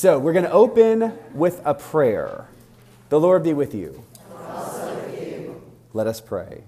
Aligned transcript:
So 0.00 0.18
we're 0.18 0.32
going 0.32 0.46
to 0.46 0.50
open 0.50 1.12
with 1.34 1.60
a 1.62 1.74
prayer. 1.74 2.48
The 3.10 3.20
Lord 3.20 3.42
be 3.42 3.52
with 3.52 3.74
you. 3.74 4.02
with 4.30 5.20
you. 5.20 5.62
Let 5.92 6.06
us 6.06 6.22
pray. 6.22 6.64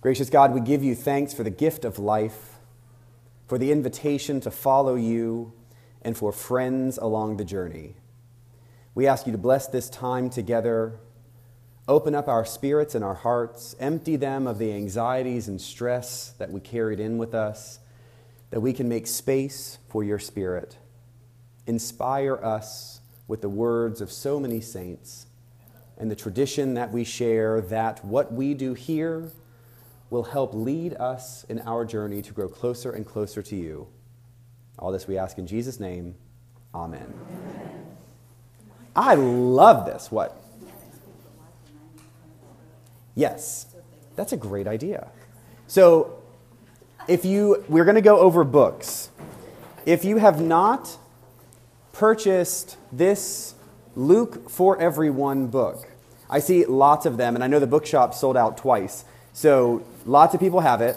Gracious 0.00 0.30
God, 0.30 0.54
we 0.54 0.62
give 0.62 0.82
you 0.82 0.94
thanks 0.94 1.34
for 1.34 1.42
the 1.42 1.50
gift 1.50 1.84
of 1.84 1.98
life, 1.98 2.54
for 3.46 3.58
the 3.58 3.70
invitation 3.70 4.40
to 4.40 4.50
follow 4.50 4.94
you, 4.94 5.52
and 6.00 6.16
for 6.16 6.32
friends 6.32 6.96
along 6.96 7.36
the 7.36 7.44
journey. 7.44 7.96
We 8.94 9.06
ask 9.06 9.26
you 9.26 9.32
to 9.32 9.38
bless 9.38 9.66
this 9.66 9.90
time 9.90 10.30
together, 10.30 10.98
open 11.88 12.14
up 12.14 12.26
our 12.26 12.46
spirits 12.46 12.94
and 12.94 13.04
our 13.04 13.16
hearts, 13.16 13.76
empty 13.78 14.16
them 14.16 14.46
of 14.46 14.56
the 14.56 14.72
anxieties 14.72 15.46
and 15.46 15.60
stress 15.60 16.32
that 16.38 16.50
we 16.50 16.58
carried 16.58 17.00
in 17.00 17.18
with 17.18 17.34
us, 17.34 17.80
that 18.50 18.60
we 18.60 18.72
can 18.72 18.88
make 18.88 19.06
space 19.06 19.78
for 19.88 20.02
your 20.02 20.18
Spirit. 20.18 20.76
Inspire 21.66 22.36
us 22.36 23.00
with 23.28 23.42
the 23.42 23.48
words 23.48 24.00
of 24.00 24.10
so 24.10 24.40
many 24.40 24.60
saints 24.60 25.26
and 25.96 26.10
the 26.10 26.16
tradition 26.16 26.74
that 26.74 26.90
we 26.90 27.04
share 27.04 27.60
that 27.60 28.04
what 28.04 28.32
we 28.32 28.54
do 28.54 28.74
here 28.74 29.30
will 30.08 30.24
help 30.24 30.52
lead 30.54 30.94
us 30.94 31.44
in 31.44 31.60
our 31.60 31.84
journey 31.84 32.22
to 32.22 32.32
grow 32.32 32.48
closer 32.48 32.90
and 32.90 33.06
closer 33.06 33.42
to 33.42 33.54
you. 33.54 33.86
All 34.78 34.90
this 34.90 35.06
we 35.06 35.18
ask 35.18 35.38
in 35.38 35.46
Jesus' 35.46 35.78
name. 35.78 36.16
Amen. 36.74 37.02
Amen. 37.02 37.86
I 38.96 39.14
love 39.14 39.86
this. 39.86 40.10
What? 40.10 40.42
Yes, 43.14 43.66
that's 44.16 44.32
a 44.32 44.36
great 44.36 44.66
idea. 44.66 45.08
So, 45.66 46.19
if 47.08 47.24
you, 47.24 47.64
we're 47.68 47.84
going 47.84 47.96
to 47.96 48.00
go 48.00 48.18
over 48.18 48.44
books. 48.44 49.10
If 49.86 50.04
you 50.04 50.18
have 50.18 50.40
not 50.40 50.98
purchased 51.92 52.76
this 52.92 53.54
Luke 53.96 54.50
for 54.50 54.80
Everyone 54.80 55.46
book, 55.48 55.88
I 56.28 56.38
see 56.38 56.64
lots 56.64 57.06
of 57.06 57.16
them, 57.16 57.34
and 57.34 57.42
I 57.42 57.46
know 57.46 57.58
the 57.58 57.66
bookshop 57.66 58.14
sold 58.14 58.36
out 58.36 58.56
twice. 58.56 59.04
So, 59.32 59.84
lots 60.06 60.34
of 60.34 60.40
people 60.40 60.60
have 60.60 60.80
it. 60.80 60.96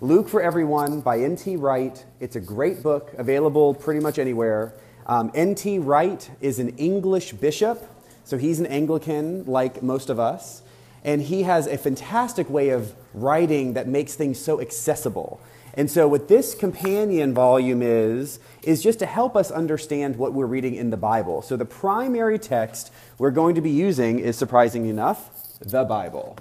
Luke 0.00 0.28
for 0.28 0.42
Everyone 0.42 1.00
by 1.00 1.20
N.T. 1.20 1.56
Wright. 1.56 2.04
It's 2.18 2.36
a 2.36 2.40
great 2.40 2.82
book, 2.82 3.12
available 3.16 3.74
pretty 3.74 4.00
much 4.00 4.18
anywhere. 4.18 4.74
Um, 5.06 5.30
N.T. 5.34 5.78
Wright 5.78 6.28
is 6.40 6.58
an 6.58 6.70
English 6.76 7.32
bishop, 7.34 7.88
so 8.24 8.36
he's 8.36 8.58
an 8.58 8.66
Anglican 8.66 9.44
like 9.44 9.82
most 9.82 10.10
of 10.10 10.18
us. 10.18 10.62
And 11.04 11.22
he 11.22 11.42
has 11.42 11.66
a 11.66 11.78
fantastic 11.78 12.48
way 12.48 12.70
of 12.70 12.94
writing 13.14 13.74
that 13.74 13.88
makes 13.88 14.14
things 14.14 14.38
so 14.38 14.60
accessible. 14.60 15.40
And 15.76 15.90
so, 15.90 16.06
what 16.06 16.28
this 16.28 16.54
companion 16.54 17.34
volume 17.34 17.82
is, 17.82 18.38
is 18.62 18.80
just 18.82 19.00
to 19.00 19.06
help 19.06 19.34
us 19.34 19.50
understand 19.50 20.16
what 20.16 20.32
we're 20.32 20.46
reading 20.46 20.76
in 20.76 20.90
the 20.90 20.96
Bible. 20.96 21.42
So, 21.42 21.56
the 21.56 21.64
primary 21.64 22.38
text 22.38 22.92
we're 23.18 23.32
going 23.32 23.56
to 23.56 23.60
be 23.60 23.70
using 23.70 24.20
is, 24.20 24.36
surprisingly 24.36 24.90
enough, 24.90 25.58
the 25.58 25.84
Bible. 25.84 26.36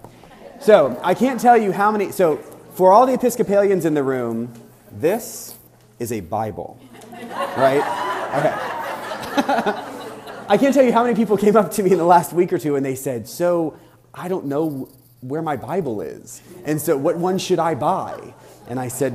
So, 0.60 1.00
I 1.04 1.16
can't 1.16 1.40
tell 1.40 1.58
you 1.58 1.72
how 1.72 1.92
many. 1.92 2.12
So, 2.12 2.38
for 2.76 2.92
all 2.92 3.08
the 3.08 3.14
Episcopalians 3.14 3.86
in 3.86 3.96
the 3.96 4.04
room, 4.04 4.54
this 4.92 5.56
is 5.98 6.12
a 6.12 6.20
Bible, 6.20 6.80
right? 7.58 7.82
Okay. 8.38 8.54
I 10.48 10.58
can't 10.60 10.76
tell 10.76 10.84
you 10.84 10.94
how 10.94 11.04
many 11.04 11.16
people 11.16 11.38
came 11.38 11.56
up 11.56 11.72
to 11.72 11.84
me 11.84 11.92
in 11.92 11.98
the 11.98 12.06
last 12.06 12.34
week 12.34 12.54
or 12.54 12.60
two 12.60 12.76
and 12.76 12.86
they 12.86 12.96
said, 12.96 13.28
So, 13.28 13.80
I 14.14 14.28
don't 14.28 14.46
know 14.46 14.90
where 15.24 15.42
my 15.42 15.56
Bible 15.56 16.02
is. 16.02 16.42
And 16.66 16.82
so, 16.82 16.98
what 16.98 17.18
one 17.18 17.38
should 17.38 17.60
I 17.60 17.76
buy? 17.76 18.34
And 18.68 18.80
I 18.80 18.88
said, 18.88 19.14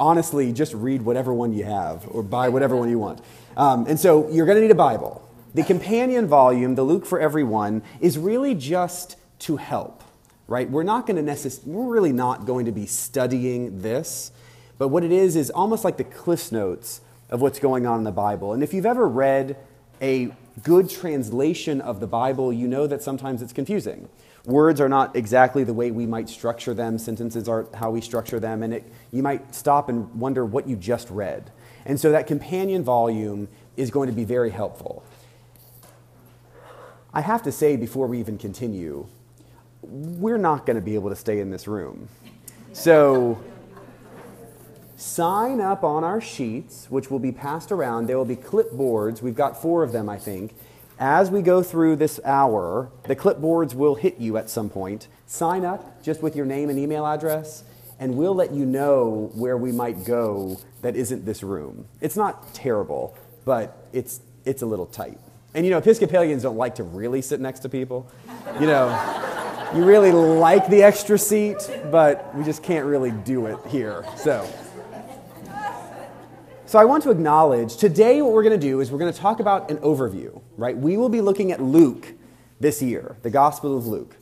honestly, 0.00 0.52
just 0.52 0.74
read 0.74 1.02
whatever 1.02 1.32
one 1.32 1.52
you 1.52 1.64
have 1.64 2.06
or 2.08 2.22
buy 2.22 2.48
whatever 2.48 2.76
one 2.76 2.90
you 2.90 2.98
want. 2.98 3.20
Um, 3.56 3.86
and 3.86 3.98
so, 3.98 4.30
you're 4.30 4.46
going 4.46 4.56
to 4.56 4.62
need 4.62 4.70
a 4.70 4.74
Bible. 4.74 5.28
The 5.54 5.62
companion 5.62 6.26
volume, 6.26 6.74
the 6.74 6.82
Luke 6.82 7.04
for 7.04 7.20
Everyone, 7.20 7.82
is 8.00 8.18
really 8.18 8.54
just 8.54 9.16
to 9.40 9.56
help, 9.56 10.02
right? 10.48 10.70
We're 10.70 10.82
not 10.82 11.06
going 11.06 11.16
to 11.16 11.22
necessarily, 11.22 11.72
we're 11.72 11.92
really 11.92 12.12
not 12.12 12.46
going 12.46 12.66
to 12.66 12.72
be 12.72 12.86
studying 12.86 13.82
this, 13.82 14.32
but 14.78 14.88
what 14.88 15.04
it 15.04 15.12
is 15.12 15.36
is 15.36 15.50
almost 15.50 15.84
like 15.84 15.98
the 15.98 16.04
Cliff 16.04 16.50
Notes 16.50 17.02
of 17.28 17.40
what's 17.42 17.58
going 17.58 17.86
on 17.86 17.98
in 17.98 18.04
the 18.04 18.12
Bible. 18.12 18.52
And 18.52 18.62
if 18.62 18.72
you've 18.72 18.86
ever 18.86 19.06
read 19.06 19.56
a 20.00 20.32
good 20.62 20.88
translation 20.90 21.80
of 21.80 22.00
the 22.00 22.06
Bible, 22.06 22.52
you 22.52 22.68
know 22.68 22.86
that 22.86 23.02
sometimes 23.02 23.42
it's 23.42 23.52
confusing. 23.52 24.08
Words 24.44 24.80
are 24.80 24.88
not 24.88 25.14
exactly 25.14 25.62
the 25.62 25.72
way 25.72 25.92
we 25.92 26.04
might 26.04 26.28
structure 26.28 26.74
them, 26.74 26.98
sentences 26.98 27.48
aren't 27.48 27.74
how 27.74 27.90
we 27.90 28.00
structure 28.00 28.40
them, 28.40 28.62
and 28.64 28.74
it, 28.74 28.92
you 29.12 29.22
might 29.22 29.54
stop 29.54 29.88
and 29.88 30.12
wonder 30.14 30.44
what 30.44 30.66
you 30.66 30.74
just 30.74 31.08
read. 31.10 31.52
And 31.84 31.98
so 31.98 32.10
that 32.10 32.26
companion 32.26 32.82
volume 32.82 33.48
is 33.76 33.90
going 33.90 34.08
to 34.08 34.14
be 34.14 34.24
very 34.24 34.50
helpful. 34.50 35.04
I 37.14 37.20
have 37.20 37.42
to 37.42 37.52
say 37.52 37.76
before 37.76 38.06
we 38.06 38.18
even 38.18 38.36
continue, 38.36 39.06
we're 39.82 40.38
not 40.38 40.66
going 40.66 40.76
to 40.76 40.82
be 40.82 40.94
able 40.94 41.10
to 41.10 41.16
stay 41.16 41.40
in 41.40 41.50
this 41.50 41.68
room. 41.68 42.08
So 42.72 43.40
sign 44.96 45.60
up 45.60 45.84
on 45.84 46.04
our 46.04 46.20
sheets, 46.20 46.86
which 46.88 47.10
will 47.10 47.18
be 47.18 47.32
passed 47.32 47.70
around. 47.70 48.06
There 48.06 48.16
will 48.16 48.24
be 48.24 48.36
clipboards. 48.36 49.22
We've 49.22 49.34
got 49.34 49.60
four 49.60 49.82
of 49.82 49.92
them, 49.92 50.08
I 50.08 50.18
think. 50.18 50.54
As 51.04 51.32
we 51.32 51.42
go 51.42 51.64
through 51.64 51.96
this 51.96 52.20
hour, 52.24 52.92
the 53.08 53.16
clipboards 53.16 53.74
will 53.74 53.96
hit 53.96 54.20
you 54.20 54.36
at 54.36 54.48
some 54.48 54.70
point. 54.70 55.08
Sign 55.26 55.64
up 55.64 56.00
just 56.00 56.22
with 56.22 56.36
your 56.36 56.46
name 56.46 56.70
and 56.70 56.78
email 56.78 57.04
address, 57.04 57.64
and 57.98 58.16
we'll 58.16 58.36
let 58.36 58.52
you 58.52 58.64
know 58.64 59.32
where 59.34 59.56
we 59.56 59.72
might 59.72 60.04
go 60.04 60.60
that 60.82 60.94
isn't 60.94 61.24
this 61.26 61.42
room. 61.42 61.88
It's 62.00 62.14
not 62.14 62.54
terrible, 62.54 63.16
but 63.44 63.88
it's, 63.92 64.20
it's 64.44 64.62
a 64.62 64.66
little 64.66 64.86
tight. 64.86 65.18
And 65.54 65.66
you 65.66 65.72
know, 65.72 65.78
Episcopalians 65.78 66.44
don't 66.44 66.56
like 66.56 66.76
to 66.76 66.84
really 66.84 67.20
sit 67.20 67.40
next 67.40 67.60
to 67.60 67.68
people. 67.68 68.08
You 68.60 68.68
know, 68.68 69.72
you 69.74 69.84
really 69.84 70.12
like 70.12 70.68
the 70.68 70.84
extra 70.84 71.18
seat, 71.18 71.68
but 71.90 72.32
we 72.36 72.44
just 72.44 72.62
can't 72.62 72.86
really 72.86 73.10
do 73.10 73.46
it 73.46 73.58
here. 73.66 74.04
So. 74.18 74.48
So 76.72 76.78
I 76.78 76.86
want 76.86 77.02
to 77.02 77.10
acknowledge 77.10 77.76
today 77.76 78.22
what 78.22 78.32
we're 78.32 78.42
going 78.42 78.58
to 78.58 78.66
do 78.66 78.80
is 78.80 78.90
we're 78.90 78.98
going 78.98 79.12
to 79.12 79.20
talk 79.20 79.40
about 79.40 79.70
an 79.70 79.76
overview, 79.80 80.40
right? 80.56 80.74
We 80.74 80.96
will 80.96 81.10
be 81.10 81.20
looking 81.20 81.52
at 81.52 81.60
Luke 81.60 82.14
this 82.60 82.80
year, 82.80 83.16
the 83.20 83.28
Gospel 83.28 83.76
of 83.76 83.86
Luke. 83.86 84.16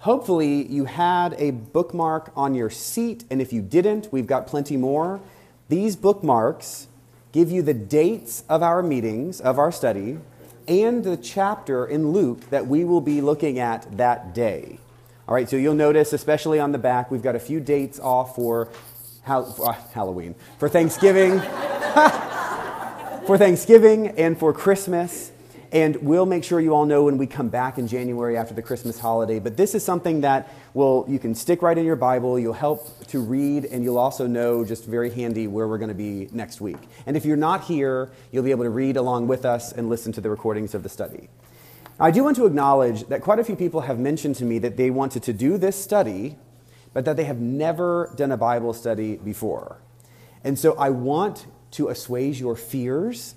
Hopefully, 0.00 0.66
you 0.66 0.86
had 0.86 1.34
a 1.34 1.52
bookmark 1.52 2.32
on 2.34 2.56
your 2.56 2.70
seat, 2.70 3.22
and 3.30 3.40
if 3.40 3.52
you 3.52 3.62
didn't, 3.62 4.08
we've 4.10 4.26
got 4.26 4.48
plenty 4.48 4.76
more. 4.76 5.20
These 5.68 5.94
bookmarks 5.94 6.88
give 7.30 7.52
you 7.52 7.62
the 7.62 7.72
dates 7.72 8.42
of 8.48 8.64
our 8.64 8.82
meetings, 8.82 9.40
of 9.40 9.60
our 9.60 9.70
study, 9.70 10.18
and 10.66 11.04
the 11.04 11.16
chapter 11.16 11.86
in 11.86 12.10
Luke 12.10 12.50
that 12.50 12.66
we 12.66 12.84
will 12.84 13.00
be 13.00 13.20
looking 13.20 13.60
at 13.60 13.96
that 13.96 14.34
day. 14.34 14.80
All 15.28 15.36
right, 15.36 15.48
so 15.48 15.54
you'll 15.54 15.74
notice, 15.74 16.12
especially 16.12 16.58
on 16.58 16.72
the 16.72 16.78
back, 16.78 17.12
we've 17.12 17.22
got 17.22 17.36
a 17.36 17.38
few 17.38 17.60
dates 17.60 18.00
off 18.00 18.34
for 18.34 18.68
uh, 19.28 19.72
Halloween, 19.92 20.34
for 20.58 20.68
Thanksgiving, 20.68 21.40
for 23.26 23.36
Thanksgiving 23.38 24.08
and 24.18 24.38
for 24.38 24.52
Christmas. 24.52 25.32
And 25.70 25.96
we'll 25.96 26.24
make 26.24 26.44
sure 26.44 26.60
you 26.60 26.74
all 26.74 26.86
know 26.86 27.04
when 27.04 27.18
we 27.18 27.26
come 27.26 27.50
back 27.50 27.76
in 27.76 27.86
January 27.86 28.38
after 28.38 28.54
the 28.54 28.62
Christmas 28.62 28.98
holiday. 28.98 29.38
But 29.38 29.58
this 29.58 29.74
is 29.74 29.84
something 29.84 30.22
that 30.22 30.50
will 30.72 31.04
you 31.08 31.18
can 31.18 31.34
stick 31.34 31.60
right 31.60 31.76
in 31.76 31.84
your 31.84 31.96
Bible. 31.96 32.38
You'll 32.38 32.54
help 32.54 33.06
to 33.08 33.20
read, 33.20 33.66
and 33.66 33.84
you'll 33.84 33.98
also 33.98 34.26
know 34.26 34.64
just 34.64 34.86
very 34.86 35.10
handy 35.10 35.46
where 35.46 35.68
we're 35.68 35.76
going 35.76 35.90
to 35.90 35.94
be 35.94 36.28
next 36.32 36.62
week. 36.62 36.78
And 37.04 37.18
if 37.18 37.26
you're 37.26 37.36
not 37.36 37.64
here, 37.64 38.10
you'll 38.32 38.44
be 38.44 38.50
able 38.50 38.64
to 38.64 38.70
read 38.70 38.96
along 38.96 39.28
with 39.28 39.44
us 39.44 39.72
and 39.72 39.90
listen 39.90 40.10
to 40.12 40.22
the 40.22 40.30
recordings 40.30 40.74
of 40.74 40.82
the 40.82 40.88
study. 40.88 41.28
I 42.00 42.12
do 42.12 42.24
want 42.24 42.36
to 42.36 42.46
acknowledge 42.46 43.04
that 43.08 43.22
quite 43.22 43.38
a 43.38 43.44
few 43.44 43.56
people 43.56 43.82
have 43.82 43.98
mentioned 43.98 44.36
to 44.36 44.44
me 44.44 44.58
that 44.60 44.76
they 44.78 44.88
wanted 44.88 45.22
to 45.24 45.32
do 45.34 45.58
this 45.58 45.76
study 45.76 46.36
but 46.92 47.04
that 47.04 47.16
they 47.16 47.24
have 47.24 47.38
never 47.38 48.12
done 48.16 48.32
a 48.32 48.36
Bible 48.36 48.72
study 48.72 49.16
before. 49.16 49.80
And 50.44 50.58
so 50.58 50.76
I 50.78 50.90
want 50.90 51.46
to 51.72 51.88
assuage 51.88 52.40
your 52.40 52.56
fears. 52.56 53.34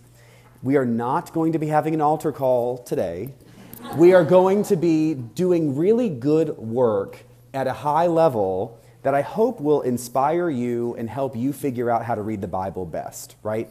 We 0.63 0.77
are 0.77 0.85
not 0.85 1.33
going 1.33 1.53
to 1.53 1.59
be 1.59 1.67
having 1.67 1.93
an 1.93 2.01
altar 2.01 2.31
call 2.31 2.77
today. 2.77 3.33
We 3.97 4.13
are 4.13 4.23
going 4.23 4.63
to 4.63 4.75
be 4.75 5.15
doing 5.15 5.75
really 5.75 6.09
good 6.09 6.57
work 6.57 7.23
at 7.53 7.67
a 7.67 7.73
high 7.73 8.07
level 8.07 8.79
that 9.03 9.15
I 9.15 9.21
hope 9.21 9.59
will 9.59 9.81
inspire 9.81 10.49
you 10.49 10.95
and 10.95 11.09
help 11.09 11.35
you 11.35 11.51
figure 11.51 11.89
out 11.89 12.05
how 12.05 12.15
to 12.15 12.21
read 12.21 12.41
the 12.41 12.47
Bible 12.47 12.85
best, 12.85 13.35
right? 13.41 13.69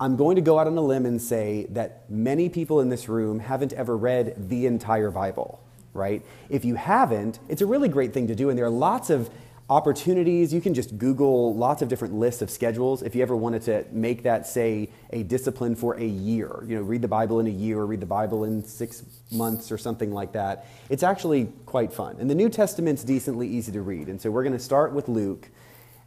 I'm 0.00 0.16
going 0.16 0.36
to 0.36 0.42
go 0.42 0.58
out 0.58 0.66
on 0.66 0.76
a 0.78 0.80
limb 0.80 1.04
and 1.04 1.20
say 1.20 1.66
that 1.70 2.10
many 2.10 2.48
people 2.48 2.80
in 2.80 2.88
this 2.88 3.06
room 3.06 3.38
haven't 3.38 3.74
ever 3.74 3.96
read 3.96 4.48
the 4.48 4.64
entire 4.64 5.10
Bible 5.10 5.60
right? 5.92 6.24
If 6.48 6.64
you 6.64 6.76
haven't, 6.76 7.38
it's 7.48 7.62
a 7.62 7.66
really 7.66 7.88
great 7.88 8.12
thing 8.12 8.26
to 8.28 8.34
do, 8.34 8.48
and 8.48 8.58
there 8.58 8.66
are 8.66 8.70
lots 8.70 9.10
of 9.10 9.30
opportunities. 9.68 10.52
You 10.52 10.60
can 10.60 10.74
just 10.74 10.98
Google 10.98 11.54
lots 11.54 11.80
of 11.80 11.88
different 11.88 12.14
lists 12.14 12.42
of 12.42 12.50
schedules. 12.50 13.02
If 13.02 13.14
you 13.14 13.22
ever 13.22 13.36
wanted 13.36 13.62
to 13.62 13.84
make 13.92 14.24
that, 14.24 14.46
say, 14.46 14.90
a 15.10 15.22
discipline 15.22 15.76
for 15.76 15.94
a 15.94 16.04
year, 16.04 16.64
you 16.66 16.74
know, 16.74 16.82
read 16.82 17.02
the 17.02 17.08
Bible 17.08 17.38
in 17.38 17.46
a 17.46 17.50
year 17.50 17.78
or 17.78 17.86
read 17.86 18.00
the 18.00 18.06
Bible 18.06 18.42
in 18.44 18.64
six 18.64 19.04
months 19.30 19.70
or 19.70 19.78
something 19.78 20.12
like 20.12 20.32
that, 20.32 20.66
it's 20.88 21.04
actually 21.04 21.52
quite 21.66 21.92
fun. 21.92 22.16
And 22.18 22.28
the 22.28 22.34
New 22.34 22.48
Testament's 22.48 23.04
decently 23.04 23.46
easy 23.46 23.70
to 23.70 23.80
read. 23.80 24.08
And 24.08 24.20
so 24.20 24.30
we're 24.30 24.42
going 24.42 24.56
to 24.56 24.58
start 24.58 24.92
with 24.92 25.08
Luke 25.08 25.48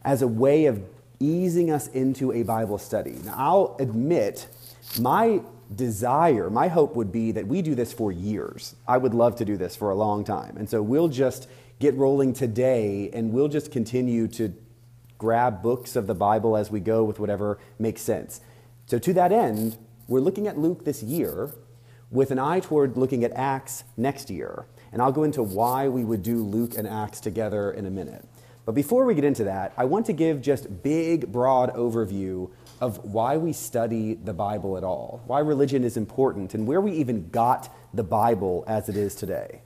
as 0.04 0.20
a 0.20 0.28
way 0.28 0.66
of 0.66 0.84
easing 1.18 1.70
us 1.70 1.88
into 1.88 2.32
a 2.32 2.42
Bible 2.42 2.76
study. 2.76 3.16
Now, 3.24 3.34
I'll 3.34 3.76
admit, 3.78 4.46
my 5.00 5.40
desire, 5.76 6.50
my 6.50 6.68
hope 6.68 6.96
would 6.96 7.12
be 7.12 7.32
that 7.32 7.46
we 7.46 7.62
do 7.62 7.74
this 7.74 7.92
for 7.92 8.12
years. 8.12 8.74
I 8.86 8.98
would 8.98 9.14
love 9.14 9.36
to 9.36 9.44
do 9.44 9.56
this 9.56 9.76
for 9.76 9.90
a 9.90 9.94
long 9.94 10.24
time. 10.24 10.56
And 10.56 10.68
so 10.68 10.82
we'll 10.82 11.08
just 11.08 11.48
get 11.78 11.94
rolling 11.94 12.32
today 12.32 13.10
and 13.12 13.32
we'll 13.32 13.48
just 13.48 13.70
continue 13.72 14.28
to 14.28 14.54
grab 15.18 15.62
books 15.62 15.96
of 15.96 16.06
the 16.06 16.14
Bible 16.14 16.56
as 16.56 16.70
we 16.70 16.80
go 16.80 17.04
with 17.04 17.18
whatever 17.18 17.58
makes 17.78 18.02
sense. 18.02 18.40
So, 18.86 18.98
to 18.98 19.12
that 19.14 19.32
end, 19.32 19.78
we're 20.06 20.20
looking 20.20 20.46
at 20.46 20.58
Luke 20.58 20.84
this 20.84 21.02
year 21.02 21.50
with 22.10 22.30
an 22.30 22.38
eye 22.38 22.60
toward 22.60 22.96
looking 22.96 23.24
at 23.24 23.32
Acts 23.32 23.84
next 23.96 24.30
year. 24.30 24.66
And 24.92 25.02
I'll 25.02 25.12
go 25.12 25.24
into 25.24 25.42
why 25.42 25.88
we 25.88 26.04
would 26.04 26.22
do 26.22 26.42
Luke 26.42 26.74
and 26.76 26.86
Acts 26.86 27.20
together 27.20 27.72
in 27.72 27.86
a 27.86 27.90
minute. 27.90 28.24
But 28.64 28.74
before 28.74 29.04
we 29.04 29.14
get 29.14 29.24
into 29.24 29.44
that, 29.44 29.72
I 29.76 29.84
want 29.84 30.06
to 30.06 30.12
give 30.12 30.40
just 30.40 30.82
big, 30.82 31.32
broad 31.32 31.74
overview 31.74 32.50
of 32.84 33.02
why 33.02 33.38
we 33.38 33.50
study 33.50 34.12
the 34.12 34.34
Bible 34.34 34.76
at 34.76 34.84
all, 34.84 35.22
why 35.26 35.38
religion 35.38 35.84
is 35.84 35.96
important, 35.96 36.52
and 36.52 36.66
where 36.66 36.82
we 36.82 36.92
even 36.92 37.30
got 37.30 37.74
the 37.94 38.02
Bible 38.02 38.62
as 38.66 38.90
it 38.90 38.96
is 38.96 39.14
today. 39.14 39.62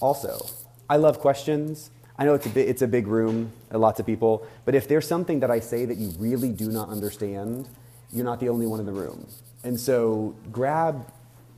Also, 0.00 0.46
I 0.88 0.96
love 0.96 1.20
questions. 1.20 1.90
I 2.18 2.24
know 2.24 2.32
it's 2.32 2.46
a, 2.46 2.70
it's 2.70 2.80
a 2.80 2.88
big 2.88 3.06
room, 3.06 3.52
lots 3.70 4.00
of 4.00 4.06
people, 4.06 4.46
but 4.64 4.74
if 4.74 4.88
there's 4.88 5.06
something 5.06 5.40
that 5.40 5.50
I 5.50 5.60
say 5.60 5.84
that 5.84 5.98
you 5.98 6.14
really 6.18 6.48
do 6.48 6.70
not 6.70 6.88
understand, 6.88 7.68
you're 8.14 8.24
not 8.24 8.40
the 8.40 8.48
only 8.48 8.66
one 8.66 8.80
in 8.80 8.86
the 8.86 8.92
room. 8.92 9.26
And 9.62 9.78
so 9.78 10.34
grab 10.50 11.04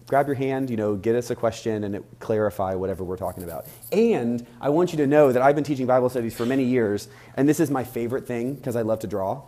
grab 0.06 0.26
your 0.26 0.35
hand, 0.35 0.69
you 0.69 0.76
know, 0.76 0.96
get 0.96 1.14
us 1.14 1.31
a 1.31 1.35
question 1.35 1.85
and 1.85 1.96
it, 1.96 2.05
clarify 2.19 2.75
whatever 2.75 3.05
we're 3.05 3.17
talking 3.17 3.43
about. 3.43 3.67
And 3.91 4.46
I 4.61 4.69
want 4.69 4.93
you 4.93 4.99
to 4.99 5.06
know 5.06 5.32
that 5.32 5.41
I've 5.41 5.55
been 5.55 5.64
teaching 5.64 5.87
Bible 5.87 6.11
studies 6.11 6.35
for 6.37 6.44
many 6.44 6.64
years, 6.64 7.08
and 7.37 7.49
this 7.49 7.58
is 7.58 7.70
my 7.70 7.85
favorite 7.85 8.26
thing 8.26 8.55
because 8.55 8.76
I 8.76 8.82
love 8.82 8.99
to 9.00 9.06
draw. 9.06 9.43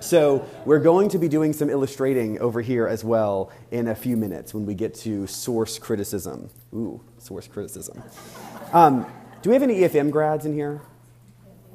So 0.00 0.46
we're 0.64 0.80
going 0.80 1.08
to 1.10 1.18
be 1.18 1.28
doing 1.28 1.52
some 1.52 1.70
illustrating 1.70 2.38
over 2.38 2.60
here 2.60 2.86
as 2.86 3.02
well 3.02 3.50
in 3.70 3.88
a 3.88 3.94
few 3.94 4.16
minutes 4.16 4.54
when 4.54 4.66
we 4.66 4.74
get 4.74 4.94
to 4.96 5.26
source 5.26 5.78
criticism. 5.78 6.50
Ooh, 6.74 7.02
source 7.18 7.48
criticism. 7.48 8.02
Um, 8.72 9.06
do 9.42 9.50
we 9.50 9.54
have 9.54 9.62
any 9.62 9.76
EFM 9.80 10.10
grads 10.10 10.44
in 10.44 10.54
here? 10.54 10.82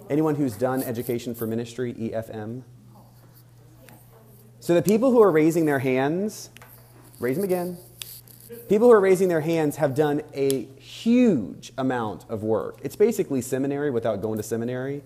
Anyone 0.09 0.35
who's 0.35 0.55
done 0.55 0.83
education 0.83 1.33
for 1.33 1.47
ministry, 1.47 1.93
EFM? 1.93 2.63
So 4.59 4.75
the 4.75 4.81
people 4.81 5.11
who 5.11 5.21
are 5.21 5.31
raising 5.31 5.65
their 5.65 5.79
hands, 5.79 6.51
raise 7.19 7.35
them 7.35 7.43
again. 7.43 7.77
People 8.69 8.87
who 8.87 8.93
are 8.93 8.99
raising 8.99 9.27
their 9.27 9.41
hands 9.41 9.77
have 9.77 9.95
done 9.95 10.21
a 10.33 10.65
huge 10.77 11.71
amount 11.77 12.25
of 12.29 12.43
work. 12.43 12.79
It's 12.83 12.95
basically 12.95 13.41
seminary 13.41 13.89
without 13.89 14.21
going 14.21 14.37
to 14.37 14.43
seminary. 14.43 15.01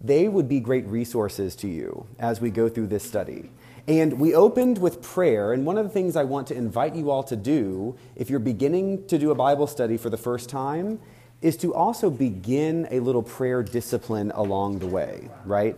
They 0.00 0.28
would 0.28 0.48
be 0.48 0.60
great 0.60 0.86
resources 0.86 1.56
to 1.56 1.68
you 1.68 2.06
as 2.18 2.40
we 2.40 2.50
go 2.50 2.68
through 2.68 2.86
this 2.86 3.02
study. 3.02 3.50
And 3.88 4.20
we 4.20 4.34
opened 4.34 4.78
with 4.78 5.02
prayer, 5.02 5.52
and 5.52 5.64
one 5.64 5.78
of 5.78 5.84
the 5.84 5.90
things 5.90 6.14
I 6.14 6.24
want 6.24 6.46
to 6.48 6.54
invite 6.54 6.94
you 6.94 7.10
all 7.10 7.22
to 7.24 7.36
do, 7.36 7.96
if 8.16 8.28
you're 8.28 8.38
beginning 8.38 9.06
to 9.06 9.18
do 9.18 9.30
a 9.30 9.34
Bible 9.34 9.66
study 9.66 9.96
for 9.96 10.10
the 10.10 10.18
first 10.18 10.48
time, 10.50 11.00
is 11.40 11.56
to 11.56 11.74
also 11.74 12.10
begin 12.10 12.86
a 12.90 13.00
little 13.00 13.22
prayer 13.22 13.62
discipline 13.62 14.30
along 14.34 14.80
the 14.80 14.86
way, 14.86 15.30
right? 15.44 15.76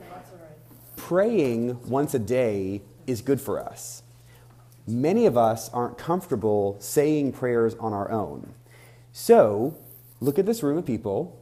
Praying 0.97 1.79
once 1.89 2.13
a 2.15 2.19
day 2.19 2.83
is 3.07 3.23
good 3.23 3.41
for 3.41 3.61
us. 3.61 4.03
Many 4.87 5.27
of 5.27 5.37
us 5.37 5.69
aren't 5.71 5.97
comfortable 5.97 6.77
saying 6.81 7.33
prayers 7.33 7.75
on 7.79 7.93
our 7.93 8.11
own. 8.11 8.55
So, 9.13 9.77
look 10.21 10.39
at 10.39 10.47
this 10.47 10.63
room 10.63 10.79
of 10.79 10.87
people 10.87 11.39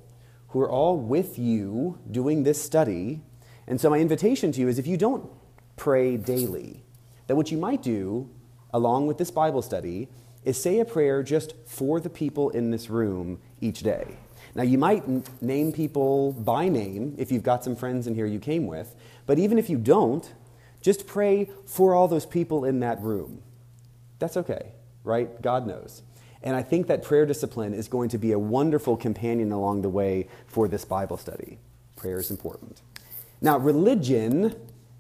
who 0.48 0.60
are 0.60 0.70
all 0.70 0.96
with 0.96 1.38
you 1.38 1.98
doing 2.10 2.42
this 2.42 2.62
study. 2.62 3.22
And 3.66 3.80
so, 3.80 3.90
my 3.90 3.98
invitation 3.98 4.52
to 4.52 4.60
you 4.60 4.68
is 4.68 4.78
if 4.78 4.86
you 4.86 4.96
don't 4.96 5.30
pray 5.76 6.16
daily, 6.16 6.82
that 7.26 7.36
what 7.36 7.50
you 7.50 7.58
might 7.58 7.82
do, 7.82 8.28
along 8.72 9.06
with 9.06 9.18
this 9.18 9.30
Bible 9.30 9.62
study, 9.62 10.08
is 10.44 10.60
say 10.60 10.80
a 10.80 10.84
prayer 10.84 11.22
just 11.22 11.54
for 11.66 12.00
the 12.00 12.10
people 12.10 12.50
in 12.50 12.70
this 12.70 12.88
room 12.88 13.38
each 13.60 13.80
day. 13.80 14.16
Now, 14.54 14.62
you 14.62 14.78
might 14.78 15.42
name 15.42 15.72
people 15.72 16.32
by 16.32 16.68
name 16.68 17.14
if 17.18 17.30
you've 17.30 17.42
got 17.42 17.62
some 17.62 17.76
friends 17.76 18.06
in 18.06 18.14
here 18.14 18.26
you 18.26 18.38
came 18.38 18.66
with, 18.66 18.94
but 19.26 19.38
even 19.38 19.58
if 19.58 19.68
you 19.68 19.76
don't, 19.76 20.32
just 20.80 21.06
pray 21.06 21.50
for 21.66 21.94
all 21.94 22.08
those 22.08 22.24
people 22.24 22.64
in 22.64 22.80
that 22.80 23.00
room. 23.02 23.42
That's 24.18 24.36
okay, 24.36 24.72
right? 25.04 25.40
God 25.42 25.66
knows. 25.66 26.02
And 26.42 26.54
I 26.54 26.62
think 26.62 26.86
that 26.86 27.02
prayer 27.02 27.26
discipline 27.26 27.74
is 27.74 27.88
going 27.88 28.08
to 28.10 28.18
be 28.18 28.32
a 28.32 28.38
wonderful 28.38 28.96
companion 28.96 29.52
along 29.52 29.82
the 29.82 29.88
way 29.88 30.28
for 30.46 30.68
this 30.68 30.84
Bible 30.84 31.16
study. 31.16 31.58
Prayer 31.96 32.18
is 32.18 32.30
important. 32.30 32.80
Now, 33.40 33.58
religion 33.58 34.54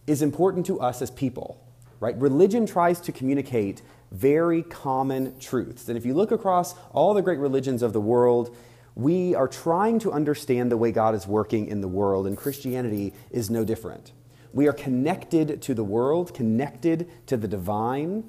is 0.06 0.22
important 0.22 0.66
to 0.66 0.80
us 0.80 1.00
as 1.02 1.10
people, 1.10 1.64
right? 2.00 2.16
Religion 2.18 2.66
tries 2.66 3.00
to 3.02 3.12
communicate 3.12 3.82
very 4.10 4.62
common 4.62 5.38
truths. 5.38 5.88
And 5.88 5.96
if 5.96 6.06
you 6.06 6.14
look 6.14 6.32
across 6.32 6.74
all 6.92 7.14
the 7.14 7.22
great 7.22 7.38
religions 7.38 7.82
of 7.82 7.92
the 7.92 8.00
world, 8.00 8.56
we 8.94 9.34
are 9.34 9.46
trying 9.46 10.00
to 10.00 10.12
understand 10.12 10.72
the 10.72 10.76
way 10.76 10.90
God 10.90 11.14
is 11.14 11.26
working 11.26 11.68
in 11.68 11.80
the 11.82 11.88
world, 11.88 12.26
and 12.26 12.36
Christianity 12.36 13.12
is 13.30 13.48
no 13.48 13.64
different. 13.64 14.12
We 14.52 14.66
are 14.66 14.72
connected 14.72 15.62
to 15.62 15.74
the 15.74 15.84
world, 15.84 16.34
connected 16.34 17.08
to 17.26 17.36
the 17.36 17.46
divine. 17.46 18.28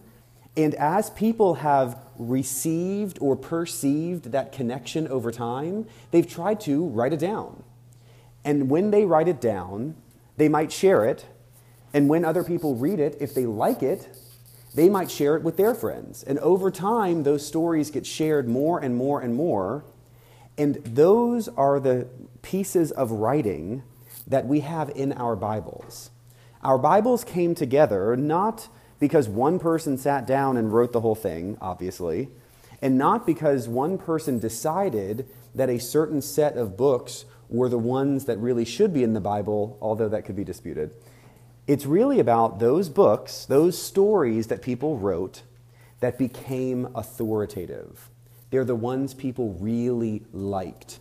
And 0.57 0.75
as 0.75 1.09
people 1.11 1.55
have 1.55 1.97
received 2.17 3.17
or 3.21 3.35
perceived 3.35 4.31
that 4.31 4.51
connection 4.51 5.07
over 5.07 5.31
time, 5.31 5.85
they've 6.11 6.27
tried 6.27 6.59
to 6.61 6.85
write 6.85 7.13
it 7.13 7.19
down. 7.19 7.63
And 8.43 8.69
when 8.69 8.91
they 8.91 9.05
write 9.05 9.27
it 9.27 9.39
down, 9.39 9.95
they 10.37 10.49
might 10.49 10.71
share 10.71 11.05
it. 11.05 11.25
And 11.93 12.09
when 12.09 12.25
other 12.25 12.43
people 12.43 12.75
read 12.75 12.99
it, 12.99 13.17
if 13.19 13.33
they 13.33 13.45
like 13.45 13.81
it, 13.83 14.09
they 14.75 14.89
might 14.89 15.09
share 15.09 15.35
it 15.35 15.43
with 15.43 15.57
their 15.57 15.73
friends. 15.73 16.23
And 16.23 16.37
over 16.39 16.69
time, 16.69 17.23
those 17.23 17.45
stories 17.45 17.89
get 17.89 18.05
shared 18.05 18.47
more 18.47 18.79
and 18.79 18.95
more 18.95 19.21
and 19.21 19.35
more. 19.35 19.83
And 20.57 20.75
those 20.83 21.47
are 21.47 21.79
the 21.79 22.07
pieces 22.41 22.91
of 22.91 23.11
writing 23.11 23.83
that 24.27 24.45
we 24.45 24.59
have 24.59 24.89
in 24.91 25.11
our 25.13 25.35
Bibles. 25.35 26.11
Our 26.61 26.77
Bibles 26.77 27.23
came 27.23 27.55
together 27.55 28.15
not 28.15 28.67
because 28.99 29.29
one 29.29 29.59
person 29.59 29.97
sat 29.97 30.27
down 30.27 30.57
and 30.57 30.73
wrote 30.73 30.91
the 30.91 31.01
whole 31.01 31.15
thing, 31.15 31.57
obviously, 31.61 32.29
and 32.81 32.97
not 32.97 33.25
because 33.25 33.67
one 33.67 33.97
person 33.97 34.39
decided 34.39 35.27
that 35.55 35.69
a 35.69 35.79
certain 35.79 36.21
set 36.21 36.57
of 36.57 36.77
books 36.77 37.25
were 37.49 37.69
the 37.69 37.77
ones 37.77 38.25
that 38.25 38.37
really 38.37 38.65
should 38.65 38.93
be 38.93 39.03
in 39.03 39.13
the 39.13 39.19
Bible, 39.19 39.77
although 39.81 40.09
that 40.09 40.23
could 40.23 40.35
be 40.35 40.43
disputed. 40.43 40.91
It's 41.67 41.85
really 41.85 42.19
about 42.19 42.59
those 42.59 42.89
books, 42.89 43.45
those 43.45 43.81
stories 43.81 44.47
that 44.47 44.61
people 44.61 44.97
wrote 44.97 45.43
that 45.99 46.17
became 46.17 46.89
authoritative. 46.95 48.09
They're 48.49 48.65
the 48.65 48.75
ones 48.75 49.13
people 49.13 49.53
really 49.59 50.23
liked. 50.31 50.99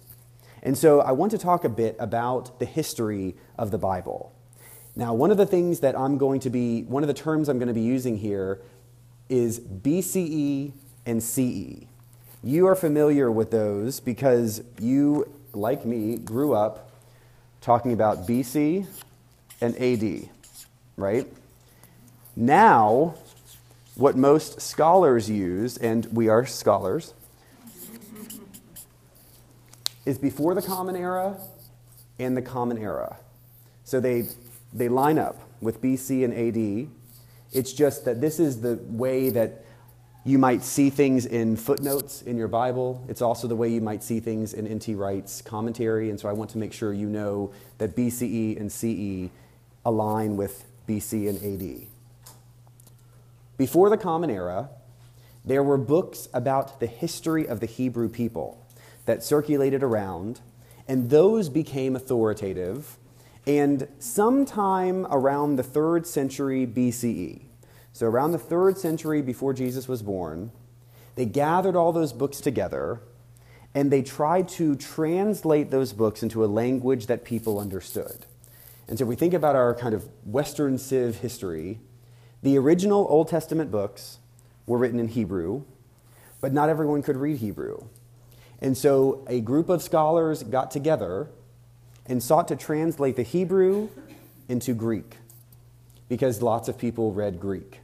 And 0.63 0.77
so 0.77 1.01
I 1.01 1.13
want 1.13 1.31
to 1.33 1.39
talk 1.39 1.65
a 1.65 1.69
bit 1.69 1.97
about 1.99 2.59
the 2.59 2.67
history 2.67 3.37
of 3.57 3.71
the 3.71 3.79
Bible. 3.79 4.33
Now, 4.99 5.15
one 5.15 5.31
of 5.31 5.37
the 5.37 5.47
things 5.47 5.79
that 5.81 5.97
I'm 5.97 6.19
going 6.19 6.41
to 6.41 6.51
be, 6.51 6.83
one 6.83 7.05
of 7.05 7.07
the 7.07 7.15
terms 7.15 7.49
I'm 7.49 7.61
going 7.61 7.69
to 7.69 7.75
be 7.75 7.83
using 7.83 8.19
here 8.19 8.61
is 9.29 9.61
BCE 9.61 10.73
and 11.07 11.23
CE. 11.23 11.87
You 12.43 12.67
are 12.67 12.75
familiar 12.75 13.31
with 13.31 13.53
those 13.53 14.01
because 14.01 14.61
you, 14.81 15.33
like 15.53 15.85
me, 15.87 16.17
grew 16.17 16.53
up 16.53 16.91
talking 17.61 17.93
about 17.93 18.27
BC 18.27 18.89
and 19.61 19.77
AD, 19.81 20.29
right? 20.97 21.29
Now, 22.35 23.15
what 23.95 24.17
most 24.17 24.61
scholars 24.61 25.31
use, 25.31 25.77
and 25.77 26.07
we 26.07 26.29
are 26.29 26.45
scholars, 26.45 27.15
is 30.05 30.19
before 30.19 30.57
the 30.57 30.63
Common 30.63 30.97
Era 30.97 31.37
and 32.19 32.37
the 32.37 32.43
Common 32.43 32.79
Era. 32.79 33.19
So 33.85 34.01
they, 34.01 34.27
they 34.73 34.89
line 34.89 35.19
up 35.19 35.37
with 35.61 35.81
BC 35.81 36.25
and 36.25 36.35
AD. 36.35 36.91
It's 37.53 37.73
just 37.73 38.05
that 38.05 38.21
this 38.21 38.39
is 38.39 38.61
the 38.61 38.79
way 38.89 39.31
that 39.31 39.65
you 40.25 40.39
might 40.39 40.63
see 40.63 40.91
things 40.91 41.25
in 41.25 41.57
footnotes 41.57 42.21
in 42.23 42.37
your 42.37 42.49
Bible. 42.49 43.03
It's 43.09 43.23
also 43.23 43.49
the 43.49 43.57
way 43.57 43.69
you 43.71 43.81
might 43.81 44.03
see 44.03 44.21
things 44.21 44.53
in 44.53 44.67
N.T. 44.67 44.95
Wright's 44.95 45.41
commentary. 45.41 46.11
And 46.11 46.21
so 46.21 46.29
I 46.29 46.33
want 46.33 46.51
to 46.51 46.59
make 46.59 46.75
sure 46.75 46.93
you 46.93 47.09
know 47.09 47.53
that 47.79 47.97
BCE 47.97 48.61
and 48.61 48.71
CE 48.71 49.33
align 49.87 50.37
with 50.37 50.67
BC 50.87 51.31
and 51.31 51.63
AD. 51.63 51.87
Before 53.57 53.89
the 53.89 53.97
Common 53.97 54.29
Era, 54.29 54.69
there 55.47 55.63
were 55.63 55.79
books 55.79 56.29
about 56.35 56.79
the 56.79 56.87
history 56.87 57.49
of 57.49 57.61
the 57.61 57.67
Hebrew 57.67 58.11
people 58.11 58.63
that 59.07 59.25
circulated 59.25 59.83
around, 59.83 60.41
and 60.87 61.09
those 61.09 61.49
became 61.49 61.97
authoritative. 61.97 62.98
And 63.49 63.89
sometime 63.99 65.07
around 65.07 65.57
the 65.57 65.63
third 65.63 66.07
century 66.07 66.67
BCE, 66.67 67.47
so 67.95 68.07
around 68.07 68.33
the 68.33 68.39
third 68.39 68.77
century 68.77 69.23
before 69.23 69.55
Jesus 69.55 69.89
was 69.89 70.03
born, 70.03 70.53
they 71.15 71.25
gathered 71.25 71.75
all 71.75 71.91
those 71.91 72.13
books 72.13 72.43
together 72.43 73.01
and 73.75 73.91
they 73.91 74.03
tried 74.03 74.49
to 74.49 74.77
translate 74.77 75.71
those 75.71 75.95
books 75.95 76.23
into 76.23 76.45
a 76.45 76.47
language 76.47 77.07
that 77.07 77.25
people 77.25 77.59
understood. 77.59 78.27
And 78.87 78.99
so 78.99 79.05
if 79.05 79.09
we 79.09 79.17
think 79.17 79.33
about 79.33 79.57
our 79.57 79.75
kind 79.75 79.95
of 79.95 80.07
Western 80.27 80.77
Civ 80.77 81.17
history, 81.17 81.81
the 82.43 82.59
original 82.59 83.07
Old 83.09 83.29
Testament 83.29 83.71
books 83.71 84.19
were 84.67 84.77
written 84.77 85.01
in 85.01 85.09
Hebrew, 85.09 85.65
but 86.43 86.53
not 86.53 86.69
everyone 86.69 87.03
could 87.03 87.17
read 87.17 87.39
Hebrew. 87.39 87.85
And 88.61 88.77
so 88.77 89.25
a 89.27 89.41
group 89.41 89.71
of 89.71 89.83
scholars 89.83 90.43
got 90.43 90.71
together 90.71 91.31
and 92.09 92.23
sought 92.23 92.49
to 92.49 92.57
translate 92.57 93.17
the 93.17 93.23
Hebrew 93.23 93.89
into 94.49 94.75
Greek 94.75 95.17
because 96.09 96.43
lots 96.43 96.69
of 96.69 96.79
people 96.79 97.13
read 97.13 97.39
Greek. 97.39 97.81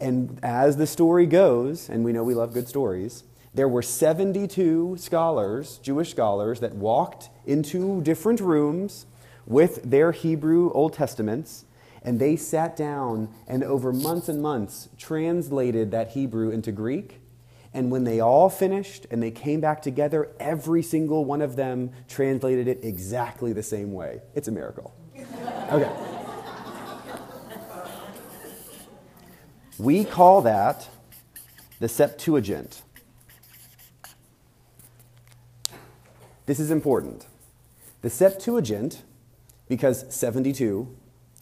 And 0.00 0.40
as 0.42 0.78
the 0.78 0.86
story 0.86 1.26
goes, 1.26 1.88
and 1.88 2.04
we 2.04 2.12
know 2.12 2.24
we 2.24 2.34
love 2.34 2.52
good 2.52 2.66
stories, 2.66 3.22
there 3.54 3.68
were 3.68 3.82
72 3.82 4.96
scholars, 4.98 5.78
Jewish 5.82 6.10
scholars, 6.10 6.60
that 6.60 6.74
walked 6.74 7.28
into 7.46 8.00
different 8.00 8.40
rooms 8.40 9.06
with 9.46 9.82
their 9.82 10.10
Hebrew 10.12 10.72
Old 10.72 10.94
Testaments, 10.94 11.66
and 12.02 12.18
they 12.18 12.34
sat 12.34 12.74
down 12.76 13.28
and 13.46 13.62
over 13.62 13.92
months 13.92 14.28
and 14.28 14.42
months 14.42 14.88
translated 14.98 15.90
that 15.92 16.12
Hebrew 16.12 16.50
into 16.50 16.72
Greek. 16.72 17.20
And 17.74 17.90
when 17.90 18.04
they 18.04 18.20
all 18.20 18.50
finished 18.50 19.06
and 19.10 19.22
they 19.22 19.30
came 19.30 19.60
back 19.60 19.80
together, 19.80 20.30
every 20.38 20.82
single 20.82 21.24
one 21.24 21.40
of 21.40 21.56
them 21.56 21.90
translated 22.06 22.68
it 22.68 22.80
exactly 22.82 23.52
the 23.52 23.62
same 23.62 23.92
way. 23.92 24.20
It's 24.34 24.48
a 24.48 24.52
miracle. 24.52 24.94
Okay. 25.70 25.90
We 29.78 30.04
call 30.04 30.42
that 30.42 30.88
the 31.80 31.88
Septuagint. 31.88 32.82
This 36.44 36.60
is 36.60 36.70
important. 36.70 37.26
The 38.02 38.10
Septuagint, 38.10 39.02
because 39.68 40.04
72, 40.14 40.94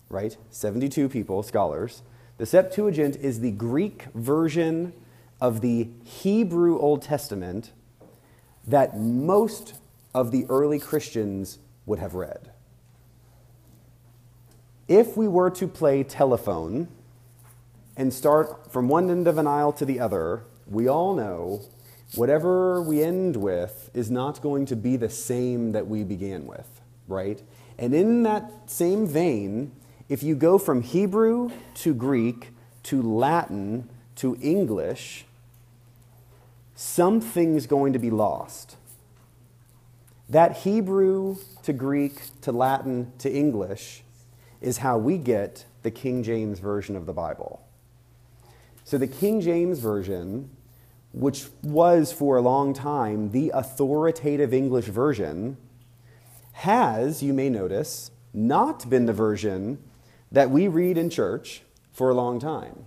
right? 0.09 0.37
72 0.51 1.09
people, 1.09 1.43
scholars. 1.43 2.03
The 2.39 2.47
Septuagint 2.47 3.17
is 3.17 3.41
the 3.41 3.51
Greek 3.51 4.05
version 4.15 4.93
of 5.41 5.61
the 5.61 5.89
Hebrew 6.05 6.79
Old 6.79 7.03
Testament 7.03 7.73
that 8.67 8.99
most 8.99 9.75
of 10.15 10.31
the 10.31 10.45
early 10.49 10.79
Christians 10.79 11.59
would 11.87 11.99
have 11.99 12.15
read. 12.15 12.51
If 14.89 15.17
we 15.17 15.29
were 15.29 15.51
to 15.51 15.69
play 15.69 16.03
telephone 16.03 16.89
and 17.97 18.13
start 18.13 18.73
from 18.73 18.89
one 18.89 19.11
end 19.11 19.29
of 19.29 19.39
an 19.39 19.47
aisle 19.47 19.73
to 19.75 19.85
the 19.85 20.01
other, 20.01 20.45
we 20.67 20.89
all 20.89 21.15
know 21.15 21.63
whatever 22.17 22.83
we 22.83 23.03
end 23.03 23.37
with 23.37 23.91
is 23.95 24.11
not 24.11 24.43
going 24.43 24.67
to 24.67 24.77
be 24.77 24.97
the 24.97 25.11
same 25.11 25.73
that 25.73 25.87
we 25.87 26.03
began 26.03 26.47
with, 26.47 26.81
right? 27.07 27.43
And 27.79 27.95
in 27.95 28.25
that 28.25 28.71
same 28.71 29.07
vein, 29.07 29.73
if 30.09 30.23
you 30.23 30.35
go 30.35 30.59
from 30.59 30.83
Hebrew 30.83 31.51
to 31.77 31.95
Greek 31.95 32.49
to 32.85 33.01
Latin 33.01 33.89
to 34.17 34.37
English, 34.43 35.25
something's 36.81 37.67
going 37.67 37.93
to 37.93 37.99
be 37.99 38.11
lost. 38.11 38.77
That 40.29 40.59
Hebrew 40.59 41.37
to 41.63 41.73
Greek 41.73 42.21
to 42.43 42.53
Latin 42.53 43.13
to 43.19 43.31
English 43.31 44.03
is 44.61 44.79
how 44.79 44.97
we 44.97 45.19
get 45.19 45.65
the 45.83 45.91
King 45.91 46.23
James 46.23 46.59
Version 46.59 46.97
of 46.97 47.07
the 47.07 47.13
Bible. 47.13 47.63
So, 48.85 48.99
the 48.99 49.07
King 49.07 49.41
James 49.41 49.79
Version 49.79 50.51
which 51.13 51.47
was 51.63 52.13
for 52.13 52.37
a 52.37 52.43
long 52.43 52.73
time 52.73 53.33
the 53.33 53.51
authoritative 53.55 54.55
English 54.55 54.87
version, 54.87 55.57
has, 56.53 57.23
you 57.23 57.33
may 57.33 57.49
notice, 57.49 58.11
not 58.33 58.89
been 58.89 59.07
the 59.07 59.13
version 59.13 59.79
that 60.31 60.51
we 60.51 60.69
read 60.69 60.97
in 60.97 61.11
church 61.11 61.63
for 61.93 62.11
a 62.11 62.15
long 62.15 62.39
time. 62.39 62.87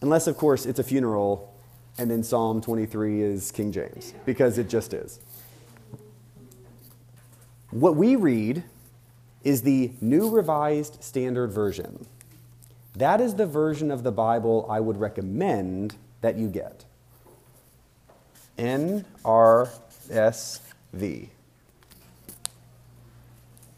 Unless, 0.00 0.26
of 0.26 0.36
course, 0.36 0.64
it's 0.64 0.78
a 0.78 0.84
funeral 0.84 1.54
and 1.98 2.10
then 2.10 2.22
Psalm 2.22 2.60
23 2.60 3.22
is 3.22 3.50
King 3.50 3.72
James, 3.72 4.14
because 4.24 4.58
it 4.58 4.68
just 4.68 4.94
is. 4.94 5.20
What 7.70 7.96
we 7.96 8.16
read 8.16 8.64
is 9.44 9.62
the 9.62 9.92
New 10.00 10.28
Revised 10.30 11.02
Standard 11.02 11.52
Version. 11.52 12.06
That 12.94 13.20
is 13.20 13.34
the 13.34 13.46
version 13.46 13.90
of 13.90 14.02
the 14.02 14.12
Bible 14.12 14.66
I 14.68 14.80
would 14.80 14.98
recommend 14.98 15.96
that 16.20 16.36
you 16.36 16.48
get. 16.48 16.84
NRSV. 18.58 19.04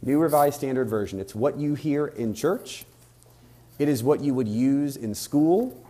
New 0.02 0.18
Revised 0.18 0.56
Standard 0.56 0.88
Version. 0.88 1.20
It's 1.20 1.34
what 1.34 1.56
you 1.56 1.74
hear 1.74 2.06
in 2.06 2.34
church, 2.34 2.84
it 3.78 3.88
is 3.88 4.02
what 4.02 4.20
you 4.20 4.34
would 4.34 4.48
use 4.48 4.96
in 4.96 5.14
school, 5.14 5.83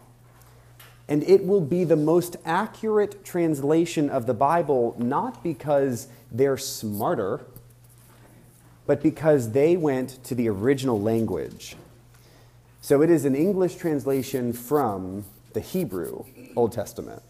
and 1.09 1.23
it 1.25 1.47
will 1.47 1.61
be 1.61 1.85
the 1.85 1.97
most 1.97 2.37
accurate 2.45 3.25
translation 3.25 4.09
of 4.09 4.27
the 4.27 4.35
Bible, 4.35 4.97
not 4.99 5.43
because 5.43 6.09
they're 6.33 6.57
smarter, 6.57 7.45
but 8.87 9.03
because 9.03 9.53
they 9.53 9.77
went 9.77 10.23
to 10.25 10.35
the 10.35 10.49
original 10.49 11.01
language. 11.01 11.77
So 12.81 13.03
it 13.03 13.11
is 13.11 13.25
an 13.25 13.35
English 13.35 13.77
translation 13.77 14.53
from 14.53 15.25
the 15.53 15.61
Hebrew 15.61 16.25
Old 16.57 16.73
Testament. 16.73 17.23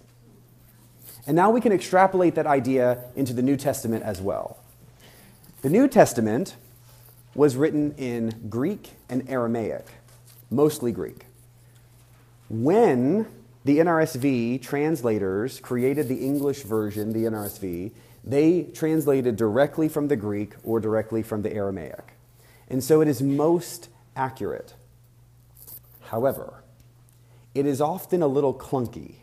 And 1.26 1.36
now 1.36 1.50
we 1.50 1.60
can 1.60 1.72
extrapolate 1.72 2.34
that 2.34 2.46
idea 2.46 3.04
into 3.16 3.32
the 3.32 3.42
New 3.42 3.56
Testament 3.56 4.04
as 4.04 4.20
well. 4.20 4.58
The 5.62 5.70
New 5.70 5.88
Testament 5.88 6.56
was 7.34 7.56
written 7.56 7.94
in 7.96 8.48
Greek 8.48 8.92
and 9.08 9.28
Aramaic, 9.28 9.86
mostly 10.50 10.92
Greek. 10.92 11.24
When 12.48 13.26
the 13.64 13.78
NRSV 13.78 14.60
translators 14.62 15.58
created 15.60 16.08
the 16.08 16.24
English 16.24 16.62
version, 16.62 17.12
the 17.12 17.24
NRSV, 17.24 17.92
they 18.22 18.62
translated 18.62 19.36
directly 19.36 19.88
from 19.88 20.08
the 20.08 20.16
Greek 20.16 20.54
or 20.62 20.80
directly 20.80 21.22
from 21.22 21.42
the 21.42 21.52
Aramaic. 21.52 22.14
And 22.68 22.82
so 22.82 23.00
it 23.00 23.08
is 23.08 23.22
most 23.22 23.88
accurate. 24.16 24.74
However, 26.00 26.62
it 27.54 27.66
is 27.66 27.80
often 27.80 28.22
a 28.22 28.26
little 28.26 28.54
clunky 28.54 29.16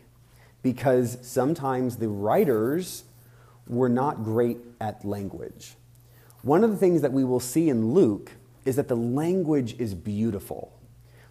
because 0.62 1.18
sometimes 1.22 1.96
the 1.96 2.08
writers 2.08 3.04
were 3.66 3.88
not 3.88 4.24
great 4.24 4.58
at 4.80 5.04
language. 5.04 5.74
One 6.42 6.64
of 6.64 6.70
the 6.70 6.76
things 6.76 7.02
that 7.02 7.12
we 7.12 7.24
will 7.24 7.40
see 7.40 7.68
in 7.68 7.92
Luke 7.92 8.32
is 8.64 8.76
that 8.76 8.88
the 8.88 8.96
language 8.96 9.76
is 9.78 9.94
beautiful. 9.94 10.72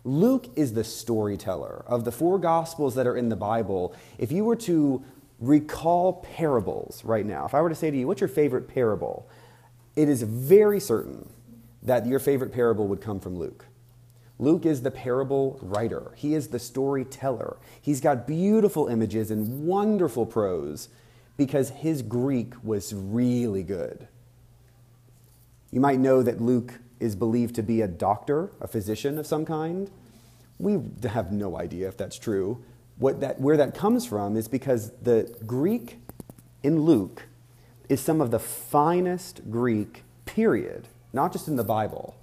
Luke 0.04 0.48
is 0.56 0.74
the 0.74 0.84
storyteller. 0.84 1.84
Of 1.88 2.06
the 2.06 2.12
four 2.12 2.40
gospels 2.40 2.96
that 2.96 3.08
are 3.08 3.16
in 3.16 3.30
the 3.30 3.36
Bible, 3.36 3.96
if 4.18 4.32
you 4.32 4.44
were 4.44 4.56
to 4.58 5.04
recall 5.40 6.26
parables 6.36 7.04
right 7.04 7.26
now, 7.26 7.46
if 7.46 7.54
I 7.54 7.62
were 7.62 7.70
to 7.70 7.76
say 7.76 7.92
to 7.92 7.98
you, 7.98 8.08
what's 8.08 8.22
your 8.22 8.28
favorite 8.28 8.68
parable? 8.68 9.30
It 9.96 10.10
is 10.10 10.24
very 10.24 10.80
certain 10.80 11.30
that 11.84 12.06
your 12.06 12.20
favorite 12.20 12.54
parable 12.54 12.88
would 12.88 13.02
come 13.02 13.20
from 13.20 13.38
Luke. 13.38 13.66
Luke 14.40 14.66
is 14.66 14.82
the 14.82 14.92
parable 14.92 15.60
writer, 15.62 16.12
he 16.16 16.34
is 16.34 16.48
the 16.48 16.58
storyteller. 16.58 17.58
He's 17.80 18.02
got 18.02 18.26
beautiful 18.26 18.88
images 18.88 19.30
and 19.30 19.68
wonderful 19.68 20.26
prose 20.26 20.90
because 21.38 21.70
his 21.70 22.02
Greek 22.02 22.54
was 22.64 22.94
really 22.94 23.62
good. 23.64 24.08
You 25.72 25.80
might 25.80 26.00
know 26.00 26.24
that 26.24 26.42
Luke 26.42 26.80
is 27.02 27.16
believed 27.16 27.56
to 27.56 27.64
be 27.64 27.82
a 27.82 27.88
doctor, 27.88 28.52
a 28.62 28.68
physician 28.68 29.18
of 29.18 29.26
some 29.26 29.46
kind. 29.46 29.90
We 30.60 30.80
have 31.04 31.32
no 31.32 31.58
idea 31.58 31.88
if 31.88 31.98
that's 31.98 32.18
true. 32.18 32.64
What 32.98 33.20
that, 33.22 33.42
where 33.42 33.58
that 33.58 33.74
comes 33.74 34.06
from 34.06 34.38
is 34.38 34.48
because 34.48 34.92
the 35.02 35.36
Greek 35.46 35.98
in 36.62 36.82
Luke 36.82 37.24
is 37.90 38.00
some 38.00 38.22
of 38.22 38.30
the 38.30 38.40
finest 38.40 39.50
Greek, 39.50 40.04
period, 40.26 40.88
not 41.12 41.34
just 41.34 41.48
in 41.48 41.56
the 41.56 41.64
Bible. 41.64 42.16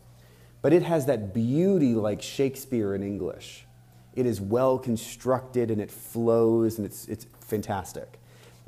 But 0.63 0.73
it 0.73 0.83
has 0.85 1.07
that 1.07 1.35
beauty 1.35 1.95
like 1.95 2.23
Shakespeare 2.23 2.95
in 2.95 3.03
English. 3.03 3.67
It 4.15 4.27
is 4.27 4.41
well 4.41 4.79
constructed 4.79 5.71
and 5.71 5.81
it 5.81 5.91
flows 5.91 6.79
and 6.79 6.87
it's, 6.87 7.07
it's 7.09 7.27
fantastic. 7.41 8.19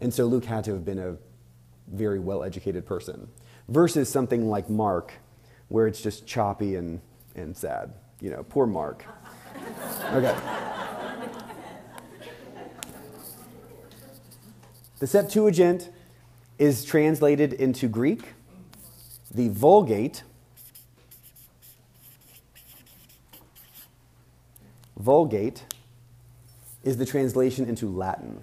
And 0.01 0.13
so 0.13 0.27
Luke 0.27 0.45
had 0.45 0.65
to 0.65 0.73
have 0.73 0.85
been 0.85 0.99
a 0.99 1.17
very 1.89 2.19
well 2.19 2.43
educated 2.43 2.87
person 2.87 3.29
versus 3.69 4.09
something 4.09 4.49
like 4.49 4.69
Mark, 4.69 5.15
where 5.71 5.87
it's 5.87 6.03
just 6.03 6.27
choppy 6.27 6.77
and, 6.77 7.01
and 7.35 7.57
sad. 7.57 7.95
You 8.21 8.31
know, 8.31 8.45
poor 8.47 8.67
Mark. 8.67 9.07
Okay. 10.13 10.37
The 14.99 15.07
Septuagint 15.07 15.89
is 16.59 16.85
translated 16.85 17.55
into 17.55 17.89
Greek. 17.89 18.35
The 19.31 19.49
Vulgate 19.49 20.25
Vulgate 25.01 25.65
is 26.85 26.99
the 26.99 27.07
translation 27.07 27.67
into 27.67 27.89
Latin. 27.89 28.43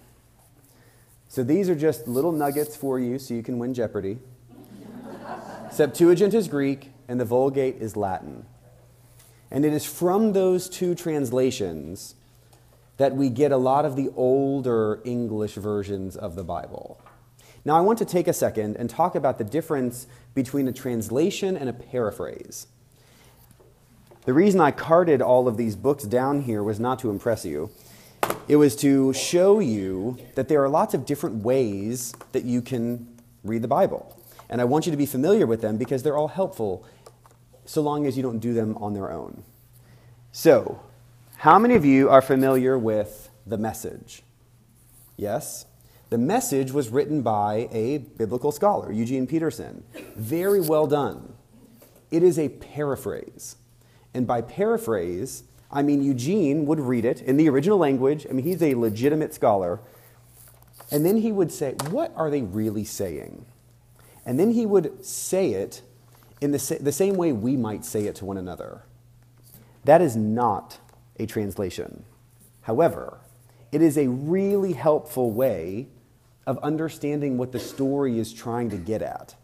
So 1.27 1.43
these 1.43 1.69
are 1.69 1.75
just 1.75 2.07
little 2.07 2.31
nuggets 2.31 2.75
for 2.75 2.99
you 2.99 3.19
so 3.19 3.35
you 3.35 3.43
can 3.43 3.59
win 3.59 3.75
Jeopardy. 3.75 4.17
Septuagint 5.71 6.33
is 6.33 6.47
Greek, 6.47 6.89
and 7.07 7.19
the 7.19 7.25
Vulgate 7.25 7.75
is 7.75 7.95
Latin. 7.95 8.45
And 9.49 9.63
it 9.63 9.73
is 9.73 9.85
from 9.85 10.33
those 10.33 10.67
two 10.69 10.93
translations 10.93 12.15
that 12.97 13.15
we 13.15 13.29
get 13.29 13.51
a 13.51 13.57
lot 13.57 13.85
of 13.85 13.95
the 13.95 14.09
older 14.15 14.99
English 15.05 15.53
versions 15.53 16.17
of 16.17 16.35
the 16.35 16.43
Bible. 16.43 16.99
Now, 17.63 17.77
I 17.77 17.81
want 17.81 17.99
to 17.99 18.05
take 18.05 18.27
a 18.27 18.33
second 18.33 18.77
and 18.77 18.89
talk 18.89 19.15
about 19.15 19.37
the 19.37 19.43
difference 19.43 20.07
between 20.33 20.67
a 20.67 20.73
translation 20.73 21.55
and 21.55 21.69
a 21.69 21.73
paraphrase. 21.73 22.67
The 24.25 24.33
reason 24.33 24.59
I 24.59 24.71
carted 24.71 25.21
all 25.21 25.47
of 25.47 25.57
these 25.57 25.75
books 25.75 26.03
down 26.03 26.41
here 26.41 26.63
was 26.63 26.79
not 26.79 26.99
to 26.99 27.09
impress 27.09 27.45
you. 27.45 27.69
It 28.47 28.57
was 28.57 28.75
to 28.77 29.13
show 29.13 29.59
you 29.59 30.17
that 30.35 30.47
there 30.47 30.63
are 30.63 30.69
lots 30.69 30.93
of 30.93 31.05
different 31.05 31.43
ways 31.43 32.13
that 32.31 32.43
you 32.43 32.61
can 32.61 33.07
read 33.43 33.61
the 33.61 33.67
Bible. 33.67 34.17
And 34.49 34.61
I 34.61 34.63
want 34.63 34.85
you 34.85 34.91
to 34.91 34.97
be 34.97 35.05
familiar 35.05 35.45
with 35.45 35.61
them 35.61 35.77
because 35.77 36.03
they're 36.03 36.17
all 36.17 36.29
helpful 36.29 36.85
so 37.67 37.81
long 37.81 38.07
as 38.07 38.15
you 38.15 38.23
don't 38.23 38.39
do 38.39 38.53
them 38.53 38.75
on 38.77 38.93
their 38.93 39.11
own. 39.11 39.43
So, 40.31 40.79
how 41.37 41.59
many 41.59 41.75
of 41.75 41.85
you 41.85 42.09
are 42.09 42.21
familiar 42.21 42.77
with 42.77 43.29
the 43.45 43.57
message? 43.57 44.23
Yes? 45.17 45.65
The 46.09 46.17
message 46.17 46.71
was 46.71 46.89
written 46.89 47.21
by 47.21 47.67
a 47.71 47.97
biblical 47.97 48.51
scholar, 48.53 48.91
Eugene 48.91 49.27
Peterson. 49.27 49.83
Very 50.15 50.61
well 50.61 50.87
done. 50.87 51.33
It 52.09 52.23
is 52.23 52.39
a 52.39 52.49
paraphrase. 52.49 53.57
And 54.13 54.25
by 54.25 54.41
paraphrase, 54.41 55.43
I 55.69 55.83
mean 55.83 56.01
Eugene 56.01 56.65
would 56.65 56.79
read 56.79 57.03
it 57.03 57.21
in 57.21 57.35
the 57.35 57.49
original 57.49 57.77
language. 57.77 58.25
I 58.29 58.33
mean, 58.33 58.45
he's 58.45 58.63
a 58.63 58.75
legitimate 58.75 59.33
scholar. 59.33 59.81
And 60.89 61.05
then 61.05 61.17
he 61.17 61.33
would 61.33 61.51
say, 61.51 61.75
What 61.89 62.13
are 62.15 62.29
they 62.29 62.41
really 62.41 62.85
saying? 62.85 63.45
And 64.25 64.39
then 64.39 64.51
he 64.51 64.65
would 64.65 65.05
say 65.05 65.51
it 65.51 65.81
in 66.41 66.51
the, 66.51 66.59
sa- 66.59 66.75
the 66.79 66.91
same 66.91 67.15
way 67.15 67.31
we 67.31 67.57
might 67.57 67.85
say 67.85 68.05
it 68.05 68.15
to 68.15 68.25
one 68.25 68.37
another. 68.37 68.83
That 69.85 70.01
is 70.01 70.15
not 70.15 70.79
a 71.19 71.25
translation. 71.25 72.03
However, 72.61 73.19
it 73.71 73.81
is 73.81 73.97
a 73.97 74.07
really 74.07 74.73
helpful 74.73 75.31
way 75.31 75.87
of 76.45 76.57
understanding 76.59 77.37
what 77.37 77.51
the 77.51 77.59
story 77.59 78.19
is 78.19 78.33
trying 78.33 78.69
to 78.69 78.77
get 78.77 79.01
at. 79.01 79.35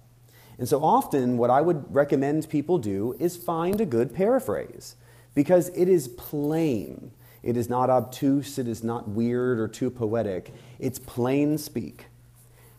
And 0.57 0.67
so 0.69 0.83
often, 0.83 1.37
what 1.37 1.49
I 1.49 1.61
would 1.61 1.93
recommend 1.93 2.47
people 2.49 2.77
do 2.77 3.15
is 3.19 3.35
find 3.35 3.81
a 3.81 3.85
good 3.85 4.13
paraphrase 4.13 4.95
because 5.33 5.69
it 5.69 5.89
is 5.89 6.07
plain. 6.07 7.11
It 7.41 7.57
is 7.57 7.69
not 7.69 7.89
obtuse, 7.89 8.57
it 8.57 8.67
is 8.67 8.83
not 8.83 9.09
weird 9.09 9.59
or 9.59 9.67
too 9.67 9.89
poetic. 9.89 10.53
It's 10.79 10.99
plain 10.99 11.57
speak. 11.57 12.05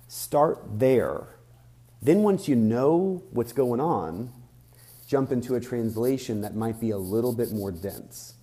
Start 0.08 0.62
there 0.78 1.33
then, 2.04 2.22
once 2.22 2.48
you 2.48 2.54
know 2.54 3.22
what's 3.30 3.54
going 3.54 3.80
on, 3.80 4.30
jump 5.08 5.32
into 5.32 5.54
a 5.54 5.60
translation 5.60 6.42
that 6.42 6.54
might 6.54 6.78
be 6.78 6.90
a 6.90 6.98
little 6.98 7.32
bit 7.32 7.50
more 7.50 7.72
dense. 7.72 8.34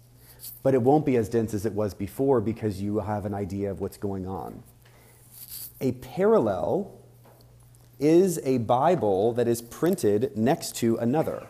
But 0.63 0.73
it 0.73 0.81
won't 0.81 1.05
be 1.05 1.15
as 1.15 1.29
dense 1.29 1.53
as 1.53 1.63
it 1.67 1.73
was 1.73 1.93
before 1.93 2.41
because 2.41 2.81
you 2.81 2.99
have 2.99 3.23
an 3.23 3.35
idea 3.35 3.69
of 3.69 3.79
what's 3.79 3.97
going 3.97 4.27
on. 4.27 4.63
A 5.79 5.91
parallel 5.91 6.91
is 7.99 8.39
a 8.43 8.57
Bible 8.57 9.31
that 9.33 9.47
is 9.47 9.61
printed 9.61 10.35
next 10.35 10.75
to 10.77 10.97
another. 10.97 11.45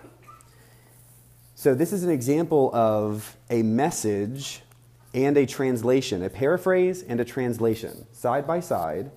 So, 1.56 1.74
this 1.74 1.94
is 1.94 2.04
an 2.04 2.10
example 2.10 2.72
of 2.74 3.38
a 3.50 3.64
message 3.64 4.64
and 5.14 5.38
a 5.38 5.46
translation, 5.46 6.24
a 6.24 6.30
paraphrase 6.30 7.04
and 7.04 7.22
a 7.22 7.26
translation, 7.26 8.06
side 8.12 8.46
by 8.46 8.60
side 8.60 9.12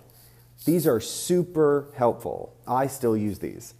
these 0.64 0.86
are 0.86 1.00
super 1.00 1.88
helpful. 1.96 2.54
I 2.66 2.86
still 2.86 3.16
use 3.16 3.38
these. 3.40 3.74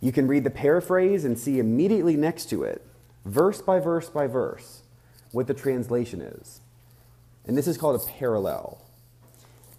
You 0.00 0.12
can 0.12 0.28
read 0.28 0.44
the 0.44 0.50
paraphrase 0.50 1.24
and 1.24 1.38
see 1.38 1.58
immediately 1.58 2.16
next 2.16 2.46
to 2.50 2.62
it, 2.62 2.86
verse 3.24 3.60
by 3.60 3.80
verse 3.80 4.08
by 4.08 4.28
verse, 4.28 4.82
what 5.32 5.48
the 5.48 5.54
translation 5.54 6.20
is. 6.20 6.60
And 7.46 7.56
this 7.56 7.66
is 7.66 7.76
called 7.76 8.00
a 8.00 8.04
parallel. 8.04 8.80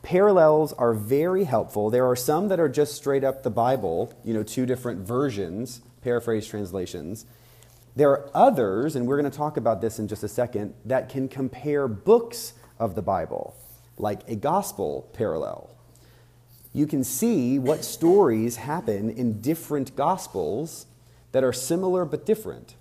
Parallels 0.01 0.73
are 0.73 0.93
very 0.93 1.45
helpful. 1.45 1.89
There 1.89 2.05
are 2.05 2.15
some 2.15 2.49
that 2.49 2.59
are 2.59 2.69
just 2.69 2.95
straight 2.95 3.23
up 3.23 3.43
the 3.43 3.49
Bible, 3.49 4.13
you 4.25 4.33
know, 4.33 4.43
two 4.43 4.65
different 4.65 5.07
versions, 5.07 5.81
paraphrase 6.01 6.47
translations. 6.47 7.25
There 7.95 8.09
are 8.09 8.29
others, 8.33 8.95
and 8.95 9.07
we're 9.07 9.19
going 9.19 9.31
to 9.31 9.37
talk 9.37 9.55
about 9.55 9.81
this 9.81 9.99
in 9.99 10.07
just 10.07 10.23
a 10.23 10.27
second, 10.27 10.73
that 10.85 11.09
can 11.09 11.29
compare 11.29 11.87
books 11.87 12.53
of 12.77 12.95
the 12.95 13.01
Bible, 13.01 13.55
like 13.97 14.27
a 14.27 14.35
gospel 14.35 15.09
parallel 15.13 15.69
you 16.73 16.85
can 16.85 17.03
see 17.03 17.57
what 17.57 17.83
stories 17.83 18.57
happen 18.57 19.09
in 19.09 19.41
different 19.41 19.95
gospels 19.95 20.85
that 21.31 21.43
are 21.43 21.53
similar 21.53 22.05
but 22.05 22.25
different 22.25 22.75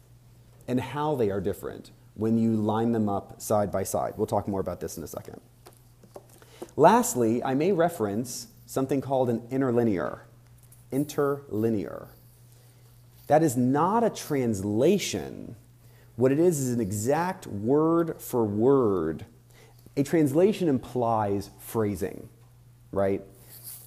and 0.67 0.81
how 0.81 1.15
they 1.15 1.31
are 1.31 1.41
different 1.41 1.91
when 2.15 2.37
you 2.37 2.55
line 2.55 2.93
them 2.93 3.09
up 3.09 3.41
side 3.41 3.73
by 3.73 3.83
side. 3.83 4.15
We'll 4.17 4.27
talk 4.27 4.47
more 4.49 4.61
about 4.61 4.81
this 4.81 4.99
in 4.99 5.05
a 5.05 5.07
second. 5.07 5.41
Lastly, 6.77 7.43
I 7.43 7.55
may 7.55 7.73
reference 7.73 8.49
something 8.67 9.01
called 9.01 9.31
an 9.31 9.43
interlinear. 9.51 10.23
Interlinear. 10.93 12.09
That 13.29 13.43
is 13.43 13.57
not 13.57 14.05
a 14.05 14.11
translation. 14.11 15.57
What 16.17 16.33
it 16.33 16.39
is 16.39 16.61
is 16.61 16.75
an 16.75 16.81
exact 16.81 17.47
word 17.47 18.21
for 18.21 18.45
word. 18.45 19.25
A 19.97 20.03
translation 20.03 20.69
implies 20.69 21.51
phrasing, 21.59 22.29
right? 22.93 23.23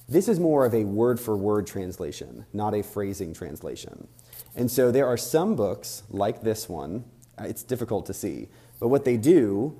This 0.08 0.28
is 0.28 0.38
more 0.38 0.66
of 0.66 0.74
a 0.74 0.84
word 0.84 1.18
for 1.20 1.36
word 1.36 1.66
translation, 1.66 2.44
not 2.52 2.74
a 2.74 2.82
phrasing 2.82 3.32
translation. 3.32 4.08
And 4.54 4.70
so 4.70 4.90
there 4.90 5.06
are 5.06 5.16
some 5.16 5.56
books, 5.56 6.02
like 6.10 6.42
this 6.42 6.68
one, 6.68 7.04
uh, 7.38 7.44
it's 7.44 7.62
difficult 7.62 8.06
to 8.06 8.14
see, 8.14 8.48
but 8.78 8.88
what 8.88 9.04
they 9.04 9.16
do 9.16 9.76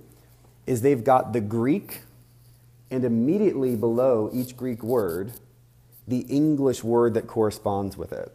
is 0.67 0.81
they've 0.83 1.05
got 1.05 1.33
the 1.33 1.41
Greek, 1.41 2.03
and 2.91 3.05
immediately 3.05 3.75
below 3.77 4.31
each 4.33 4.57
Greek 4.57 4.83
word, 4.83 5.33
the 6.07 6.21
English 6.21 6.85
word 6.85 7.15
that 7.15 7.27
corresponds 7.27 7.97
with 7.97 8.13
it. 8.13 8.33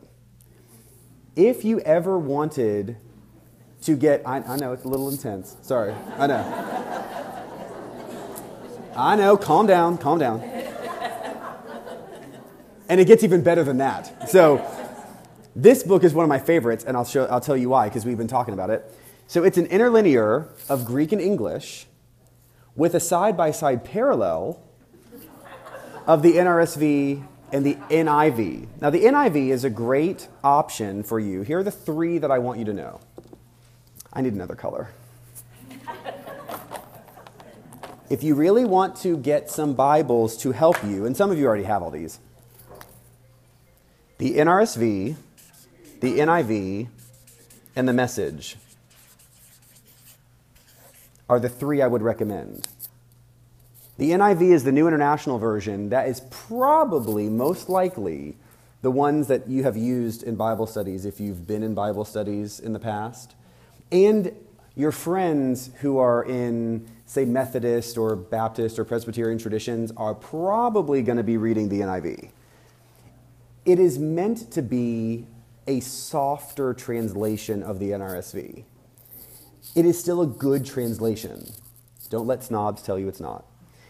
If 1.36 1.64
you 1.64 1.80
ever 1.82 2.18
wanted 2.18 2.98
to 3.84 3.96
get, 3.96 4.22
I, 4.26 4.38
I 4.38 4.58
know 4.58 4.74
it's 4.74 4.84
a 4.84 4.88
little 4.88 5.10
intense, 5.10 5.56
sorry, 5.62 5.94
I 6.18 6.28
know. 6.28 6.74
I 8.96 9.16
know, 9.16 9.38
calm 9.38 9.68
down, 9.68 9.98
calm 10.00 10.18
down. 10.18 10.42
And 12.90 13.02
it 13.02 13.06
gets 13.06 13.24
even 13.24 13.42
better 13.44 13.64
than 13.64 13.78
that. 13.78 14.30
So, 14.30 14.66
this 15.56 15.84
book 15.84 16.04
is 16.04 16.14
one 16.14 16.24
of 16.24 16.30
my 16.30 16.40
favorites, 16.40 16.84
and 16.84 16.96
I'll, 16.96 17.06
show, 17.06 17.26
I'll 17.26 17.42
tell 17.42 17.58
you 17.58 17.70
why, 17.70 17.90
because 17.90 18.06
we've 18.06 18.18
been 18.18 18.28
talking 18.28 18.54
about 18.54 18.70
it. 18.70 18.94
So, 19.28 19.44
it's 19.44 19.58
an 19.58 19.66
interlinear 19.66 20.48
of 20.70 20.86
Greek 20.86 21.12
and 21.12 21.22
English 21.22 21.88
with 22.76 22.94
a 22.94 23.00
side 23.00 23.36
by 23.36 23.52
side 23.52 23.84
parallel 23.84 24.62
of 26.06 26.22
the 26.22 26.34
NRSV 26.34 27.26
and 27.52 27.66
the 27.66 27.76
NIV. 27.90 28.68
Now, 28.82 28.90
the 28.90 29.04
NIV 29.04 29.50
is 29.50 29.64
a 29.64 29.70
great 29.70 30.28
option 30.44 31.04
for 31.04 31.20
you. 31.20 31.42
Here 31.42 31.60
are 31.60 31.64
the 31.64 31.72
three 31.72 32.18
that 32.18 32.32
I 32.32 32.40
want 32.40 32.60
you 32.60 32.66
to 32.66 32.74
know. 32.74 33.00
I 34.14 34.22
need 34.22 34.34
another 34.34 34.56
color. 34.56 34.90
if 38.10 38.24
you 38.24 38.36
really 38.36 38.66
want 38.66 38.96
to 38.98 39.18
get 39.18 39.50
some 39.50 39.74
Bibles 39.74 40.38
to 40.38 40.52
help 40.52 40.84
you, 40.84 41.06
and 41.06 41.16
some 41.16 41.32
of 41.32 41.38
you 41.38 41.46
already 41.46 41.64
have 41.64 41.82
all 41.82 41.92
these, 41.92 42.20
the 44.18 44.36
NRSV, 44.36 45.16
the 46.02 46.20
NIV, 46.20 46.88
and 47.76 47.88
the 47.88 47.94
Message 47.94 48.58
are 51.30 51.40
the 51.40 51.50
three 51.50 51.82
I 51.82 51.88
would 51.88 52.02
recommend. 52.02 52.68
The 53.98 54.12
NIV 54.12 54.54
is 54.54 54.64
the 54.64 54.72
New 54.72 54.88
International 54.88 55.40
Version. 55.40 55.90
That 55.90 56.08
is 56.08 56.22
probably 56.30 57.30
most 57.30 57.70
likely 57.70 58.36
the 58.82 58.92
ones 58.92 59.28
that 59.28 59.48
you 59.48 59.64
have 59.64 59.76
used 59.76 60.24
in 60.24 60.36
Bible 60.36 60.68
studies 60.68 61.06
if 61.06 61.20
you've 61.20 61.48
been 61.48 61.64
in 61.64 61.74
Bible 61.74 62.06
studies 62.06 62.60
in 62.60 62.74
the 62.74 62.80
past. 62.80 63.36
And 63.92 64.32
your 64.76 64.92
friends 64.92 65.72
who 65.82 65.98
are 65.98 66.24
in, 66.24 66.88
say, 67.06 67.26
Methodist 67.26 67.98
or 67.98 68.16
Baptist 68.16 68.78
or 68.78 68.86
Presbyterian 68.86 69.40
traditions 69.40 69.92
are 69.98 70.14
probably 70.14 71.02
going 71.02 71.18
to 71.18 71.24
be 71.24 71.38
reading 71.38 71.70
the 71.70 71.82
NIV. 71.82 72.30
It 73.68 73.80
is 73.80 74.00
meant 74.00 74.50
to 74.52 74.62
be 74.62 75.28
a 75.68 75.82
softer 75.82 76.74
translation 76.74 77.62
of 77.62 77.80
the 77.80 77.92
NRSV. 77.92 78.64
It 79.76 79.86
is 79.86 80.00
still 80.00 80.22
a 80.22 80.26
good 80.26 80.66
translation. 80.66 81.52
Don't 82.10 82.26
let 82.26 82.46
snobs 82.46 82.82
tell 82.82 82.98
you 82.98 83.10
it's 83.10 83.20
not. 83.20 83.44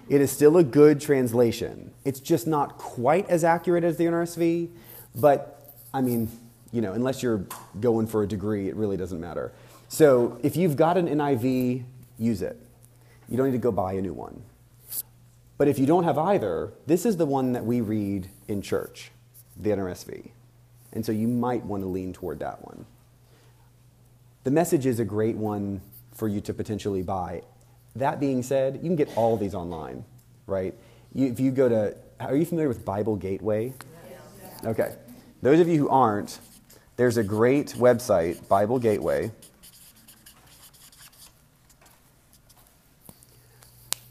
It 0.10 0.20
is 0.20 0.32
still 0.32 0.58
a 0.58 0.64
good 0.64 1.00
translation. 1.00 1.94
It's 2.06 2.20
just 2.20 2.48
not 2.48 2.80
quite 2.80 3.30
as 3.30 3.44
accurate 3.44 3.84
as 3.84 3.98
the 3.98 4.06
NRSV, 4.06 4.70
but 5.14 5.76
I 5.94 6.02
mean, 6.02 6.32
you 6.72 6.82
know, 6.82 6.94
unless 6.94 7.22
you're 7.22 7.46
going 7.80 8.08
for 8.08 8.24
a 8.24 8.28
degree, 8.28 8.70
it 8.70 8.76
really 8.76 8.98
doesn't 8.98 9.22
matter. 9.22 9.54
So 9.90 10.40
if 10.42 10.56
you've 10.56 10.76
got 10.76 10.98
an 10.98 11.08
NIV, 11.08 11.84
use 12.18 12.42
it. 12.42 12.60
You 13.30 13.38
don't 13.38 13.46
need 13.46 13.52
to 13.52 13.60
go 13.60 13.72
buy 13.72 13.94
a 13.94 14.02
new 14.02 14.14
one. 14.14 14.42
But 15.60 15.68
if 15.68 15.78
you 15.78 15.86
don't 15.86 16.04
have 16.04 16.18
either, 16.18 16.74
this 16.88 17.06
is 17.06 17.18
the 17.18 17.28
one 17.28 17.52
that 17.52 17.64
we 17.64 17.82
read 17.82 18.32
in 18.48 18.64
church 18.64 19.12
the 19.60 19.72
NRSV. 19.72 20.30
And 20.94 21.06
so 21.06 21.12
you 21.12 21.28
might 21.28 21.64
want 21.66 21.84
to 21.84 21.88
lean 21.88 22.14
toward 22.14 22.40
that 22.40 22.64
one. 22.66 22.86
The 24.44 24.52
message 24.52 24.86
is 24.86 25.00
a 25.00 25.06
great 25.06 25.36
one 25.36 25.82
for 26.14 26.28
you 26.28 26.42
to 26.42 26.54
potentially 26.54 27.04
buy. 27.04 27.44
That 27.96 28.20
being 28.20 28.44
said, 28.44 28.76
you 28.76 28.82
can 28.82 28.96
get 28.96 29.16
all 29.18 29.38
these 29.38 29.54
online, 29.54 30.06
right? 30.46 30.74
You, 31.14 31.28
if 31.28 31.40
you 31.40 31.52
go 31.52 31.68
to, 31.68 31.96
are 32.20 32.36
you 32.36 32.46
familiar 32.46 32.68
with 32.68 32.86
Bible 32.86 33.16
Gateway? 33.16 33.74
Okay. 34.64 34.96
Those 35.42 35.60
of 35.60 35.68
you 35.68 35.78
who 35.78 35.90
aren't, 35.90 36.40
there's 36.96 37.18
a 37.18 37.24
great 37.24 37.76
website, 37.78 38.48
Bible 38.48 38.80
Gateway, 38.80 39.32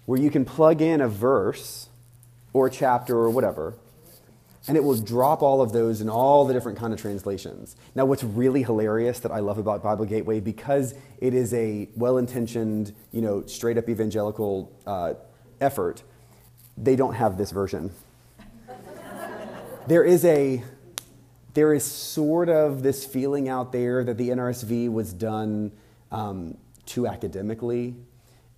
where 0.05 0.21
you 0.21 0.31
can 0.31 0.45
plug 0.45 0.81
in 0.81 1.01
a 1.01 1.09
verse 1.09 1.89
or 2.53 2.69
a 2.69 2.71
chapter 2.71 3.17
or 3.17 3.29
whatever, 3.29 3.75
and 4.69 4.77
it 4.77 4.83
will 4.83 4.97
drop 4.97 5.43
all 5.43 5.63
of 5.63 5.73
those 5.73 6.01
in 6.01 6.09
all 6.09 6.45
the 6.45 6.53
different 6.53 6.79
kind 6.79 6.93
of 6.93 7.01
translations. 7.01 7.77
Now, 7.95 8.05
what's 8.05 8.25
really 8.25 8.63
hilarious 8.63 9.21
that 9.21 9.31
I 9.31 9.39
love 9.39 9.59
about 9.59 9.83
Bible 9.83 10.05
Gateway, 10.05 10.41
because 10.41 10.95
it 11.19 11.35
is 11.35 11.55
a 11.55 11.89
well-intentioned, 11.95 12.93
you 13.13 13.21
know, 13.21 13.47
straight-up 13.47 13.89
evangelical 13.89 14.73
uh, 14.87 15.15
effort, 15.61 16.03
they 16.77 16.97
don't 16.97 17.15
have 17.15 17.39
this 17.39 17.53
version. 17.53 17.91
there 19.87 20.05
is 20.05 20.25
a 20.25 20.63
there 21.55 21.73
is 21.73 21.85
sort 21.85 22.51
of 22.51 22.83
this 22.83 23.07
feeling 23.07 23.49
out 23.49 23.73
there 23.73 24.05
that 24.05 24.19
the 24.19 24.29
NRSV 24.29 24.93
was 24.93 25.15
done 25.15 25.73
um, 26.13 26.59
too 26.85 27.07
academically, 27.07 27.95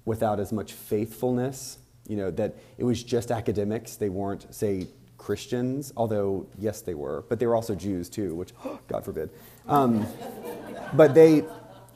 without 0.05 0.41
as 0.41 0.53
much 0.53 0.73
faithfulness. 0.73 1.79
You 2.09 2.17
know 2.17 2.31
that 2.33 2.57
it 2.77 2.83
was 2.83 3.05
just 3.05 3.31
academics; 3.31 3.95
they 3.95 4.09
weren't, 4.09 4.53
say, 4.53 4.89
Christians, 5.19 5.93
although, 5.97 6.47
yes, 6.59 6.81
they 6.81 6.95
were, 6.95 7.25
but 7.29 7.39
they 7.39 7.47
were 7.47 7.55
also 7.55 7.75
Jews 7.75 8.09
too, 8.09 8.35
which, 8.35 8.53
God 8.89 9.05
forbid. 9.05 9.31
Um, 9.67 10.07
but 10.95 11.15
they, 11.15 11.45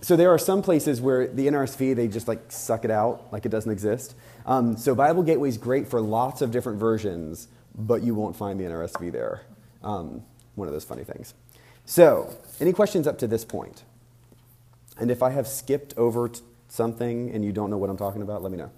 so 0.03 0.17
there 0.17 0.31
are 0.31 0.39
some 0.39 0.61
places 0.61 1.01
where 1.01 1.29
the 1.29 1.47
NRSV, 1.47 1.97
they 1.97 2.09
just 2.09 2.29
like 2.29 2.53
suck 2.53 2.85
it 2.85 2.91
out 2.91 3.33
like 3.33 3.47
it 3.47 3.51
doesn't 3.51 3.71
exist. 3.71 4.15
Um, 4.45 4.77
so 4.77 4.95
Bible 4.95 5.23
Gateway 5.23 5.49
is 5.49 5.57
great 5.57 5.89
for 5.89 6.01
lots 6.01 6.43
of 6.43 6.51
different 6.51 6.79
versions, 6.79 7.49
but 7.75 8.03
you 8.03 8.15
won't 8.15 8.37
find 8.37 8.61
the 8.61 8.65
NRSV 8.65 9.13
there. 9.13 9.43
Um, 9.83 10.23
one 10.55 10.69
of 10.69 10.75
those 10.75 10.85
funny 10.85 11.05
things. 11.05 11.35
So, 11.85 12.37
any 12.61 12.73
questions 12.73 13.07
up 13.07 13.19
to 13.19 13.27
this 13.27 13.45
point? 13.45 13.83
And 14.99 15.11
if 15.11 15.23
I 15.23 15.31
have 15.31 15.49
skipped 15.49 15.97
over 15.97 16.29
t- 16.29 16.41
something 16.69 17.31
and 17.31 17.45
you 17.45 17.53
don't 17.53 17.71
know 17.71 17.79
what 17.79 17.91
I'm 17.91 17.97
talking 17.97 18.23
about, 18.23 18.43
let 18.43 18.53
me 18.53 18.59
know. 18.59 18.71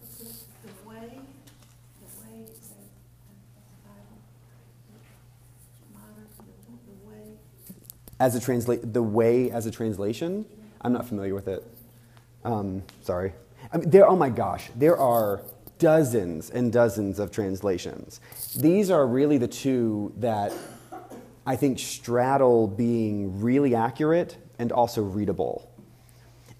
As 8.21 8.35
a 8.35 8.41
translate 8.41 8.93
the 8.93 9.03
way 9.03 9.51
as 9.51 9.67
a 9.67 9.71
translation 9.71 10.45
i'm 10.85 10.93
not 10.93 11.09
familiar 11.09 11.35
with 11.35 11.49
it. 11.49 11.67
Um, 12.45 12.83
sorry. 13.01 13.33
I 13.73 13.79
mean, 13.79 13.91
there 13.91 14.07
oh 14.07 14.17
my 14.17 14.29
gosh 14.29 14.71
there 14.77 14.97
are 14.99 15.41
dozens 15.79 16.51
and 16.51 16.73
dozens 16.73 17.19
of 17.19 17.33
translations. 17.33 18.21
These 18.57 18.91
are 18.91 19.07
really 19.07 19.39
the 19.39 19.49
two 19.49 20.13
that 20.19 20.53
i 21.47 21.57
think 21.57 21.79
straddle 21.79 22.69
being 22.69 23.41
really 23.41 23.75
accurate 23.75 24.37
and 24.59 24.71
also 24.71 25.03
readable. 25.03 25.71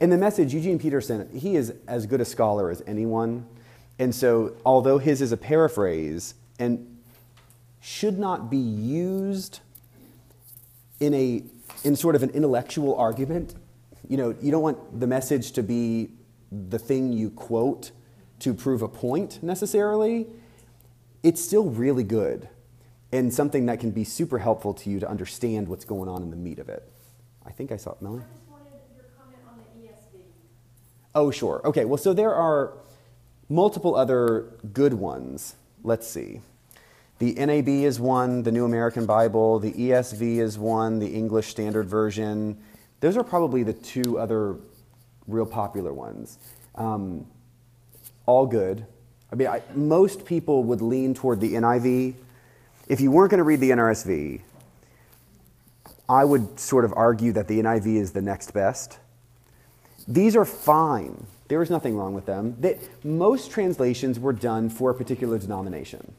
In 0.01 0.11
the 0.11 0.19
message 0.19 0.55
eugene 0.55 0.79
peterson 0.79 1.29
he 1.39 1.57
is 1.57 1.75
as 1.87 2.07
good 2.07 2.21
a 2.21 2.25
scholar 2.25 2.71
as 2.71 2.83
anyone. 2.87 3.47
And 3.99 4.13
so 4.13 4.57
although 4.67 4.99
his 4.99 5.23
is 5.23 5.31
a 5.31 5.37
paraphrase 5.37 6.35
and 6.59 6.99
should 7.81 8.19
not 8.19 8.51
be 8.51 8.57
used 8.57 9.61
in 11.01 11.15
a 11.15 11.43
in 11.83 11.97
sort 11.97 12.15
of 12.15 12.23
an 12.23 12.31
intellectual 12.31 12.95
argument. 12.97 13.55
You 14.09 14.17
know, 14.17 14.35
you 14.41 14.51
don't 14.51 14.63
want 14.63 15.01
the 15.01 15.07
message 15.07 15.53
to 15.53 15.63
be 15.63 16.11
the 16.53 16.79
thing 16.79 17.13
you 17.13 17.31
quote 17.31 17.91
to 18.41 18.55
prove 18.55 18.83
a 18.83 18.89
point 18.89 19.43
necessarily. 19.43 20.27
It's 21.23 21.43
still 21.43 21.71
really 21.71 22.05
good 22.05 22.49
and 23.13 23.33
something 23.33 23.67
that 23.67 23.81
can 23.81 23.93
be 23.93 24.05
super 24.05 24.39
helpful 24.39 24.75
to 24.75 24.91
you 24.91 24.99
to 25.01 25.09
understand 25.09 25.69
what's 25.69 25.85
going 25.85 26.09
on 26.09 26.23
in 26.23 26.31
the 26.31 26.37
meat 26.37 26.59
of 26.59 26.69
it. 26.69 26.83
I 27.47 27.53
think 27.53 27.71
I 27.71 27.77
saw 27.77 27.95
Melanie. 28.01 28.25
Oh, 31.15 31.31
sure. 31.31 31.61
Okay, 31.65 31.85
well, 31.85 31.97
so 31.97 32.13
there 32.13 32.35
are 32.35 32.73
multiple 33.49 33.95
other 33.95 34.59
good 34.73 34.95
ones. 34.95 35.55
Let's 35.85 36.09
see. 36.09 36.41
The 37.25 37.33
NAB 37.47 37.69
is 37.69 37.99
one, 37.99 38.43
the 38.43 38.53
New 38.53 38.67
American 38.67 39.07
Bible, 39.07 39.59
the 39.59 39.73
ESV 39.73 40.41
is 40.41 40.59
one, 40.59 40.99
the 40.99 41.07
English 41.07 41.49
Standard 41.49 41.89
Version. 41.89 42.59
Those 43.01 43.17
are 43.17 43.25
probably 43.25 43.63
the 43.63 43.73
two 43.73 44.19
other 44.19 44.57
real 45.27 45.47
popular 45.47 45.95
ones. 45.95 46.39
Um, 46.75 47.27
all 48.27 48.47
good. 48.47 48.85
I 49.33 49.37
mean, 49.37 49.49
I, 49.49 49.63
most 49.75 50.27
people 50.27 50.65
would 50.65 50.83
lean 50.83 51.15
toward 51.15 51.41
the 51.41 51.55
NIV. 51.55 52.13
If 52.89 53.01
you 53.01 53.11
weren't 53.11 53.31
going 53.31 53.39
to 53.39 53.45
read 53.45 53.61
the 53.61 53.71
NRSV, 53.71 54.43
I 56.07 56.27
would 56.27 56.61
sort 56.61 56.85
of 56.85 56.93
argue 56.95 57.33
that 57.33 57.49
the 57.49 57.59
NIV 57.59 57.87
is 57.87 58.13
the 58.13 58.21
next 58.21 58.51
best. 58.51 58.99
These 60.07 60.37
are 60.37 60.45
fine. 60.45 61.27
There 61.49 61.63
is 61.63 61.71
nothing 61.71 61.97
wrong 61.97 62.13
with 62.13 62.27
them. 62.27 62.55
They, 62.61 62.79
most 63.03 63.51
translations 63.51 64.21
were 64.21 64.35
done 64.35 64.69
for 64.69 64.91
a 64.91 64.95
particular 64.95 65.39
denomination. 65.39 66.13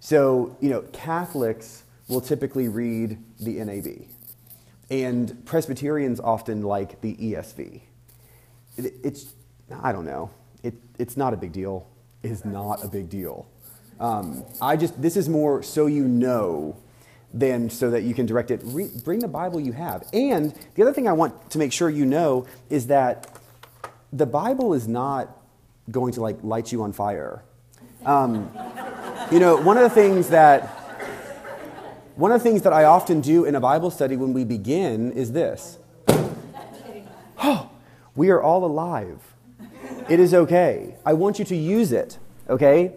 So, 0.00 0.56
you 0.60 0.70
know, 0.70 0.82
Catholics 0.92 1.84
will 2.08 2.20
typically 2.20 2.68
read 2.68 3.18
the 3.40 3.62
NAB, 3.64 4.06
and 4.90 5.44
Presbyterians 5.44 6.20
often 6.20 6.62
like 6.62 7.00
the 7.00 7.14
ESV. 7.16 7.80
It, 8.76 8.94
it's, 9.02 9.34
I 9.82 9.92
don't 9.92 10.06
know, 10.06 10.30
it, 10.62 10.74
it's 10.98 11.16
not 11.16 11.34
a 11.34 11.36
big 11.36 11.52
deal. 11.52 11.86
Is 12.22 12.44
not 12.44 12.84
a 12.84 12.88
big 12.88 13.08
deal. 13.08 13.46
Um, 14.00 14.44
I 14.60 14.76
just, 14.76 15.00
this 15.00 15.16
is 15.16 15.28
more 15.28 15.62
so 15.62 15.86
you 15.86 16.08
know 16.08 16.76
than 17.32 17.70
so 17.70 17.90
that 17.90 18.02
you 18.02 18.14
can 18.14 18.26
direct 18.26 18.50
it. 18.50 18.60
Re- 18.64 18.90
bring 19.04 19.20
the 19.20 19.28
Bible 19.28 19.60
you 19.60 19.72
have. 19.72 20.04
And 20.12 20.54
the 20.74 20.82
other 20.82 20.92
thing 20.92 21.06
I 21.06 21.12
want 21.12 21.50
to 21.50 21.58
make 21.58 21.72
sure 21.72 21.90
you 21.90 22.06
know 22.06 22.46
is 22.70 22.88
that 22.88 23.38
the 24.12 24.26
Bible 24.26 24.74
is 24.74 24.88
not 24.88 25.36
going 25.90 26.12
to 26.14 26.20
like 26.20 26.38
light 26.42 26.72
you 26.72 26.82
on 26.82 26.92
fire. 26.92 27.42
Um, 28.04 28.50
you 29.30 29.40
know, 29.40 29.56
one 29.56 29.76
of 29.76 29.82
the 29.82 29.90
things 29.90 30.28
that 30.30 30.62
one 32.16 32.32
of 32.32 32.42
the 32.42 32.48
things 32.48 32.62
that 32.62 32.72
I 32.72 32.84
often 32.84 33.20
do 33.20 33.44
in 33.44 33.54
a 33.54 33.60
Bible 33.60 33.90
study 33.90 34.16
when 34.16 34.32
we 34.32 34.44
begin 34.44 35.12
is 35.12 35.32
this. 35.32 35.78
Oh, 37.38 37.70
we 38.16 38.30
are 38.30 38.42
all 38.42 38.64
alive. 38.64 39.22
It 40.08 40.18
is 40.18 40.32
okay. 40.32 40.96
I 41.04 41.12
want 41.12 41.38
you 41.38 41.44
to 41.44 41.56
use 41.56 41.92
it, 41.92 42.18
okay? 42.48 42.94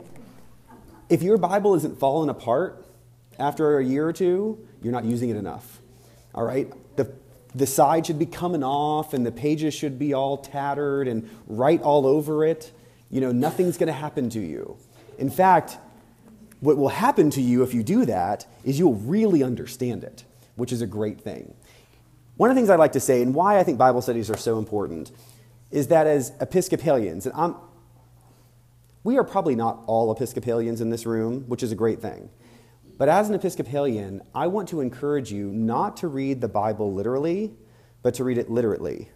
If 1.09 1.21
your 1.21 1.37
Bible 1.37 1.75
isn't 1.75 1.99
falling 1.99 2.29
apart 2.29 2.85
after 3.37 3.77
a 3.77 3.85
year 3.85 4.07
or 4.07 4.13
two, 4.13 4.65
you're 4.81 4.93
not 4.93 5.03
using 5.03 5.29
it 5.29 5.35
enough. 5.35 5.81
All 6.33 6.45
right? 6.45 6.71
The, 6.95 7.13
the 7.53 7.67
side 7.67 8.05
should 8.05 8.17
be 8.17 8.25
coming 8.25 8.63
off 8.63 9.13
and 9.13 9.25
the 9.25 9.31
pages 9.31 9.73
should 9.73 9.99
be 9.99 10.13
all 10.13 10.37
tattered 10.37 11.09
and 11.09 11.29
write 11.47 11.81
all 11.81 12.07
over 12.07 12.45
it. 12.45 12.71
You 13.09 13.19
know, 13.19 13.33
nothing's 13.33 13.77
going 13.77 13.87
to 13.87 13.93
happen 13.93 14.29
to 14.29 14.39
you. 14.39 14.77
In 15.19 15.29
fact, 15.29 15.77
what 16.61 16.77
will 16.77 16.89
happen 16.89 17.29
to 17.31 17.41
you 17.41 17.63
if 17.63 17.73
you 17.73 17.83
do 17.83 18.05
that 18.05 18.45
is 18.63 18.79
you'll 18.79 18.95
really 18.95 19.43
understand 19.43 20.03
it, 20.03 20.23
which 20.55 20.71
is 20.71 20.81
a 20.81 20.87
great 20.87 21.19
thing. 21.19 21.53
One 22.37 22.49
of 22.49 22.55
the 22.55 22.59
things 22.59 22.69
I 22.69 22.75
like 22.75 22.93
to 22.93 22.99
say, 22.99 23.21
and 23.21 23.35
why 23.35 23.59
I 23.59 23.63
think 23.63 23.77
Bible 23.77 24.01
studies 24.01 24.29
are 24.29 24.37
so 24.37 24.57
important, 24.57 25.11
is 25.71 25.87
that 25.87 26.07
as 26.07 26.31
Episcopalians, 26.39 27.25
and 27.25 27.35
I'm, 27.35 27.55
we 29.03 29.17
are 29.17 29.23
probably 29.23 29.55
not 29.55 29.81
all 29.87 30.11
Episcopalians 30.11 30.81
in 30.81 30.91
this 30.91 31.05
room, 31.05 31.45
which 31.47 31.63
is 31.63 31.71
a 31.71 31.75
great 31.75 31.99
thing. 31.99 32.29
But 32.97 33.09
as 33.09 33.27
an 33.27 33.35
Episcopalian, 33.35 34.21
I 34.35 34.45
want 34.45 34.69
to 34.69 34.81
encourage 34.81 35.31
you 35.31 35.47
not 35.47 35.97
to 35.97 36.07
read 36.07 36.41
the 36.41 36.47
Bible 36.47 36.93
literally, 36.93 37.53
but 38.03 38.13
to 38.15 38.23
read 38.23 38.37
it 38.37 38.51
literately. 38.51 39.09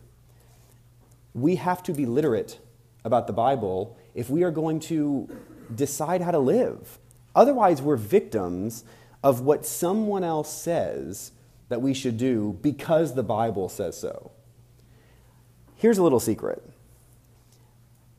We 1.36 1.58
have 1.58 1.84
to 1.84 1.94
be 1.94 2.08
literate 2.08 2.58
about 3.04 3.28
the 3.28 3.34
Bible 3.34 3.98
if 4.16 4.32
we 4.32 4.42
are 4.44 4.52
going 4.52 4.80
to 4.82 5.30
decide 5.76 6.22
how 6.22 6.32
to 6.32 6.40
live. 6.40 6.98
Otherwise, 7.36 7.82
we're 7.82 7.98
victims 7.98 8.84
of 9.24 9.42
what 9.42 9.66
someone 9.66 10.24
else 10.24 10.52
says 10.52 11.32
that 11.70 11.82
we 11.82 11.94
should 11.94 12.18
do 12.18 12.58
because 12.62 13.14
the 13.14 13.24
Bible 13.24 13.70
says 13.70 14.00
so. 14.00 14.32
Here's 15.76 15.98
a 15.98 16.04
little 16.04 16.20
secret. 16.20 16.64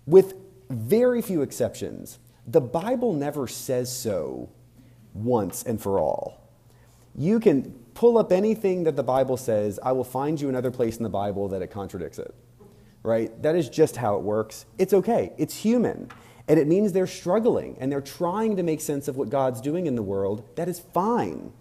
With 0.04 0.34
very 0.68 1.22
few 1.22 1.42
exceptions, 1.42 2.18
the 2.46 2.60
Bible 2.60 3.12
never 3.12 3.48
says 3.48 3.96
so 3.96 4.50
once 5.14 5.62
and 5.62 5.80
for 5.80 5.98
all. 5.98 6.40
You 7.14 7.40
can 7.40 7.72
pull 7.94 8.18
up 8.18 8.30
anything 8.30 8.84
that 8.84 8.94
the 8.94 9.02
Bible 9.02 9.36
says, 9.36 9.80
I 9.82 9.92
will 9.92 10.04
find 10.04 10.40
you 10.40 10.48
another 10.48 10.70
place 10.70 10.98
in 10.98 11.02
the 11.02 11.08
Bible 11.08 11.48
that 11.48 11.62
it 11.62 11.68
contradicts 11.70 12.18
it. 12.18 12.34
Right? 13.02 13.40
That 13.42 13.56
is 13.56 13.68
just 13.68 13.96
how 13.96 14.16
it 14.16 14.22
works. 14.22 14.66
It's 14.78 14.92
okay, 14.92 15.32
it's 15.38 15.56
human. 15.56 16.10
And 16.48 16.60
it 16.60 16.66
means 16.66 16.92
they're 16.92 17.06
struggling 17.06 17.76
and 17.80 17.90
they're 17.90 18.00
trying 18.00 18.56
to 18.56 18.62
make 18.62 18.80
sense 18.80 19.08
of 19.08 19.16
what 19.16 19.30
God's 19.30 19.60
doing 19.60 19.86
in 19.86 19.96
the 19.96 20.02
world. 20.02 20.48
That 20.56 20.68
is 20.68 20.78
fine. 20.80 21.52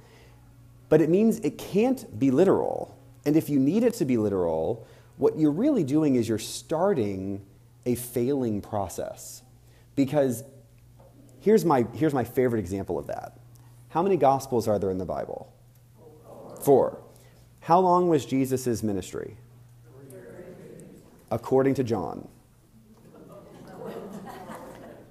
but 0.90 1.02
it 1.02 1.10
means 1.10 1.40
it 1.40 1.58
can't 1.58 2.18
be 2.18 2.32
literal. 2.32 2.96
And 3.26 3.36
if 3.36 3.50
you 3.50 3.60
need 3.60 3.84
it 3.84 3.96
to 3.96 4.06
be 4.06 4.18
literal, 4.18 4.88
what 5.18 5.38
you're 5.38 5.52
really 5.52 5.84
doing 5.84 6.16
is 6.16 6.30
you're 6.30 6.38
starting 6.38 7.46
a 7.86 7.96
failing 7.96 8.62
process. 8.62 9.42
Because 9.96 10.44
here's 11.40 11.66
my, 11.66 11.86
here's 11.94 12.14
my 12.14 12.24
favorite 12.24 12.60
example 12.60 13.00
of 13.00 13.08
that. 13.08 13.40
How 13.90 14.04
many 14.04 14.18
gospels 14.18 14.68
are 14.68 14.78
there 14.78 14.92
in 14.92 14.98
the 14.98 15.06
Bible? 15.06 15.52
Four. 16.62 17.02
How 17.62 17.80
long 17.80 18.10
was 18.10 18.26
Jesus' 18.26 18.84
ministry? 18.84 19.38
According 21.32 21.74
to 21.76 21.84
John. 21.84 22.28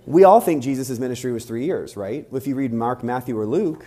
We 0.07 0.25
all 0.25 0.41
think 0.41 0.63
Jesus' 0.63 0.99
ministry 0.99 1.33
was 1.33 1.45
three 1.45 1.65
years, 1.65 1.97
right? 1.97 2.27
If 2.33 2.47
you 2.47 2.55
read 2.55 2.73
Mark, 2.73 3.03
Matthew, 3.03 3.39
or 3.39 3.47
Luke, 3.47 3.87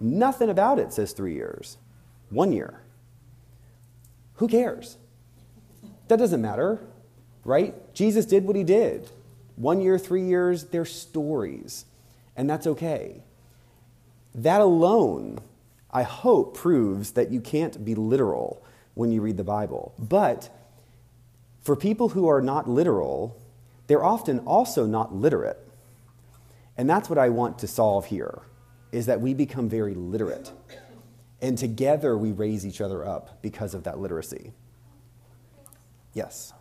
nothing 0.00 0.48
about 0.48 0.78
it 0.78 0.92
says 0.92 1.12
three 1.12 1.34
years. 1.34 1.76
One 2.30 2.52
year. 2.52 2.80
Who 4.36 4.48
cares? 4.48 4.96
That 6.08 6.18
doesn't 6.18 6.40
matter, 6.40 6.80
right? 7.44 7.74
Jesus 7.94 8.24
did 8.26 8.44
what 8.44 8.56
he 8.56 8.64
did. 8.64 9.10
One 9.56 9.80
year, 9.80 9.98
three 9.98 10.22
years, 10.22 10.64
they're 10.64 10.84
stories, 10.84 11.86
and 12.36 12.48
that's 12.48 12.66
okay. 12.66 13.22
That 14.34 14.60
alone, 14.60 15.38
I 15.90 16.02
hope, 16.02 16.56
proves 16.56 17.12
that 17.12 17.30
you 17.30 17.40
can't 17.40 17.84
be 17.84 17.94
literal 17.94 18.62
when 18.94 19.10
you 19.10 19.22
read 19.22 19.36
the 19.36 19.44
Bible. 19.44 19.94
But 19.98 20.50
for 21.62 21.74
people 21.74 22.10
who 22.10 22.28
are 22.28 22.42
not 22.42 22.68
literal, 22.68 23.40
they're 23.86 24.04
often 24.04 24.40
also 24.40 24.86
not 24.86 25.14
literate. 25.14 25.58
And 26.76 26.88
that's 26.88 27.08
what 27.08 27.18
I 27.18 27.28
want 27.28 27.58
to 27.60 27.66
solve 27.66 28.06
here 28.06 28.42
is 28.92 29.06
that 29.06 29.20
we 29.20 29.34
become 29.34 29.68
very 29.68 29.94
literate. 29.94 30.52
And 31.40 31.58
together 31.58 32.16
we 32.16 32.32
raise 32.32 32.66
each 32.66 32.80
other 32.80 33.06
up 33.06 33.42
because 33.42 33.74
of 33.74 33.84
that 33.84 33.98
literacy. 33.98 34.52
Yes. 36.14 36.52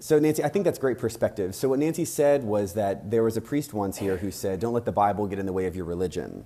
So, 0.00 0.18
Nancy, 0.18 0.44
I 0.44 0.48
think 0.48 0.66
that's 0.66 0.78
great 0.78 0.98
perspective. 0.98 1.54
So, 1.54 1.68
what 1.70 1.78
Nancy 1.78 2.04
said 2.04 2.44
was 2.44 2.74
that 2.74 3.10
there 3.10 3.22
was 3.22 3.38
a 3.38 3.40
priest 3.40 3.72
once 3.72 3.96
here 3.96 4.18
who 4.18 4.30
said, 4.30 4.60
Don't 4.60 4.74
let 4.74 4.84
the 4.84 4.92
Bible 4.92 5.26
get 5.26 5.38
in 5.38 5.46
the 5.46 5.52
way 5.52 5.66
of 5.66 5.76
your 5.76 5.86
religion. 5.86 6.44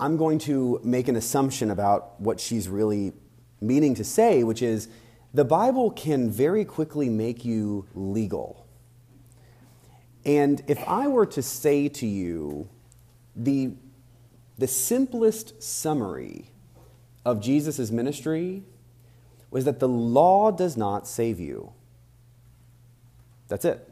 I'm 0.00 0.16
going 0.16 0.38
to 0.40 0.80
make 0.82 1.08
an 1.08 1.16
assumption 1.16 1.70
about 1.70 2.20
what 2.20 2.40
she's 2.40 2.68
really 2.68 3.12
meaning 3.60 3.94
to 3.96 4.04
say, 4.04 4.42
which 4.44 4.62
is 4.62 4.88
the 5.34 5.44
Bible 5.44 5.90
can 5.90 6.30
very 6.30 6.64
quickly 6.64 7.08
make 7.08 7.44
you 7.44 7.86
legal. 7.94 8.66
And 10.24 10.62
if 10.68 10.78
I 10.86 11.08
were 11.08 11.26
to 11.26 11.42
say 11.42 11.88
to 11.88 12.06
you 12.06 12.68
the, 13.34 13.72
the 14.58 14.66
simplest 14.66 15.62
summary 15.62 16.50
of 17.24 17.40
Jesus' 17.40 17.90
ministry 17.90 18.62
was 19.50 19.64
that 19.64 19.80
the 19.80 19.88
law 19.88 20.50
does 20.50 20.76
not 20.76 21.06
save 21.06 21.40
you. 21.40 21.72
That's 23.48 23.64
it. 23.64 23.88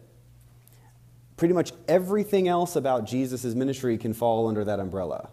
Pretty 1.36 1.54
much 1.54 1.72
everything 1.88 2.48
else 2.48 2.76
about 2.76 3.06
Jesus' 3.06 3.54
ministry 3.54 3.98
can 3.98 4.12
fall 4.12 4.48
under 4.48 4.64
that 4.64 4.78
umbrella. 4.78 5.30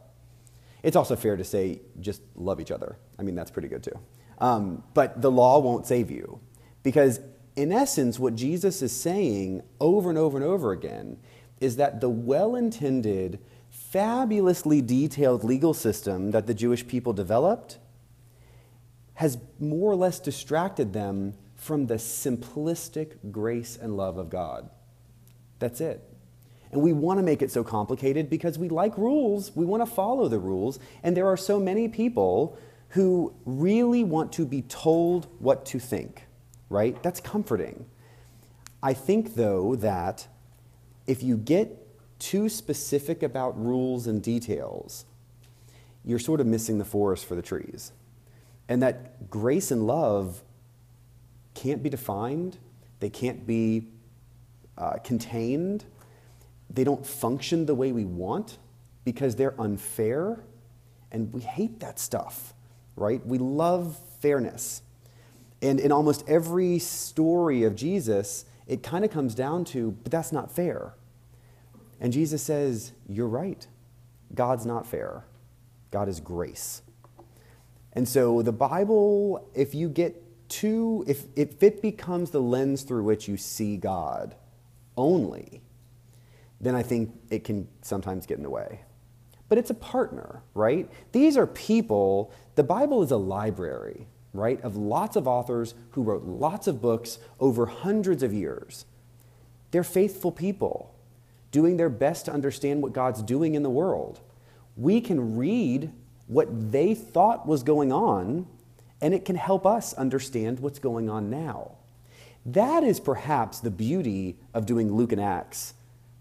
It's 0.84 0.96
also 0.96 1.16
fair 1.16 1.36
to 1.38 1.44
say 1.44 1.82
just 2.00 2.22
love 2.36 2.60
each 2.62 2.72
other. 2.72 2.98
I 3.20 3.24
mean, 3.24 3.36
that's 3.36 3.52
pretty 3.52 3.68
good 3.68 3.84
too. 3.84 3.98
Um, 4.40 4.84
but 4.94 5.22
the 5.22 5.32
law 5.32 5.60
won't 5.60 5.86
save 5.86 6.12
you. 6.12 6.40
Because, 6.84 7.20
in 7.56 7.72
essence, 7.72 8.20
what 8.20 8.36
Jesus 8.36 8.82
is 8.82 8.92
saying 8.92 9.64
over 9.80 10.10
and 10.10 10.18
over 10.18 10.38
and 10.38 10.46
over 10.46 10.72
again 10.72 11.18
is 11.60 11.76
that 11.78 12.02
the 12.02 12.10
well 12.10 12.56
intended, 12.56 13.40
fabulously 13.70 14.82
detailed 14.82 15.44
legal 15.44 15.74
system 15.74 16.32
that 16.32 16.48
the 16.48 16.54
Jewish 16.54 16.88
people 16.88 17.14
developed 17.14 17.80
has 19.16 19.40
more 19.60 19.92
or 19.92 19.96
less 19.96 20.20
distracted 20.20 20.94
them 20.94 21.34
from 21.56 21.88
the 21.88 21.96
simplistic 21.96 23.32
grace 23.32 23.78
and 23.82 23.98
love 23.98 24.18
of 24.18 24.30
God. 24.30 24.70
That's 25.58 25.82
it. 25.82 26.04
And 26.72 26.82
we 26.82 26.94
want 26.94 27.18
to 27.18 27.24
make 27.24 27.42
it 27.42 27.52
so 27.52 27.64
complicated 27.64 28.30
because 28.30 28.60
we 28.60 28.70
like 28.70 28.98
rules. 28.98 29.56
We 29.56 29.66
want 29.66 29.82
to 29.82 29.92
follow 29.92 30.28
the 30.28 30.38
rules. 30.38 30.80
And 31.02 31.18
there 31.18 31.28
are 31.28 31.38
so 31.38 31.60
many 31.60 31.88
people 31.88 32.58
who 32.90 33.34
really 33.46 34.04
want 34.04 34.32
to 34.34 34.46
be 34.46 34.62
told 34.64 35.28
what 35.40 35.66
to 35.68 35.80
think, 35.80 36.24
right? 36.70 37.02
That's 37.04 37.20
comforting. 37.20 37.86
I 38.82 38.94
think, 38.94 39.36
though, 39.36 39.76
that 39.76 40.28
if 41.06 41.24
you 41.24 41.38
get 41.38 41.86
too 42.20 42.50
specific 42.50 43.24
about 43.24 43.60
rules 43.60 44.08
and 44.08 44.22
details, 44.22 45.06
you're 46.06 46.20
sort 46.20 46.40
of 46.40 46.48
missing 46.48 46.78
the 46.78 46.86
forest 46.86 47.26
for 47.26 47.36
the 47.36 47.42
trees. 47.42 47.92
And 48.70 48.82
that 48.82 49.30
grace 49.30 49.72
and 49.72 49.86
love 49.86 50.42
can't 51.54 51.84
be 51.84 51.90
defined, 51.90 52.58
they 53.00 53.10
can't 53.10 53.46
be 53.46 53.88
uh, 54.78 54.98
contained, 55.04 55.86
they 56.70 56.84
don't 56.84 57.06
function 57.06 57.66
the 57.66 57.76
way 57.76 57.92
we 57.92 58.06
want 58.06 58.58
because 59.04 59.36
they're 59.36 59.60
unfair, 59.60 60.44
and 61.12 61.32
we 61.34 61.42
hate 61.42 61.80
that 61.80 62.00
stuff 62.00 62.54
right? 62.98 63.26
We 63.26 63.38
love 63.38 63.98
fairness. 64.20 64.82
And 65.62 65.80
in 65.80 65.92
almost 65.92 66.28
every 66.28 66.80
story 66.80 67.64
of 67.64 67.76
Jesus, 67.76 68.46
it 68.68 68.84
kind 68.84 69.06
of 69.06 69.12
comes 69.12 69.34
down 69.34 69.64
to, 69.66 69.92
but 69.92 70.12
that's 70.12 70.34
not 70.34 70.52
fair. 70.52 70.94
And 72.02 72.12
Jesus 72.12 72.44
says, 72.44 72.92
You're 73.08 73.28
right. 73.28 73.66
God's 74.34 74.66
not 74.66 74.86
fair, 74.86 75.24
God 75.90 76.10
is 76.10 76.20
grace. 76.20 76.82
And 77.94 78.08
so 78.08 78.42
the 78.42 78.52
Bible, 78.52 79.50
if 79.56 79.74
you 79.74 79.90
get 79.90 80.22
too, 80.50 81.04
if, 81.08 81.24
if 81.36 81.64
it 81.64 81.82
becomes 81.82 82.30
the 82.30 82.42
lens 82.42 82.84
through 82.84 83.04
which 83.04 83.28
you 83.28 83.38
see 83.38 83.78
God 83.78 84.36
only, 84.96 85.62
then 86.60 86.76
I 86.76 86.84
think 86.84 87.12
it 87.30 87.44
can 87.44 87.68
sometimes 87.82 88.26
get 88.26 88.38
in 88.38 88.44
the 88.44 88.50
way 88.50 88.82
but 89.50 89.58
it's 89.58 89.70
a 89.70 89.76
partner, 89.76 90.42
right? 90.54 90.90
These 91.12 91.38
are 91.38 91.48
people, 91.48 92.32
the 92.56 92.64
Bible 92.64 93.02
is 93.04 93.12
a 93.12 93.18
library, 93.18 94.08
right, 94.34 94.62
of 94.62 94.76
lots 94.76 95.16
of 95.16 95.28
authors 95.28 95.74
who 95.92 96.04
wrote 96.04 96.24
lots 96.24 96.68
of 96.68 96.82
books 96.82 97.20
over 97.40 97.66
hundreds 97.66 98.24
of 98.24 98.34
years. 98.34 98.86
They're 99.72 99.84
faithful 99.84 100.32
people 100.32 100.94
doing 101.52 101.78
their 101.78 101.90
best 101.90 102.26
to 102.26 102.32
understand 102.32 102.82
what 102.82 102.94
God's 102.94 103.22
doing 103.22 103.56
in 103.56 103.64
the 103.64 103.70
world. 103.70 104.20
We 104.76 105.02
can 105.02 105.38
read 105.38 105.92
what 106.28 106.72
they 106.72 106.94
thought 106.94 107.48
was 107.48 107.64
going 107.64 107.92
on, 107.92 108.48
and 109.02 109.14
it 109.14 109.26
can 109.26 109.36
help 109.36 109.66
us 109.66 109.94
understand 109.94 110.60
what's 110.60 110.80
going 110.80 111.10
on 111.10 111.30
now. 111.30 111.72
That 112.46 112.84
is 112.84 113.00
perhaps 113.00 113.60
the 113.60 113.72
beauty 113.72 114.38
of 114.54 114.66
doing 114.66 114.94
Luke 114.94 115.12
and 115.12 115.22
Acts 115.22 115.74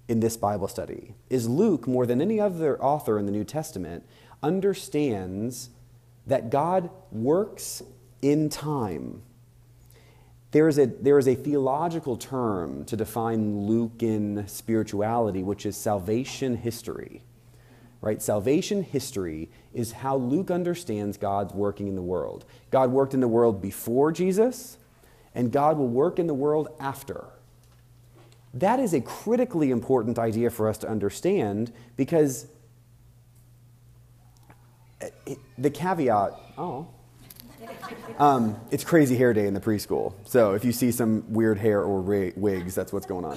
in 0.09 0.21
this 0.21 0.37
Bible 0.37 0.69
study 0.69 1.15
is 1.29 1.49
Luke, 1.49 1.87
more 1.87 2.07
than 2.07 2.21
any 2.21 2.41
other 2.41 2.81
author 2.83 3.19
in 3.19 3.27
the 3.27 3.33
New 3.33 3.45
Testament, 3.45 4.05
understands 4.43 5.71
that 6.27 6.51
God 6.51 6.91
works 7.11 7.83
in 8.23 8.49
time. 8.49 9.23
There 10.53 10.69
is, 10.69 10.79
a, 10.79 10.87
there 10.87 11.19
is 11.19 11.29
a 11.29 11.35
theological 11.35 12.17
term 12.17 12.85
to 12.87 12.97
define 12.97 13.67
Lucan 13.67 14.47
spirituality, 14.49 15.43
which 15.43 15.67
is 15.67 15.77
salvation 15.77 16.57
history. 16.57 17.23
Right? 18.01 18.23
Salvation 18.23 18.83
history 18.83 19.51
is 19.75 19.93
how 19.93 20.17
Luke 20.17 20.51
understands 20.51 21.17
God's 21.17 21.53
working 21.53 21.89
in 21.89 21.97
the 21.97 22.03
world. 22.03 22.45
God 22.71 22.91
worked 22.91 23.15
in 23.15 23.21
the 23.21 23.29
world 23.29 23.61
before 23.61 24.13
Jesus, 24.13 24.79
and 25.35 25.51
God 25.51 25.77
will 25.77 25.89
work 25.89 26.19
in 26.19 26.27
the 26.27 26.35
world 26.35 26.69
after. 26.79 27.25
That 28.57 28.81
is 28.81 28.95
a 28.95 29.03
critically 29.03 29.71
important 29.71 30.19
idea 30.19 30.49
for 30.49 30.67
us 30.67 30.79
to 30.79 30.89
understand 30.89 31.73
because 31.95 32.47
it, 35.27 35.39
the 35.59 35.69
caveat, 35.69 36.33
oh, 36.57 36.89
um, 38.19 38.59
it's 38.71 38.83
crazy 38.83 39.15
hair 39.15 39.35
day 39.35 39.47
in 39.47 39.53
the 39.53 39.61
preschool. 39.61 40.15
So 40.25 40.55
if 40.55 40.65
you 40.65 40.73
see 40.73 40.91
some 40.91 41.31
weird 41.35 41.59
hair 41.59 41.83
or 41.83 42.01
wigs, 42.01 42.75
that's 42.75 42.95
what's 42.95 43.05
going 43.05 43.27
on. 43.27 43.37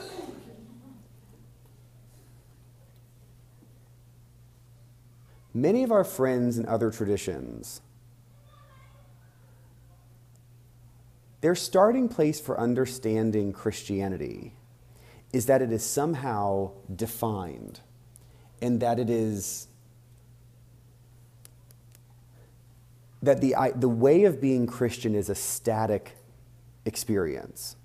Many 5.54 5.84
of 5.84 5.92
our 5.92 6.06
friends 6.06 6.58
in 6.58 6.66
other 6.66 6.92
traditions, 6.92 7.82
their 11.42 11.56
starting 11.56 12.08
place 12.08 12.40
for 12.40 12.58
understanding 12.58 13.52
Christianity 13.52 14.54
is 15.32 15.46
that 15.46 15.62
it 15.62 15.72
is 15.72 15.84
somehow 15.84 16.72
defined 16.94 17.80
and 18.62 18.80
that 18.82 19.00
it 19.00 19.10
is 19.10 19.68
that 23.22 23.42
the, 23.42 23.54
the 23.76 23.90
way 23.90 24.24
of 24.24 24.40
being 24.40 24.66
Christian 24.66 25.14
is 25.14 25.30
a 25.30 25.36
static 25.36 26.16
experience. 26.86 27.76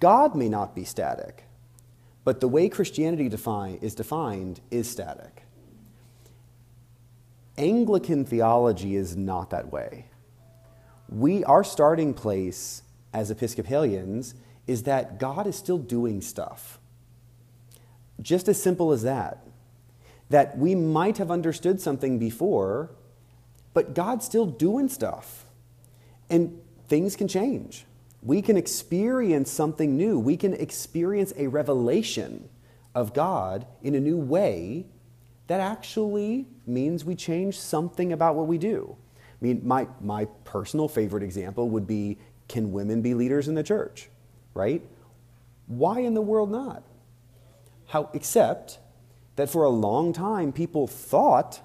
God 0.00 0.34
may 0.34 0.48
not 0.48 0.74
be 0.74 0.84
static, 0.84 1.44
but 2.24 2.40
the 2.40 2.48
way 2.48 2.68
Christianity 2.68 3.28
define, 3.28 3.74
is 3.76 3.94
defined 3.94 4.60
is 4.70 4.90
static. 4.90 5.42
Anglican 7.58 8.24
theology 8.24 8.96
is 8.96 9.14
not 9.16 9.50
that 9.50 9.70
way. 9.70 10.06
We, 11.08 11.44
our 11.44 11.62
starting 11.62 12.14
place 12.14 12.82
as 13.12 13.30
Episcopalians 13.30 14.34
is 14.66 14.84
that 14.84 15.18
God 15.18 15.46
is 15.46 15.56
still 15.56 15.78
doing 15.78 16.20
stuff. 16.20 16.78
Just 18.20 18.48
as 18.48 18.62
simple 18.62 18.92
as 18.92 19.02
that. 19.02 19.46
That 20.30 20.56
we 20.56 20.74
might 20.74 21.18
have 21.18 21.30
understood 21.30 21.80
something 21.80 22.18
before, 22.18 22.90
but 23.74 23.94
God's 23.94 24.24
still 24.24 24.46
doing 24.46 24.88
stuff. 24.88 25.44
And 26.30 26.60
things 26.88 27.16
can 27.16 27.28
change. 27.28 27.84
We 28.22 28.40
can 28.40 28.56
experience 28.56 29.50
something 29.50 29.96
new. 29.96 30.18
We 30.18 30.36
can 30.36 30.54
experience 30.54 31.32
a 31.36 31.48
revelation 31.48 32.48
of 32.94 33.12
God 33.14 33.66
in 33.82 33.94
a 33.94 34.00
new 34.00 34.16
way 34.16 34.86
that 35.48 35.60
actually 35.60 36.46
means 36.66 37.04
we 37.04 37.14
change 37.14 37.58
something 37.58 38.12
about 38.12 38.36
what 38.36 38.46
we 38.46 38.58
do. 38.58 38.96
I 39.18 39.44
mean, 39.44 39.60
my, 39.64 39.88
my 40.00 40.26
personal 40.44 40.88
favorite 40.88 41.22
example 41.22 41.68
would 41.70 41.86
be 41.86 42.18
can 42.48 42.72
women 42.72 43.02
be 43.02 43.14
leaders 43.14 43.48
in 43.48 43.54
the 43.54 43.62
church? 43.62 44.08
Right? 44.54 44.82
Why 45.66 46.00
in 46.00 46.14
the 46.14 46.22
world 46.22 46.50
not? 46.50 46.82
How, 47.86 48.10
except 48.12 48.78
that 49.36 49.48
for 49.48 49.64
a 49.64 49.70
long 49.70 50.12
time 50.12 50.52
people 50.52 50.86
thought 50.86 51.60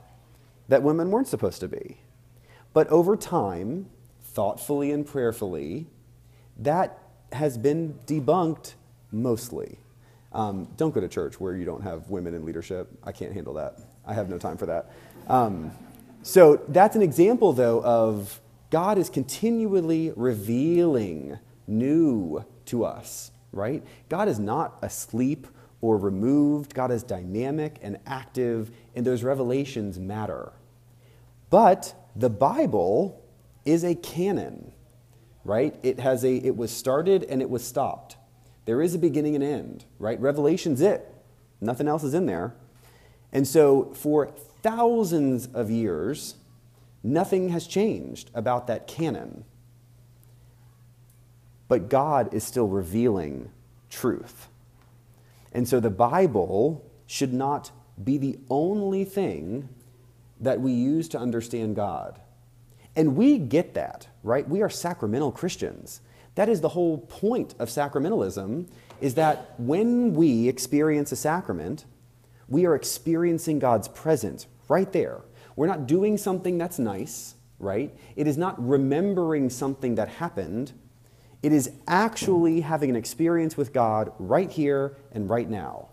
that 0.68 0.84
women 0.84 1.12
weren't 1.12 1.28
supposed 1.28 1.60
to 1.62 1.68
be. 1.68 1.98
But 2.74 2.88
over 2.90 3.16
time, 3.16 3.88
thoughtfully 4.22 4.92
and 4.92 5.06
prayerfully, 5.06 5.88
that 6.58 7.00
has 7.32 7.58
been 7.58 8.00
debunked 8.06 8.74
mostly. 9.12 9.80
Um, 10.34 10.68
don't 10.78 10.94
go 10.94 11.02
to 11.02 11.08
church 11.08 11.40
where 11.40 11.56
you 11.56 11.66
don't 11.66 11.82
have 11.82 12.10
women 12.10 12.34
in 12.34 12.46
leadership. 12.46 12.90
I 13.04 13.12
can't 13.12 13.34
handle 13.34 13.54
that. 13.56 13.80
I 14.06 14.14
have 14.14 14.30
no 14.30 14.38
time 14.38 14.58
for 14.58 14.66
that. 14.68 14.92
Um, 15.28 15.72
so 16.22 16.62
that's 16.68 16.96
an 16.96 17.02
example, 17.02 17.54
though, 17.54 17.82
of 17.84 18.42
God 18.70 18.98
is 18.98 19.10
continually 19.10 20.12
revealing 20.16 21.40
new 21.66 22.44
to 22.68 22.86
us, 22.86 23.32
right? 23.52 23.84
God 24.10 24.28
is 24.28 24.40
not 24.40 24.78
asleep 24.82 25.48
or 25.82 25.98
removed. 25.98 26.74
God 26.74 26.92
is 26.92 27.04
dynamic 27.04 27.78
and 27.82 27.98
active, 28.06 28.72
and 28.96 29.06
those 29.06 29.24
revelations 29.24 30.00
matter. 30.00 30.54
But 31.50 31.94
the 32.16 32.30
Bible 32.30 33.24
is 33.66 33.84
a 33.84 33.96
canon, 33.96 34.72
right? 35.44 35.76
It 35.84 36.00
has 36.00 36.24
a 36.24 36.36
it 36.36 36.56
was 36.56 36.72
started 36.72 37.24
and 37.24 37.42
it 37.42 37.50
was 37.50 37.64
stopped. 37.64 38.18
There 38.66 38.82
is 38.82 38.96
a 38.96 39.00
beginning 39.00 39.36
and 39.36 39.44
end, 39.44 39.86
right? 40.00 40.20
Revelation's 40.20 40.82
it. 40.82 41.14
Nothing 41.62 41.88
else 41.88 42.04
is 42.04 42.14
in 42.14 42.26
there. 42.26 42.56
And 43.32 43.48
so 43.48 43.94
for 43.94 44.28
thousands 44.62 45.48
of 45.54 45.70
years, 45.70 46.36
nothing 47.04 47.50
has 47.50 47.68
changed 47.68 48.30
about 48.34 48.68
that 48.68 48.88
canon. 48.88 49.46
But 51.68 51.90
God 51.90 52.34
is 52.34 52.44
still 52.44 52.68
revealing 52.68 53.52
truth. 53.90 54.48
And 55.52 55.68
so 55.68 55.80
the 55.80 55.90
Bible 55.90 56.86
should 57.08 57.34
not 57.34 57.72
be 58.04 58.18
the 58.18 58.38
only 58.50 59.04
thing 59.04 59.70
that 60.40 60.62
we 60.62 60.72
use 60.72 61.08
to 61.10 61.20
understand 61.20 61.76
God. 61.76 62.20
And 62.96 63.16
we 63.16 63.38
get 63.38 63.74
that, 63.74 64.08
right? 64.24 64.48
We 64.48 64.62
are 64.62 64.70
sacramental 64.70 65.32
Christians. 65.32 66.02
That 66.36 66.50
is 66.50 66.62
the 66.62 66.70
whole 66.70 67.00
point 67.00 67.56
of 67.60 67.70
sacramentalism 67.70 68.68
is 69.02 69.16
that 69.16 69.54
when 69.58 70.14
we 70.14 70.48
experience 70.48 71.12
a 71.12 71.16
sacrament, 71.16 71.86
we 72.48 72.66
are 72.66 72.76
experiencing 72.76 73.60
God's 73.60 73.88
presence 73.88 74.48
right 74.68 74.92
there. 74.92 75.22
We're 75.56 75.68
not 75.68 75.88
doing 75.88 76.18
something 76.18 76.58
that's 76.58 76.80
nice, 76.80 77.36
right? 77.60 77.96
It 78.16 78.28
is 78.28 78.38
not 78.38 78.56
remembering 78.66 79.50
something 79.50 79.96
that 79.96 80.10
happened. 80.10 80.74
It 81.48 81.54
is 81.54 81.72
actually 81.88 82.60
having 82.60 82.90
an 82.90 82.98
experience 82.98 83.56
with 83.56 83.72
God 83.72 84.12
right 84.20 84.52
here 84.52 84.98
and 85.14 85.30
right 85.30 85.50
now. 85.50 85.88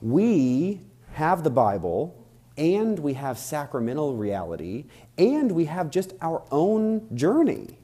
We 0.00 0.80
have 1.14 1.42
the 1.42 1.50
Bible 1.50 2.24
and 2.56 3.00
we 3.00 3.14
have 3.14 3.36
sacramental 3.36 4.14
reality, 4.14 4.84
and 5.16 5.50
we 5.50 5.64
have 5.64 5.90
just 5.90 6.12
our 6.22 6.44
own 6.52 7.16
journey. 7.16 7.78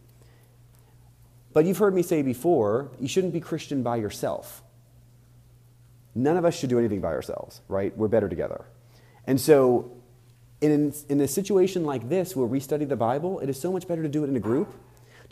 But 1.53 1.65
you've 1.65 1.79
heard 1.79 1.93
me 1.93 2.03
say 2.03 2.23
before, 2.23 2.93
you 3.01 3.09
shouldn't 3.09 3.33
be 3.33 3.41
Christian 3.41 3.83
by 3.83 3.97
yourself. 3.97 4.63
None 6.15 6.37
of 6.37 6.45
us 6.45 6.57
should 6.57 6.71
do 6.71 6.79
anything 6.79 7.01
by 7.01 7.15
ourselves, 7.15 7.63
right? 7.67 7.97
We're 7.99 8.07
better 8.07 8.29
together. 8.29 8.65
And 9.27 9.41
so, 9.41 9.91
in, 10.61 10.95
in 11.09 11.21
a 11.21 11.27
situation 11.27 11.83
like 11.83 12.09
this 12.09 12.37
where 12.37 12.47
we 12.47 12.61
study 12.61 12.85
the 12.85 12.95
Bible, 12.95 13.41
it 13.41 13.49
is 13.49 13.61
so 13.61 13.73
much 13.73 13.89
better 13.89 14.05
to 14.05 14.09
do 14.09 14.23
it 14.23 14.29
in 14.29 14.37
a 14.37 14.41
group, 14.41 14.73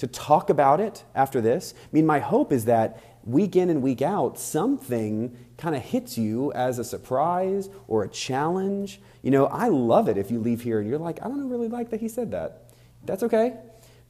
to 0.02 0.08
talk 0.08 0.50
about 0.50 0.80
it 0.80 1.04
after 1.14 1.40
this. 1.40 1.74
I 1.76 1.88
mean, 1.92 2.06
my 2.06 2.18
hope 2.18 2.52
is 2.52 2.64
that 2.64 3.00
week 3.22 3.54
in 3.54 3.70
and 3.70 3.80
week 3.82 4.02
out, 4.02 4.36
something 4.36 5.36
kind 5.56 5.76
of 5.76 5.82
hits 5.82 6.18
you 6.18 6.52
as 6.54 6.80
a 6.80 6.84
surprise 6.84 7.70
or 7.86 8.02
a 8.02 8.08
challenge. 8.08 9.00
You 9.22 9.30
know, 9.30 9.46
I 9.46 9.68
love 9.68 10.08
it 10.08 10.18
if 10.18 10.28
you 10.28 10.40
leave 10.40 10.60
here 10.60 10.80
and 10.80 10.90
you're 10.90 10.98
like, 10.98 11.20
I 11.24 11.28
don't 11.28 11.48
really 11.48 11.68
like 11.68 11.90
that 11.90 12.00
he 12.00 12.08
said 12.08 12.32
that. 12.32 12.64
That's 13.04 13.22
okay, 13.22 13.54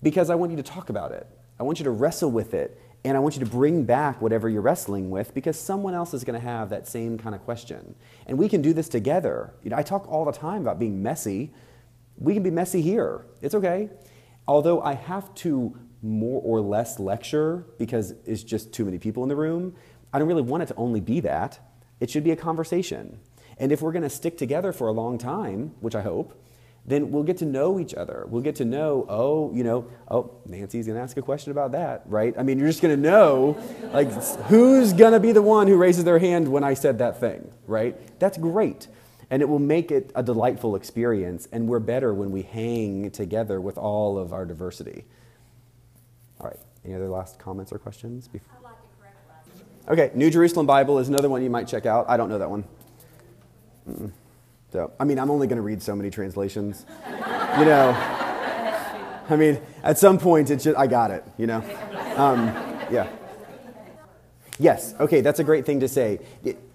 because 0.03 0.31
I 0.31 0.35
want 0.35 0.51
you 0.51 0.57
to 0.57 0.63
talk 0.63 0.89
about 0.89 1.13
it. 1.13 1.27
I 1.61 1.63
want 1.63 1.79
you 1.79 1.85
to 1.85 1.91
wrestle 1.91 2.31
with 2.31 2.55
it, 2.55 2.81
and 3.05 3.15
I 3.15 3.21
want 3.21 3.37
you 3.37 3.45
to 3.45 3.51
bring 3.51 3.85
back 3.85 4.23
whatever 4.23 4.49
you're 4.49 4.63
wrestling 4.63 5.11
with 5.11 5.35
because 5.35 5.61
someone 5.61 5.93
else 5.93 6.15
is 6.15 6.25
going 6.25 6.41
to 6.41 6.47
have 6.47 6.71
that 6.71 6.89
same 6.89 7.19
kind 7.19 7.35
of 7.35 7.45
question. 7.45 7.95
And 8.27 8.39
we 8.39 8.49
can 8.49 8.63
do 8.63 8.73
this 8.73 8.89
together. 8.89 9.53
You 9.63 9.69
know, 9.69 9.77
I 9.77 9.83
talk 9.83 10.11
all 10.11 10.25
the 10.25 10.33
time 10.33 10.63
about 10.63 10.79
being 10.79 11.03
messy. 11.03 11.53
We 12.17 12.33
can 12.33 12.43
be 12.43 12.51
messy 12.51 12.81
here. 12.81 13.27
It's 13.43 13.55
okay. 13.55 13.91
Although 14.47 14.83
I 14.83 14.95
have 14.95 15.35
to 15.37 15.79
more 16.03 16.43
or 16.43 16.61
less 16.61 16.99
lecture 16.99 17.65
because 17.79 18.15
it's 18.27 18.43
just 18.43 18.73
too 18.73 18.85
many 18.85 18.99
people 18.99 19.23
in 19.23 19.29
the 19.29 19.37
room. 19.37 19.75
I 20.13 20.19
don't 20.19 20.29
really 20.29 20.43
want 20.43 20.65
it 20.65 20.67
to 20.67 20.75
only 20.75 21.01
be 21.01 21.21
that. 21.21 21.61
It 22.01 22.11
should 22.11 22.25
be 22.25 22.33
a 22.33 22.37
conversation. 22.37 23.21
And 23.57 23.71
if 23.71 23.81
we're 23.81 23.93
going 23.93 24.03
to 24.03 24.11
stick 24.11 24.37
together 24.37 24.73
for 24.73 24.89
a 24.89 24.93
long 24.93 25.19
time, 25.19 25.75
which 25.81 25.95
I 25.95 26.03
hope, 26.03 26.39
then 26.85 27.13
we'll 27.13 27.23
get 27.23 27.37
to 27.37 27.45
know 27.45 27.79
each 27.79 27.95
other. 27.95 28.25
We'll 28.29 28.43
get 28.43 28.57
to 28.57 28.65
know, 28.65 29.07
oh, 29.09 29.55
you 29.55 29.63
know, 29.63 29.87
oh, 30.11 30.33
Nancy's 30.47 30.87
going 30.87 30.97
to 30.97 31.03
ask 31.03 31.17
a 31.17 31.23
question 31.23 31.53
about 31.53 31.73
that, 31.73 32.03
right? 32.07 32.35
I 32.37 32.43
mean, 32.43 32.59
you're 32.59 32.69
just 32.69 32.83
going 32.83 32.97
to 32.97 33.01
know, 33.01 33.57
like, 33.93 34.11
who's 34.47 34.93
going 34.93 35.13
to 35.13 35.21
be 35.21 35.31
the 35.31 35.43
one 35.43 35.69
who 35.69 35.77
raises 35.77 36.03
their 36.03 36.19
hand 36.19 36.49
when 36.49 36.65
I 36.65 36.75
said 36.75 36.99
that 36.99 37.21
thing, 37.21 37.53
right? 37.69 37.97
That's 38.19 38.37
great. 38.37 38.89
And 39.33 39.41
it 39.41 39.49
will 39.49 39.59
make 39.59 39.91
it 39.91 40.13
a 40.15 40.23
delightful 40.23 40.77
experience, 40.77 41.49
and 41.51 41.67
we're 41.67 41.79
better 41.79 42.13
when 42.13 42.31
we 42.31 42.43
hang 42.43 43.11
together 43.11 43.63
with 43.63 43.79
all 43.79 44.19
of 44.19 44.35
our 44.35 44.45
diversity. 44.45 45.05
All 46.39 46.49
right. 46.49 46.61
Any 46.85 46.95
other 46.95 47.09
last 47.09 47.39
comments 47.39 47.73
or 47.73 47.79
questions? 47.79 48.29
Before? 48.29 48.75
Okay. 49.89 50.11
New 50.15 50.29
Jerusalem 50.29 50.67
Bible 50.67 50.99
is 50.99 51.09
another 51.09 51.31
one 51.31 51.43
you 51.43 51.49
might 51.49 51.67
check 51.67 51.87
out. 51.87 52.05
I 52.11 52.19
don't 52.19 52.29
know 52.29 52.39
that 52.39 52.51
one. 52.51 52.65
So, 54.71 54.93
I 55.01 55.05
mean, 55.05 55.19
I'm 55.19 55.31
only 55.31 55.47
going 55.47 55.57
to 55.57 55.63
read 55.63 55.83
so 55.83 55.97
many 55.97 56.11
translations. 56.11 56.85
you 57.09 57.65
know, 57.65 57.91
I 59.31 59.37
mean, 59.39 59.63
at 59.83 59.97
some 59.97 60.19
point, 60.19 60.51
it's 60.51 60.65
just, 60.65 60.77
I 60.77 60.87
got 60.87 61.11
it, 61.11 61.25
you 61.39 61.47
know? 61.47 61.65
Um, 62.17 62.49
yeah. 62.91 63.09
Yes, 64.59 64.95
okay, 65.01 65.23
that's 65.23 65.41
a 65.41 65.45
great 65.45 65.65
thing 65.65 65.81
to 65.81 65.89
say. 65.89 66.21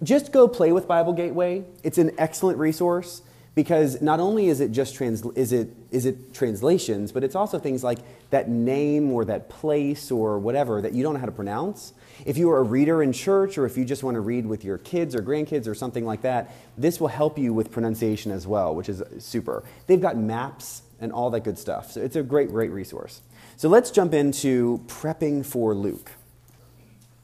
Just 0.04 0.32
go 0.32 0.48
play 0.48 0.72
with 0.72 0.88
Bible 0.88 1.13
Gateway. 1.13 1.63
It's 1.84 1.98
an 1.98 2.12
excellent 2.18 2.58
resource 2.58 3.22
because 3.56 4.02
not 4.02 4.20
only 4.20 4.50
is 4.50 4.60
it 4.60 4.72
just 4.72 4.94
trans- 4.96 5.26
is 5.36 5.52
it, 5.52 5.70
is 5.90 6.06
it 6.06 6.34
translations, 6.34 7.12
but 7.12 7.24
it's 7.24 7.36
also 7.36 7.58
things 7.58 7.84
like 7.84 8.00
that 8.30 8.50
name 8.50 9.12
or 9.12 9.26
that 9.26 9.50
place 9.50 10.12
or 10.12 10.38
whatever 10.38 10.82
that 10.82 10.94
you 10.94 11.02
don't 11.02 11.13
know 11.13 11.20
how 11.20 11.26
to 11.26 11.32
pronounce. 11.32 11.94
If 12.26 12.38
you 12.38 12.52
are 12.52 12.60
a 12.60 12.63
reader 12.63 13.02
in 13.02 13.13
church 13.13 13.58
or 13.58 13.66
if 13.66 13.78
you 13.78 13.86
just 13.86 14.04
want 14.04 14.16
to 14.16 14.22
read 14.22 14.46
with 14.46 14.63
your 14.63 14.78
kids 14.80 15.16
or 15.16 15.22
grandkids 15.22 15.68
or 15.68 15.74
something 15.74 16.06
like 16.06 16.22
that, 16.22 16.52
this 16.78 17.00
will 17.00 17.08
help 17.08 17.38
you 17.38 17.54
with 17.54 17.72
pronunciation 17.72 18.32
as 18.32 18.46
well, 18.46 18.76
which 18.76 18.90
is 18.90 19.02
super. 19.20 19.64
They've 19.88 20.01
got 20.01 20.18
maps 20.18 20.84
and 20.99 21.12
all 21.12 21.30
that 21.32 21.43
good 21.43 21.58
stuff. 21.58 21.91
So 21.91 22.01
it's 22.01 22.16
a 22.16 22.24
great, 22.24 22.49
great 22.49 22.72
resource. 22.72 23.22
So 23.56 23.70
let's 23.70 23.91
jump 23.91 24.14
into 24.14 24.84
prepping 24.88 25.45
for 25.45 25.74
Luke. 25.74 26.12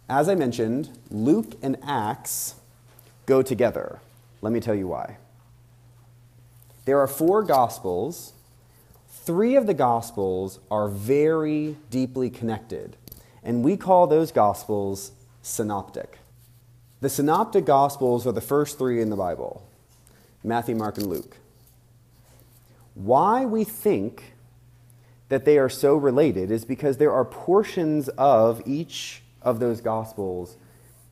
As 0.09 0.27
I 0.27 0.35
mentioned, 0.35 0.89
Luke 1.09 1.55
and 1.61 1.77
Acts 1.81 2.55
go 3.25 3.41
together. 3.41 3.99
Let 4.41 4.51
me 4.51 4.59
tell 4.59 4.75
you 4.75 4.87
why. 4.87 5.17
There 6.85 6.99
are 6.99 7.07
four 7.07 7.43
Gospels. 7.43 8.33
Three 9.09 9.55
of 9.55 9.67
the 9.67 9.73
Gospels 9.73 10.59
are 10.69 10.89
very 10.89 11.77
deeply 11.89 12.29
connected, 12.29 12.97
and 13.41 13.63
we 13.63 13.77
call 13.77 14.05
those 14.05 14.33
Gospels 14.33 15.13
synoptic. 15.41 16.19
The 16.99 17.09
synoptic 17.09 17.65
Gospels 17.65 18.27
are 18.27 18.33
the 18.33 18.41
first 18.41 18.77
three 18.77 19.01
in 19.01 19.09
the 19.09 19.15
Bible 19.15 19.65
Matthew, 20.43 20.75
Mark, 20.75 20.97
and 20.97 21.07
Luke. 21.07 21.37
Why 22.95 23.45
we 23.45 23.63
think 23.63 24.33
that 25.29 25.45
they 25.45 25.57
are 25.57 25.69
so 25.69 25.95
related 25.95 26.51
is 26.51 26.65
because 26.65 26.97
there 26.97 27.13
are 27.13 27.25
portions 27.25 28.09
of 28.09 28.61
each 28.65 29.22
of 29.43 29.59
those 29.59 29.81
Gospels 29.81 30.57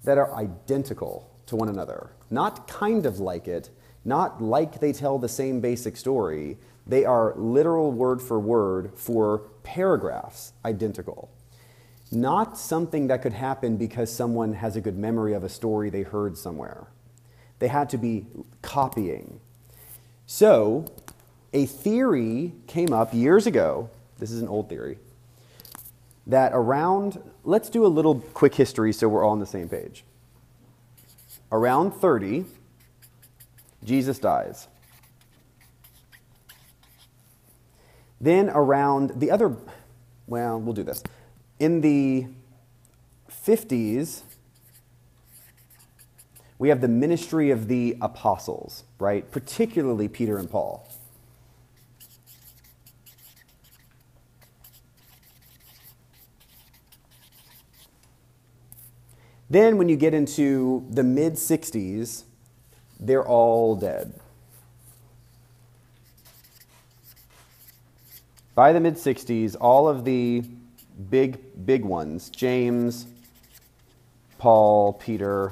that 0.03 0.17
are 0.17 0.33
identical 0.35 1.29
to 1.47 1.55
one 1.55 1.69
another. 1.69 2.11
Not 2.29 2.67
kind 2.67 3.05
of 3.05 3.19
like 3.19 3.47
it, 3.47 3.69
Not 4.03 4.41
like 4.41 4.79
they 4.79 4.93
tell 4.93 5.19
the 5.19 5.29
same 5.29 5.61
basic 5.61 5.95
story, 5.95 6.57
they 6.87 7.05
are 7.05 7.35
literal 7.37 7.91
word 7.91 8.21
for 8.21 8.39
word 8.39 8.91
for 8.95 9.43
paragraphs 9.63 10.53
identical. 10.65 11.29
Not 12.11 12.57
something 12.57 13.07
that 13.07 13.21
could 13.21 13.33
happen 13.33 13.77
because 13.77 14.11
someone 14.11 14.53
has 14.53 14.75
a 14.75 14.81
good 14.81 14.97
memory 14.97 15.33
of 15.33 15.43
a 15.43 15.49
story 15.49 15.89
they 15.89 16.01
heard 16.01 16.37
somewhere. 16.37 16.87
They 17.59 17.67
had 17.67 17.89
to 17.91 17.97
be 17.97 18.25
copying. 18.61 19.39
So, 20.25 20.85
a 21.53 21.65
theory 21.65 22.53
came 22.67 22.91
up 22.91 23.13
years 23.13 23.45
ago. 23.45 23.89
This 24.17 24.31
is 24.31 24.41
an 24.41 24.47
old 24.47 24.67
theory. 24.67 24.97
That 26.27 26.51
around, 26.53 27.21
let's 27.43 27.69
do 27.69 27.85
a 27.85 27.87
little 27.87 28.19
quick 28.19 28.55
history 28.55 28.93
so 28.93 29.09
we're 29.09 29.23
all 29.23 29.31
on 29.31 29.39
the 29.39 29.45
same 29.45 29.69
page. 29.69 30.03
Around 31.51 31.91
30, 31.91 32.45
Jesus 33.83 34.19
dies. 34.19 34.67
Then 38.21 38.49
around 38.49 39.19
the 39.19 39.31
other, 39.31 39.55
well, 40.27 40.59
we'll 40.59 40.73
do 40.73 40.83
this. 40.83 41.03
In 41.59 41.81
the 41.81 42.27
50s, 43.29 44.21
we 46.59 46.69
have 46.69 46.81
the 46.81 46.87
ministry 46.87 47.49
of 47.49 47.67
the 47.67 47.97
apostles, 47.99 48.83
right? 48.99 49.29
Particularly 49.31 50.07
Peter 50.07 50.37
and 50.37 50.49
Paul. 50.49 50.87
Then, 59.51 59.77
when 59.77 59.89
you 59.89 59.97
get 59.97 60.13
into 60.13 60.87
the 60.89 61.03
mid 61.03 61.33
60s, 61.33 62.23
they're 63.01 63.27
all 63.27 63.75
dead. 63.75 64.13
By 68.55 68.71
the 68.71 68.79
mid 68.79 68.95
60s, 68.95 69.57
all 69.59 69.89
of 69.89 70.05
the 70.05 70.45
big, 71.09 71.65
big 71.65 71.83
ones 71.83 72.29
James, 72.29 73.07
Paul, 74.37 74.93
Peter, 74.93 75.51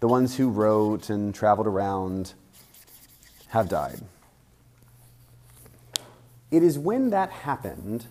the 0.00 0.08
ones 0.08 0.36
who 0.36 0.50
wrote 0.50 1.08
and 1.08 1.34
traveled 1.34 1.66
around, 1.66 2.34
have 3.48 3.70
died. 3.70 4.02
It 6.50 6.62
is 6.62 6.78
when 6.78 7.08
that 7.08 7.30
happened 7.30 8.04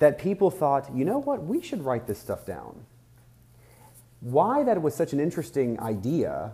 that 0.00 0.18
people 0.18 0.50
thought, 0.50 0.92
you 0.92 1.04
know 1.04 1.18
what, 1.20 1.44
we 1.44 1.62
should 1.62 1.84
write 1.84 2.08
this 2.08 2.18
stuff 2.18 2.44
down. 2.44 2.86
Why 4.20 4.62
that 4.64 4.82
was 4.82 4.94
such 4.94 5.12
an 5.12 5.20
interesting 5.20 5.80
idea 5.80 6.52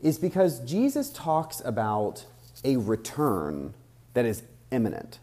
is 0.00 0.18
because 0.18 0.60
Jesus 0.60 1.10
talks 1.10 1.60
about 1.64 2.26
a 2.64 2.76
return 2.76 3.74
that 4.14 4.24
is 4.24 4.42
imminent. 4.70 5.18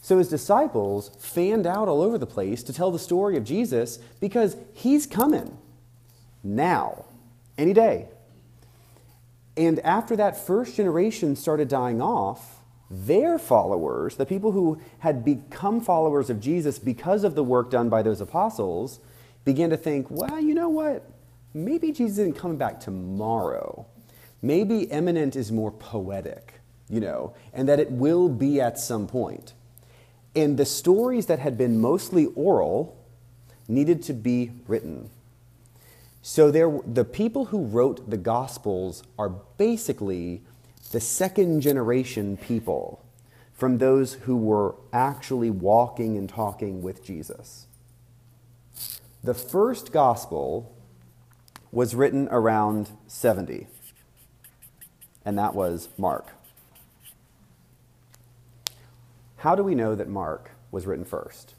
So 0.00 0.18
his 0.18 0.28
disciples 0.28 1.10
fanned 1.20 1.66
out 1.66 1.88
all 1.88 2.02
over 2.02 2.18
the 2.18 2.26
place 2.26 2.62
to 2.64 2.72
tell 2.72 2.90
the 2.90 2.98
story 2.98 3.36
of 3.36 3.44
Jesus 3.44 3.98
because 4.20 4.56
he's 4.72 5.06
coming 5.06 5.56
now, 6.42 7.04
any 7.56 7.72
day. 7.72 8.08
And 9.56 9.78
after 9.80 10.16
that 10.16 10.36
first 10.36 10.76
generation 10.76 11.36
started 11.36 11.68
dying 11.68 12.00
off, 12.00 12.58
their 12.90 13.38
followers, 13.38 14.16
the 14.16 14.26
people 14.26 14.52
who 14.52 14.80
had 14.98 15.24
become 15.24 15.80
followers 15.80 16.30
of 16.30 16.40
Jesus 16.40 16.78
because 16.78 17.24
of 17.24 17.34
the 17.34 17.44
work 17.44 17.70
done 17.70 17.88
by 17.88 18.02
those 18.02 18.20
apostles, 18.20 19.00
began 19.44 19.70
to 19.70 19.76
think, 19.76 20.10
well, 20.10 20.40
you 20.40 20.54
know 20.54 20.68
what? 20.68 21.04
Maybe 21.54 21.92
Jesus 21.92 22.18
isn't 22.18 22.38
coming 22.38 22.56
back 22.56 22.80
tomorrow. 22.80 23.86
Maybe 24.40 24.82
imminent 24.82 25.36
is 25.36 25.52
more 25.52 25.70
poetic, 25.70 26.54
you 26.88 27.00
know, 27.00 27.34
and 27.52 27.68
that 27.68 27.78
it 27.78 27.90
will 27.90 28.28
be 28.28 28.60
at 28.60 28.78
some 28.78 29.06
point. 29.06 29.52
And 30.34 30.58
the 30.58 30.64
stories 30.64 31.26
that 31.26 31.38
had 31.38 31.58
been 31.58 31.80
mostly 31.80 32.26
oral 32.34 32.96
needed 33.68 34.02
to 34.04 34.12
be 34.12 34.52
written. 34.66 35.10
So 36.22 36.50
there, 36.50 36.80
the 36.86 37.04
people 37.04 37.46
who 37.46 37.64
wrote 37.64 38.08
the 38.08 38.16
Gospels 38.16 39.02
are 39.18 39.28
basically 39.58 40.42
the 40.92 41.00
second 41.00 41.60
generation 41.60 42.36
people 42.36 43.04
from 43.52 43.78
those 43.78 44.14
who 44.14 44.36
were 44.36 44.74
actually 44.92 45.50
walking 45.50 46.16
and 46.16 46.28
talking 46.28 46.82
with 46.82 47.04
Jesus. 47.04 47.66
The 49.24 49.34
first 49.34 49.92
Gospel 49.92 50.74
was 51.70 51.94
written 51.94 52.26
around 52.32 52.90
70, 53.06 53.68
and 55.24 55.38
that 55.38 55.54
was 55.54 55.88
Mark. 55.96 56.32
How 59.36 59.54
do 59.54 59.62
we 59.62 59.76
know 59.76 59.94
that 59.94 60.08
Mark 60.08 60.50
was 60.72 60.86
written 60.86 61.04
first? 61.04 61.54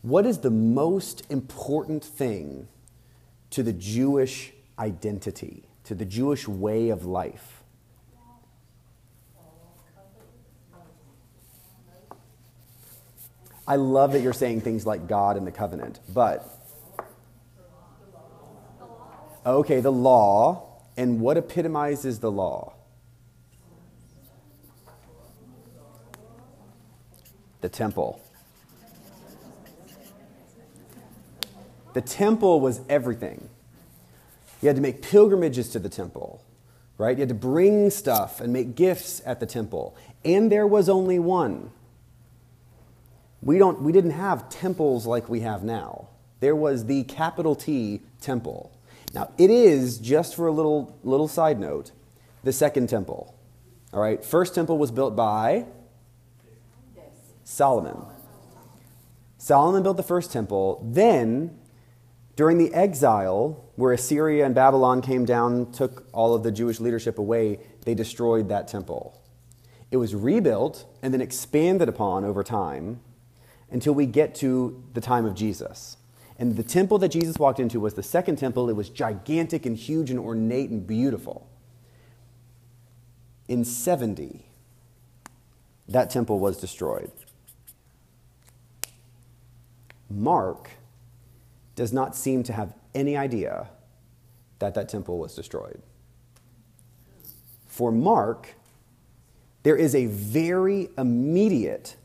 What 0.00 0.24
is 0.24 0.38
the 0.38 0.50
most 0.50 1.30
important 1.30 2.02
thing 2.02 2.68
to 3.50 3.62
the 3.62 3.72
Jewish 3.74 4.52
identity, 4.78 5.64
to 5.84 5.94
the 5.94 6.06
Jewish 6.06 6.48
way 6.48 6.88
of 6.88 7.04
life? 7.04 7.61
I 13.66 13.76
love 13.76 14.12
that 14.12 14.20
you're 14.20 14.32
saying 14.32 14.62
things 14.62 14.86
like 14.86 15.06
God 15.06 15.36
and 15.36 15.46
the 15.46 15.52
covenant, 15.52 16.00
but. 16.12 16.48
Okay, 19.44 19.80
the 19.80 19.92
law. 19.92 20.68
And 20.96 21.20
what 21.20 21.38
epitomizes 21.38 22.18
the 22.18 22.30
law? 22.30 22.74
the 27.62 27.68
temple. 27.68 28.20
The 31.94 32.02
temple 32.02 32.60
was 32.60 32.80
everything. 32.88 33.48
You 34.60 34.68
had 34.68 34.76
to 34.76 34.82
make 34.82 35.02
pilgrimages 35.02 35.70
to 35.70 35.78
the 35.78 35.88
temple, 35.88 36.42
right? 36.98 37.16
You 37.16 37.22
had 37.22 37.28
to 37.28 37.34
bring 37.34 37.90
stuff 37.90 38.40
and 38.40 38.52
make 38.52 38.74
gifts 38.74 39.22
at 39.24 39.40
the 39.40 39.46
temple. 39.46 39.96
And 40.24 40.52
there 40.52 40.66
was 40.66 40.88
only 40.88 41.18
one. 41.18 41.70
We, 43.42 43.58
don't, 43.58 43.82
we 43.82 43.92
didn't 43.92 44.12
have 44.12 44.48
temples 44.48 45.04
like 45.04 45.28
we 45.28 45.40
have 45.40 45.64
now. 45.64 46.08
There 46.40 46.56
was 46.56 46.86
the 46.86 47.04
capital 47.04 47.54
T 47.54 48.00
temple. 48.20 48.72
Now, 49.14 49.30
it 49.36 49.50
is, 49.50 49.98
just 49.98 50.36
for 50.36 50.46
a 50.46 50.52
little, 50.52 50.98
little 51.02 51.28
side 51.28 51.60
note, 51.60 51.90
the 52.44 52.52
second 52.52 52.88
temple. 52.88 53.34
All 53.92 54.00
right, 54.00 54.24
first 54.24 54.54
temple 54.54 54.78
was 54.78 54.90
built 54.90 55.14
by 55.14 55.66
Solomon. 57.44 57.96
Solomon 59.38 59.82
built 59.82 59.96
the 59.96 60.02
first 60.02 60.32
temple. 60.32 60.80
Then, 60.88 61.58
during 62.36 62.58
the 62.58 62.72
exile, 62.72 63.64
where 63.74 63.92
Assyria 63.92 64.46
and 64.46 64.54
Babylon 64.54 65.02
came 65.02 65.24
down, 65.24 65.72
took 65.72 66.06
all 66.12 66.34
of 66.34 66.44
the 66.44 66.52
Jewish 66.52 66.80
leadership 66.80 67.18
away, 67.18 67.58
they 67.84 67.94
destroyed 67.94 68.48
that 68.48 68.68
temple. 68.68 69.20
It 69.90 69.96
was 69.96 70.14
rebuilt 70.14 70.86
and 71.02 71.12
then 71.12 71.20
expanded 71.20 71.88
upon 71.88 72.24
over 72.24 72.42
time 72.42 73.00
until 73.72 73.94
we 73.94 74.06
get 74.06 74.34
to 74.36 74.82
the 74.92 75.00
time 75.00 75.24
of 75.24 75.34
Jesus. 75.34 75.96
And 76.38 76.56
the 76.56 76.62
temple 76.62 76.98
that 76.98 77.08
Jesus 77.08 77.38
walked 77.38 77.58
into 77.58 77.80
was 77.80 77.94
the 77.94 78.02
second 78.02 78.36
temple. 78.36 78.68
It 78.68 78.76
was 78.76 78.90
gigantic 78.90 79.66
and 79.66 79.76
huge 79.76 80.10
and 80.10 80.20
ornate 80.20 80.70
and 80.70 80.86
beautiful. 80.86 81.48
In 83.48 83.64
70, 83.64 84.44
that 85.88 86.10
temple 86.10 86.38
was 86.38 86.60
destroyed. 86.60 87.10
Mark 90.10 90.70
does 91.74 91.92
not 91.92 92.14
seem 92.14 92.42
to 92.42 92.52
have 92.52 92.74
any 92.94 93.16
idea 93.16 93.68
that 94.58 94.74
that 94.74 94.88
temple 94.88 95.18
was 95.18 95.34
destroyed. 95.34 95.80
For 97.66 97.90
Mark, 97.90 98.54
there 99.62 99.76
is 99.76 99.94
a 99.94 100.06
very 100.06 100.90
immediate 100.98 101.96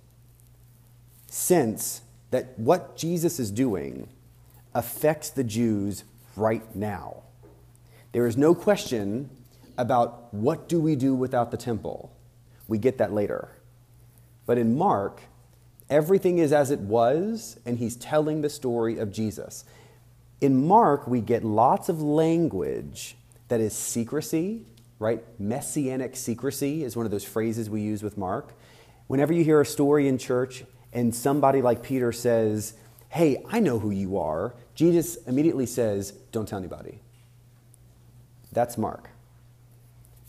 sense 1.27 2.01
that 2.31 2.57
what 2.57 2.97
Jesus 2.97 3.39
is 3.39 3.51
doing 3.51 4.09
affects 4.73 5.29
the 5.29 5.43
Jews 5.43 6.03
right 6.35 6.75
now. 6.75 7.23
There 8.11 8.27
is 8.27 8.37
no 8.37 8.55
question 8.55 9.29
about 9.77 10.33
what 10.33 10.67
do 10.67 10.79
we 10.79 10.95
do 10.95 11.13
without 11.13 11.51
the 11.51 11.57
temple. 11.57 12.11
We 12.67 12.77
get 12.77 12.97
that 12.97 13.13
later. 13.13 13.51
But 14.45 14.57
in 14.57 14.77
Mark, 14.77 15.21
Everything 15.89 16.37
is 16.37 16.51
as 16.51 16.69
it 16.69 16.79
was, 16.79 17.59
and 17.65 17.77
he's 17.77 17.95
telling 17.95 18.41
the 18.41 18.49
story 18.49 18.97
of 18.97 19.11
Jesus. 19.11 19.63
In 20.41 20.67
Mark, 20.67 21.07
we 21.07 21.21
get 21.21 21.45
lots 21.45 21.87
of 21.87 22.01
language 22.01 23.15
that 23.47 23.61
is 23.61 23.73
secrecy, 23.73 24.65
right? 24.99 25.23
Messianic 25.39 26.17
secrecy 26.17 26.83
is 26.83 26.97
one 26.97 27.05
of 27.05 27.11
those 27.11 27.23
phrases 27.23 27.69
we 27.69 27.81
use 27.81 28.03
with 28.03 28.17
Mark. 28.17 28.53
Whenever 29.07 29.31
you 29.31 29.45
hear 29.45 29.61
a 29.61 29.65
story 29.65 30.09
in 30.09 30.17
church 30.17 30.65
and 30.93 31.13
somebody 31.13 31.61
like 31.61 31.83
Peter 31.83 32.11
says, 32.11 32.73
Hey, 33.09 33.43
I 33.49 33.59
know 33.59 33.79
who 33.79 33.91
you 33.91 34.17
are, 34.17 34.53
Jesus 34.75 35.15
immediately 35.25 35.65
says, 35.65 36.11
Don't 36.31 36.47
tell 36.47 36.59
anybody. 36.59 36.99
That's 38.51 38.77
Mark. 38.77 39.09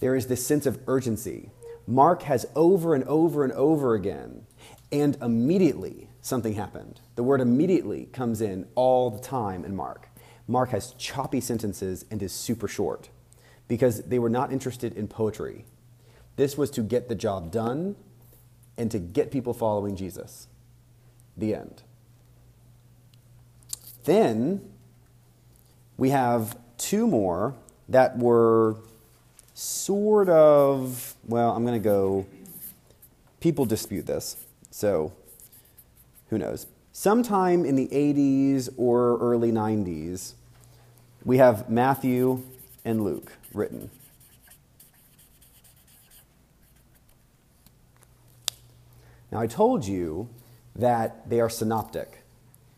There 0.00 0.14
is 0.14 0.26
this 0.26 0.46
sense 0.46 0.66
of 0.66 0.80
urgency. 0.86 1.50
Mark 1.86 2.22
has 2.22 2.46
over 2.54 2.94
and 2.94 3.04
over 3.04 3.44
and 3.44 3.52
over 3.54 3.94
again, 3.94 4.46
and 4.92 5.16
immediately 5.22 6.08
something 6.20 6.54
happened. 6.54 7.00
The 7.16 7.22
word 7.22 7.40
immediately 7.40 8.06
comes 8.12 8.40
in 8.40 8.66
all 8.74 9.10
the 9.10 9.20
time 9.20 9.64
in 9.64 9.74
Mark. 9.74 10.08
Mark 10.46 10.70
has 10.70 10.92
choppy 10.94 11.40
sentences 11.40 12.04
and 12.10 12.22
is 12.22 12.32
super 12.32 12.68
short 12.68 13.08
because 13.66 14.02
they 14.04 14.18
were 14.18 14.30
not 14.30 14.52
interested 14.52 14.96
in 14.96 15.08
poetry. 15.08 15.64
This 16.36 16.56
was 16.56 16.70
to 16.72 16.82
get 16.82 17.08
the 17.08 17.14
job 17.14 17.50
done 17.50 17.96
and 18.78 18.90
to 18.90 18.98
get 18.98 19.30
people 19.30 19.52
following 19.52 19.96
Jesus. 19.96 20.46
The 21.36 21.54
end. 21.54 21.82
Then 24.04 24.62
we 25.98 26.10
have 26.10 26.56
two 26.78 27.06
more 27.06 27.54
that 27.88 28.16
were 28.16 28.76
sort 29.54 30.28
of, 30.28 31.14
well, 31.26 31.50
I'm 31.54 31.66
going 31.66 31.78
to 31.78 31.84
go, 31.84 32.26
people 33.40 33.66
dispute 33.66 34.06
this. 34.06 34.36
So 34.70 35.12
who 36.30 36.38
knows? 36.38 36.66
Sometime 36.92 37.64
in 37.64 37.76
the 37.76 37.88
80s 37.88 38.68
or 38.76 39.18
early 39.18 39.52
90s, 39.52 40.34
we 41.24 41.38
have 41.38 41.68
Matthew 41.68 42.42
and 42.84 43.02
Luke 43.02 43.32
written. 43.52 43.90
Now, 49.30 49.40
I 49.40 49.46
told 49.46 49.84
you 49.84 50.28
that 50.74 51.28
they 51.28 51.40
are 51.40 51.50
synoptic. 51.50 52.22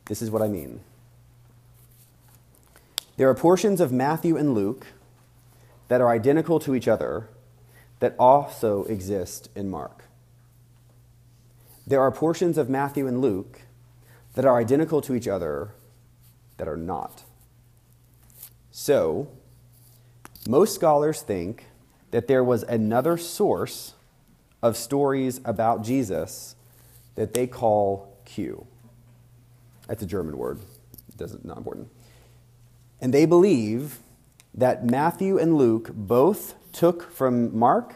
This 0.07 0.23
is 0.23 0.31
what 0.31 0.43
I 0.43 0.49
mean. 0.49 0.81
There 3.17 3.29
are 3.29 3.35
portions 3.35 3.81
of 3.81 3.93
Matthew 3.93 4.37
and 4.37 4.55
Luke 4.55 4.87
that 5.89 6.01
are 6.01 6.09
identical 6.09 6.59
to 6.61 6.75
each 6.75 6.89
other 6.89 7.29
that 8.01 8.17
also 8.19 8.85
exist 8.85 9.51
in 9.55 9.71
Mark. 9.71 10.05
There 11.87 12.01
are 12.01 12.11
portions 12.11 12.57
of 12.57 12.71
Matthew 12.71 13.07
and 13.07 13.21
Luke 13.21 13.63
that 14.35 14.45
are 14.45 14.57
identical 14.57 15.01
to 15.03 15.15
each 15.15 15.29
other 15.29 15.73
that 16.57 16.69
are 16.69 16.77
not. 16.77 17.25
So, 18.71 19.29
most 20.49 20.75
scholars 20.75 21.23
think 21.23 21.67
that 22.11 22.29
there 22.29 22.43
was 22.43 22.63
another 22.63 23.17
source 23.17 23.95
of 24.63 24.77
stories 24.77 25.41
about 25.45 25.83
Jesus 25.83 26.57
that 27.15 27.35
they 27.35 27.47
call 27.47 28.17
Q. 28.25 28.67
That's 29.89 30.03
a 30.03 30.07
German 30.07 30.37
word. 30.37 30.61
Doesn't 31.17 31.45
not 31.45 31.59
important. 31.59 31.89
And 33.01 33.13
they 33.13 33.27
believe 33.27 33.99
that 34.55 34.85
Matthew 34.85 35.39
and 35.39 35.57
Luke 35.57 35.91
both 35.93 36.55
took 36.73 37.11
from 37.11 37.57
Mark 37.57 37.95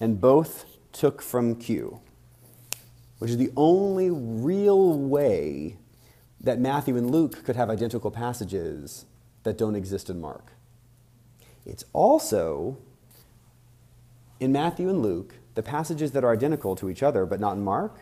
and 0.00 0.20
both 0.20 0.66
took 0.92 1.22
from 1.22 1.56
Q, 1.56 2.00
which 3.18 3.30
is 3.30 3.36
the 3.36 3.52
only 3.56 4.10
real 4.10 4.98
way 4.98 5.76
that 6.40 6.58
Matthew 6.58 6.96
and 6.96 7.10
Luke 7.10 7.44
could 7.44 7.56
have 7.56 7.70
identical 7.70 8.10
passages 8.10 9.06
that 9.44 9.56
don't 9.56 9.76
exist 9.76 10.10
in 10.10 10.20
Mark. 10.20 10.52
It's 11.64 11.84
also 11.92 12.78
in 14.40 14.50
Matthew 14.50 14.88
and 14.88 15.00
Luke, 15.00 15.34
the 15.54 15.62
passages 15.62 16.12
that 16.12 16.24
are 16.24 16.32
identical 16.32 16.74
to 16.76 16.88
each 16.88 17.02
other 17.02 17.26
but 17.26 17.40
not 17.40 17.56
in 17.56 17.64
Mark 17.64 18.00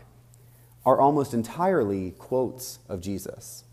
are 0.84 1.00
almost 1.00 1.34
entirely 1.34 2.12
quotes 2.12 2.78
of 2.88 3.00
Jesus. 3.00 3.64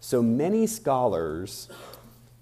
So 0.00 0.22
many 0.22 0.66
scholars 0.66 1.68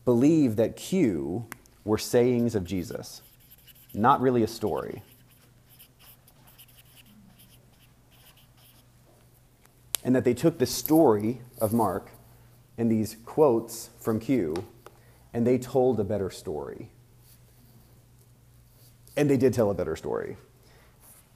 believe 0.05 0.57
that 0.57 0.77
Q 0.77 1.47
were 1.85 1.99
sayings 1.99 2.55
of 2.55 2.65
Jesus, 2.65 3.23
not 3.93 4.21
really 4.21 4.43
a 4.43 4.49
story. 4.49 5.03
And 10.03 10.15
that 10.15 10.25
they 10.25 10.35
took 10.35 10.59
the 10.59 10.67
story 10.67 11.41
of 11.61 11.73
Mark 11.73 12.11
and 12.77 12.91
these 12.91 13.17
quotes 13.25 13.91
from 13.99 14.21
Q 14.21 14.65
and 15.33 15.47
they 15.47 15.59
told 15.59 15.99
a 15.99 16.05
better 16.05 16.31
story. 16.31 16.91
And 19.17 19.29
they 19.29 19.37
did 19.37 19.53
tell 19.53 19.71
a 19.71 19.75
better 19.75 19.97
story. 19.97 20.37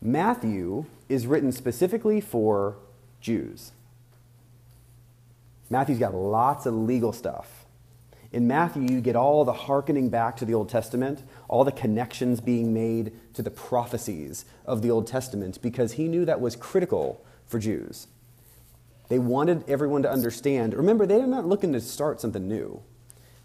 Matthew 0.00 0.86
is 1.08 1.26
written 1.26 1.52
specifically 1.52 2.20
for 2.20 2.76
Jews. 3.20 3.72
Matthew's 5.70 5.98
got 5.98 6.14
lots 6.14 6.66
of 6.66 6.74
legal 6.74 7.12
stuff. 7.12 7.66
In 8.30 8.46
Matthew, 8.46 8.82
you 8.82 9.00
get 9.00 9.16
all 9.16 9.44
the 9.44 9.52
hearkening 9.52 10.10
back 10.10 10.36
to 10.36 10.44
the 10.44 10.54
Old 10.54 10.68
Testament, 10.68 11.22
all 11.48 11.64
the 11.64 11.72
connections 11.72 12.40
being 12.40 12.74
made 12.74 13.12
to 13.34 13.42
the 13.42 13.50
prophecies 13.50 14.44
of 14.66 14.82
the 14.82 14.90
Old 14.90 15.06
Testament, 15.06 15.60
because 15.62 15.92
he 15.92 16.08
knew 16.08 16.24
that 16.26 16.40
was 16.40 16.54
critical 16.54 17.24
for 17.46 17.58
Jews. 17.58 18.06
They 19.08 19.18
wanted 19.18 19.64
everyone 19.68 20.02
to 20.02 20.10
understand. 20.10 20.74
Remember, 20.74 21.06
they're 21.06 21.26
not 21.26 21.46
looking 21.46 21.72
to 21.72 21.80
start 21.80 22.20
something 22.20 22.46
new. 22.46 22.82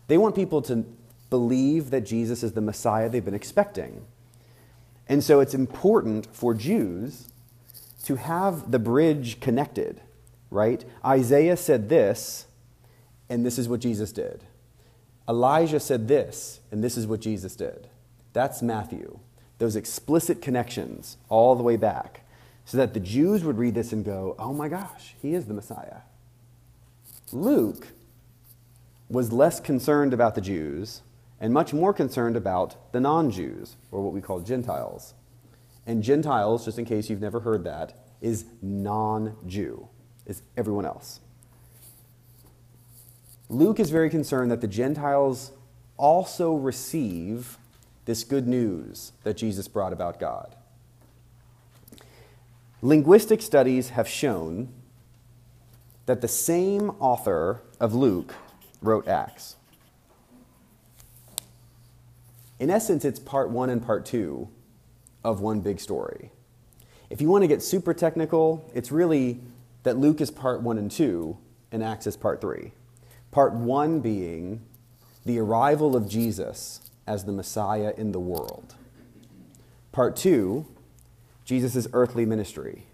They 0.07 0.17
want 0.17 0.35
people 0.35 0.61
to 0.63 0.85
believe 1.29 1.89
that 1.91 2.01
Jesus 2.01 2.43
is 2.43 2.51
the 2.51 2.61
Messiah 2.61 3.07
they've 3.07 3.23
been 3.23 3.33
expecting. 3.33 4.05
And 5.07 5.23
so 5.23 5.39
it's 5.39 5.53
important 5.53 6.33
for 6.33 6.53
Jews 6.53 7.27
to 8.05 8.15
have 8.15 8.71
the 8.71 8.79
bridge 8.79 9.39
connected, 9.39 10.01
right? 10.49 10.83
Isaiah 11.05 11.57
said 11.57 11.89
this, 11.89 12.45
and 13.29 13.45
this 13.45 13.57
is 13.57 13.67
what 13.69 13.79
Jesus 13.79 14.11
did. 14.11 14.43
Elijah 15.27 15.79
said 15.79 16.07
this, 16.07 16.59
and 16.71 16.83
this 16.83 16.97
is 16.97 17.07
what 17.07 17.21
Jesus 17.21 17.55
did. 17.55 17.87
That's 18.33 18.61
Matthew. 18.61 19.19
Those 19.59 19.75
explicit 19.75 20.41
connections 20.41 21.17
all 21.29 21.55
the 21.55 21.63
way 21.63 21.77
back, 21.77 22.21
so 22.65 22.77
that 22.77 22.93
the 22.93 22.99
Jews 22.99 23.43
would 23.43 23.57
read 23.57 23.75
this 23.75 23.93
and 23.93 24.03
go, 24.03 24.35
oh 24.39 24.53
my 24.53 24.67
gosh, 24.67 25.15
he 25.21 25.33
is 25.33 25.45
the 25.45 25.53
Messiah. 25.53 26.01
Luke 27.31 27.87
was 29.09 29.31
less 29.31 29.59
concerned 29.59 30.13
about 30.13 30.35
the 30.35 30.41
Jews 30.41 31.01
and 31.43 31.53
much 31.53 31.73
more 31.73 31.93
concerned 31.93 32.37
about 32.37 32.93
the 32.93 33.01
non 33.01 33.29
Jews, 33.29 33.75
or 33.91 34.01
what 34.01 34.13
we 34.13 34.21
call 34.21 34.39
Gentiles. 34.39 35.13
And 35.85 36.01
Gentiles, 36.01 36.63
just 36.63 36.79
in 36.79 36.85
case 36.85 37.09
you've 37.09 37.19
never 37.19 37.41
heard 37.41 37.65
that, 37.65 38.05
is 38.21 38.45
non 38.61 39.35
Jew, 39.45 39.89
is 40.25 40.41
everyone 40.55 40.85
else. 40.85 41.19
Luke 43.49 43.77
is 43.77 43.89
very 43.89 44.09
concerned 44.09 44.51
that 44.51 44.61
the 44.61 44.69
Gentiles 44.69 45.51
also 45.97 46.55
receive 46.55 47.57
this 48.05 48.23
good 48.23 48.47
news 48.47 49.11
that 49.23 49.35
Jesus 49.35 49.67
brought 49.67 49.91
about 49.91 50.21
God. 50.21 50.55
Linguistic 52.81 53.41
studies 53.41 53.89
have 53.89 54.07
shown 54.07 54.69
that 56.05 56.21
the 56.21 56.27
same 56.29 56.91
author 57.01 57.61
of 57.81 57.93
Luke 57.93 58.33
wrote 58.81 59.09
Acts. 59.09 59.57
In 62.63 62.69
essence, 62.69 63.03
it's 63.03 63.19
part 63.19 63.49
one 63.49 63.69
and 63.69 63.85
part 63.85 64.05
two 64.05 64.47
of 65.21 65.41
one 65.41 65.59
big 65.59 65.81
story. 65.81 66.31
If 67.09 67.19
you 67.19 67.27
want 67.27 67.41
to 67.41 67.47
get 67.49 67.61
super 67.61 67.93
technical, 67.93 68.71
it's 68.73 68.89
really 68.89 69.41
that 69.83 69.97
Luke 69.97 70.21
is 70.21 70.31
part 70.31 70.61
one 70.61 70.77
and 70.77 70.89
two, 70.89 71.37
and 71.73 71.83
Acts 71.83 72.07
is 72.07 72.15
part 72.15 72.39
three. 72.39 72.71
Part 73.31 73.53
one 73.53 73.99
being 73.99 74.61
the 75.25 75.39
arrival 75.39 75.93
of 75.93 76.07
Jesus 76.07 76.89
as 77.05 77.25
the 77.25 77.33
Messiah 77.33 77.93
in 77.97 78.13
the 78.13 78.21
world. 78.21 78.75
Part 79.91 80.15
two, 80.15 80.65
Jesus' 81.43 81.85
earthly 81.91 82.25
ministry. 82.25 82.85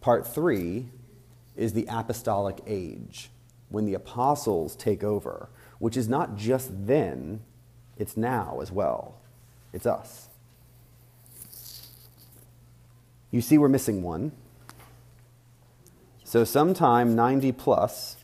Part 0.00 0.26
three 0.26 0.88
is 1.54 1.74
the 1.74 1.86
apostolic 1.88 2.58
age 2.66 3.30
when 3.68 3.84
the 3.84 3.94
apostles 3.94 4.74
take 4.74 5.04
over, 5.04 5.48
which 5.78 5.96
is 5.96 6.08
not 6.08 6.34
just 6.34 6.88
then, 6.88 7.40
it's 7.98 8.16
now 8.16 8.60
as 8.60 8.72
well. 8.72 9.16
It's 9.72 9.86
us. 9.86 10.28
You 13.30 13.40
see, 13.40 13.58
we're 13.58 13.68
missing 13.68 14.02
one. 14.02 14.32
So, 16.22 16.44
sometime 16.44 17.14
90 17.14 17.52
plus, 17.52 18.16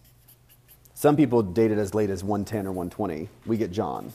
some 0.94 1.16
people 1.16 1.42
date 1.42 1.70
it 1.70 1.78
as 1.78 1.94
late 1.94 2.10
as 2.10 2.22
110 2.22 2.66
or 2.66 2.72
120, 2.72 3.28
we 3.46 3.56
get 3.56 3.70
John. 3.70 4.12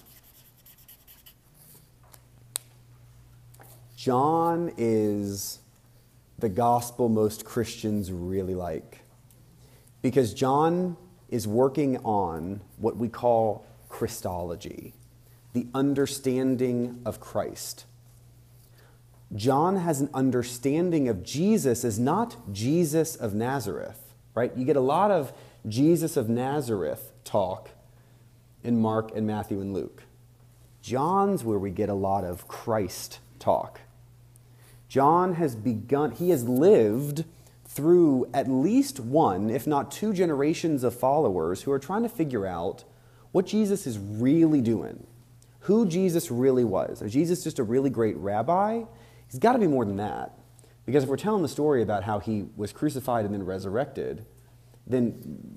John 3.95 4.71
is 4.77 5.59
the 6.39 6.49
gospel 6.49 7.09
most 7.09 7.45
Christians 7.45 8.11
really 8.11 8.55
like. 8.55 9.01
Because 10.01 10.33
John 10.33 10.97
is 11.29 11.47
working 11.47 11.97
on 11.97 12.61
what 12.77 12.97
we 12.97 13.09
call 13.09 13.65
Christology, 13.89 14.93
the 15.55 15.65
understanding 15.73 17.01
of 17.05 17.19
Christ. 17.19 17.85
John 19.33 19.77
has 19.77 20.01
an 20.01 20.09
understanding 20.13 21.07
of 21.07 21.23
Jesus 21.23 21.85
as 21.85 21.97
not 21.97 22.53
Jesus 22.53 23.15
of 23.15 23.33
Nazareth, 23.33 24.13
right? 24.35 24.55
You 24.55 24.65
get 24.65 24.75
a 24.75 24.81
lot 24.81 25.11
of 25.11 25.31
Jesus 25.65 26.17
of 26.17 26.27
Nazareth 26.27 27.13
talk 27.23 27.69
in 28.63 28.79
Mark 28.81 29.15
and 29.15 29.25
Matthew 29.25 29.61
and 29.61 29.73
Luke. 29.73 30.03
John's 30.81 31.43
where 31.43 31.57
we 31.57 31.71
get 31.71 31.87
a 31.87 31.93
lot 31.93 32.25
of 32.25 32.49
Christ 32.49 33.19
talk. 33.39 33.79
John 34.89 35.35
has 35.35 35.55
begun, 35.55 36.11
he 36.11 36.31
has 36.31 36.43
lived 36.47 37.23
through 37.65 38.29
at 38.33 38.49
least 38.49 38.99
one, 38.99 39.49
if 39.49 39.65
not 39.65 39.89
two 39.89 40.11
generations 40.11 40.83
of 40.83 40.93
followers 40.93 41.61
who 41.61 41.71
are 41.71 41.79
trying 41.79 42.03
to 42.03 42.09
figure 42.09 42.45
out 42.45 42.83
what 43.31 43.45
Jesus 43.45 43.87
is 43.87 43.97
really 43.97 44.61
doing, 44.61 45.07
who 45.65 45.87
Jesus 45.87 46.29
really 46.29 46.63
was. 46.63 47.01
Is 47.01 47.13
Jesus 47.13 47.43
just 47.43 47.57
a 47.57 47.63
really 47.63 47.89
great 47.89 48.15
rabbi? 48.17 48.83
He's 49.27 49.39
got 49.39 49.53
to 49.53 49.59
be 49.59 49.65
more 49.65 49.83
than 49.83 49.97
that. 49.97 50.37
Because 50.85 51.03
if 51.03 51.09
we're 51.09 51.17
telling 51.17 51.41
the 51.41 51.49
story 51.49 51.81
about 51.81 52.03
how 52.03 52.19
he 52.19 52.45
was 52.55 52.71
crucified 52.71 53.25
and 53.25 53.33
then 53.33 53.43
resurrected, 53.43 54.27
then 54.85 55.13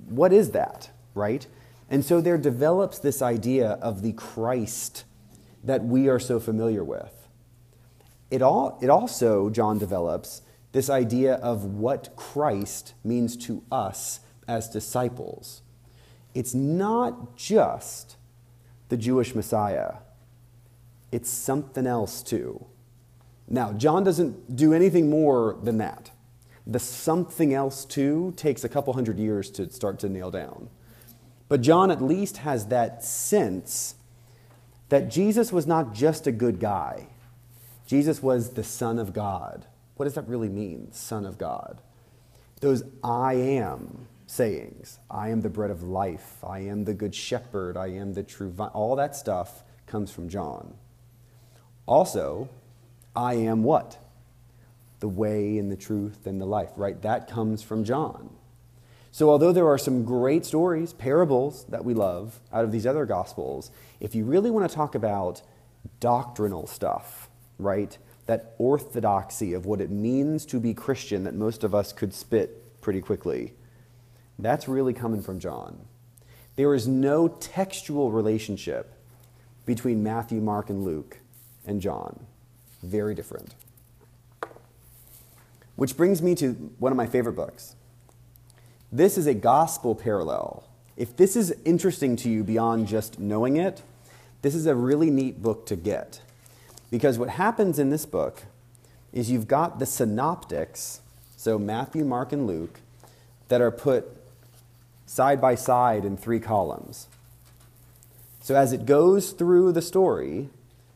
what 0.09 0.33
is 0.33 0.53
that, 0.53 0.91
right? 1.15 1.47
And 1.91 2.03
so 2.03 2.23
there 2.23 2.39
develops 2.39 2.99
this 2.99 3.21
idea 3.21 3.73
of 3.83 4.01
the 4.01 4.15
Christ 4.15 5.05
that 5.63 5.85
we 5.85 6.09
are 6.09 6.19
so 6.19 6.41
familiar 6.41 6.83
with. 6.83 7.29
It, 8.31 8.41
all, 8.41 8.79
it 8.81 8.89
also, 8.89 9.51
John 9.51 9.79
develops, 9.79 10.41
this 10.73 10.89
idea 10.89 11.35
of 11.35 11.65
what 11.65 12.17
Christ 12.17 12.95
means 13.05 13.37
to 13.39 13.63
us 13.71 14.21
as 14.47 14.71
disciples. 14.71 15.61
It's 16.35 16.55
not 16.55 17.37
just 17.37 18.17
the 18.89 18.97
Jewish 18.97 19.35
Messiah, 19.35 19.95
it's 21.13 21.31
something 21.31 21.87
else 21.87 22.23
too. 22.23 22.67
Now, 23.49 23.73
John 23.73 24.05
doesn't 24.05 24.57
do 24.57 24.75
anything 24.75 25.09
more 25.09 25.59
than 25.63 25.79
that. 25.79 26.11
The 26.67 26.79
something 26.79 27.55
else 27.55 27.85
too 27.85 28.35
takes 28.37 28.63
a 28.63 28.69
couple 28.69 28.93
hundred 28.93 29.19
years 29.19 29.51
to 29.53 29.71
start 29.71 29.99
to 30.01 30.09
nail 30.09 30.31
down. 30.31 30.69
But 31.49 31.63
John 31.63 31.91
at 31.91 32.03
least 32.03 32.39
has 32.39 32.67
that 32.67 33.03
sense 33.03 33.95
that 34.91 35.09
Jesus 35.09 35.51
was 35.51 35.67
not 35.67 35.95
just 35.95 36.27
a 36.27 36.33
good 36.33 36.61
guy, 36.61 37.09
Jesus 37.87 38.23
was 38.23 38.51
the 38.51 38.65
Son 38.65 38.99
of 38.99 39.15
God. 39.15 39.65
What 39.97 40.05
does 40.05 40.15
that 40.15 40.29
really 40.29 40.51
mean, 40.51 40.93
Son 40.93 41.25
of 41.25 41.39
God? 41.39 41.81
Those 42.61 42.83
I 43.03 43.35
am 43.35 44.07
sayings 44.29 44.99
I 45.11 45.31
am 45.31 45.41
the 45.41 45.49
bread 45.49 45.71
of 45.71 45.83
life, 45.83 46.45
I 46.45 46.61
am 46.61 46.85
the 46.85 46.95
good 46.95 47.15
shepherd, 47.15 47.77
I 47.77 47.89
am 47.89 48.13
the 48.13 48.23
true 48.23 48.51
vine, 48.51 48.71
all 48.75 48.95
that 48.97 49.17
stuff 49.17 49.65
comes 49.87 50.11
from 50.11 50.29
John. 50.29 50.75
Also, 51.87 52.49
I 53.17 53.35
am 53.35 53.63
what? 53.65 53.99
The 55.01 55.09
way 55.09 55.59
and 55.59 55.73
the 55.73 55.77
truth 55.77 56.27
and 56.27 56.41
the 56.41 56.47
life, 56.47 56.71
right? 56.77 57.01
That 57.03 57.29
comes 57.29 57.63
from 57.63 57.85
John. 57.85 58.31
So, 59.11 59.31
although 59.31 59.53
there 59.53 59.67
are 59.67 59.79
some 59.79 60.05
great 60.05 60.45
stories, 60.45 60.93
parables 60.93 61.65
that 61.71 61.85
we 61.85 61.95
love 61.95 62.41
out 62.53 62.65
of 62.65 62.73
these 62.73 62.87
other 62.87 63.07
gospels, 63.07 63.71
if 64.01 64.15
you 64.15 64.25
really 64.25 64.51
want 64.51 64.69
to 64.69 64.75
talk 64.75 64.95
about 64.95 65.41
doctrinal 66.01 66.67
stuff, 66.67 67.31
right? 67.59 67.97
That 68.27 68.55
orthodoxy 68.59 69.55
of 69.55 69.65
what 69.65 69.81
it 69.81 69.91
means 69.91 70.45
to 70.47 70.61
be 70.61 70.75
Christian 70.75 71.25
that 71.25 71.35
most 71.35 71.65
of 71.65 71.75
us 71.75 71.93
could 71.93 72.13
spit 72.13 72.81
pretty 72.83 73.01
quickly, 73.01 73.55
that's 74.39 74.69
really 74.69 74.93
coming 74.93 75.23
from 75.23 75.41
John. 75.41 75.79
There 76.57 76.75
is 76.75 76.89
no 76.89 77.29
textual 77.29 78.11
relationship 78.11 78.95
between 79.67 80.03
Matthew, 80.03 80.41
Mark, 80.41 80.71
and 80.71 80.85
Luke 80.85 81.19
and 81.67 81.81
John. 81.81 82.27
Very 82.83 83.15
different. 83.15 83.55
Which 85.77 85.97
brings 85.97 86.23
me 86.23 86.35
to 86.37 86.53
one 86.79 86.93
of 86.93 86.97
my 86.97 87.07
favorite 87.07 87.35
books. 87.35 87.77
This 88.91 89.19
is 89.19 89.27
a 89.27 89.35
gospel 89.35 89.95
parallel. 89.95 90.65
If 90.97 91.17
this 91.17 91.37
is 91.37 91.55
interesting 91.65 92.17
to 92.17 92.31
you 92.31 92.43
beyond 92.43 92.89
just 92.89 93.21
knowing 93.21 93.57
it, 93.57 93.83
this 94.43 94.55
is 94.55 94.67
a 94.67 94.75
really 94.75 95.11
neat 95.11 95.43
book 95.43 95.67
to 95.67 95.77
get. 95.77 96.23
Because 96.91 97.19
what 97.19 97.29
happens 97.31 97.79
in 97.79 97.91
this 97.91 98.07
book 98.07 98.45
is 99.13 99.31
you've 99.31 99.47
got 99.47 99.79
the 99.79 99.87
synoptics, 99.87 101.03
so 101.37 101.59
Matthew, 101.59 102.05
Mark, 102.05 102.33
and 102.33 102.47
Luke, 102.47 102.81
that 103.49 103.61
are 103.61 103.71
put 103.71 104.18
side 105.09 105.41
by 105.41 105.55
side 105.55 106.05
in 106.05 106.17
three 106.17 106.39
columns. 106.39 107.09
So 108.41 108.55
as 108.55 108.73
it 108.73 108.85
goes 108.85 109.31
through 109.33 109.73
the 109.73 109.81
story, 109.81 110.51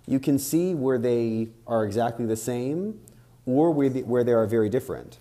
you 0.07 0.21
can 0.21 0.39
see 0.39 0.75
where 0.75 0.99
they 0.99 1.49
are 1.67 1.85
exactly 1.85 2.27
the 2.27 2.37
same 2.37 3.01
or 3.47 3.71
where 3.71 4.25
they 4.25 4.33
are 4.33 4.47
very 4.47 4.69
different. 4.69 5.19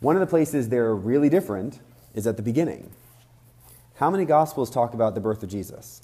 One 0.00 0.16
of 0.16 0.20
the 0.20 0.26
places 0.26 0.68
they're 0.68 0.94
really 0.94 1.30
different 1.30 1.80
is 2.14 2.26
at 2.26 2.36
the 2.36 2.42
beginning. 2.42 2.90
How 3.96 4.10
many 4.10 4.26
Gospels 4.26 4.70
talk 4.70 4.92
about 4.92 5.14
the 5.14 5.20
birth 5.20 5.42
of 5.42 5.48
Jesus? 5.48 6.02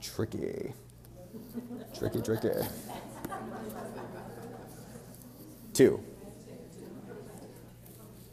Tricky. 0.00 0.72
Tricky, 1.94 2.22
tricky. 2.22 2.48
Two. 5.74 6.02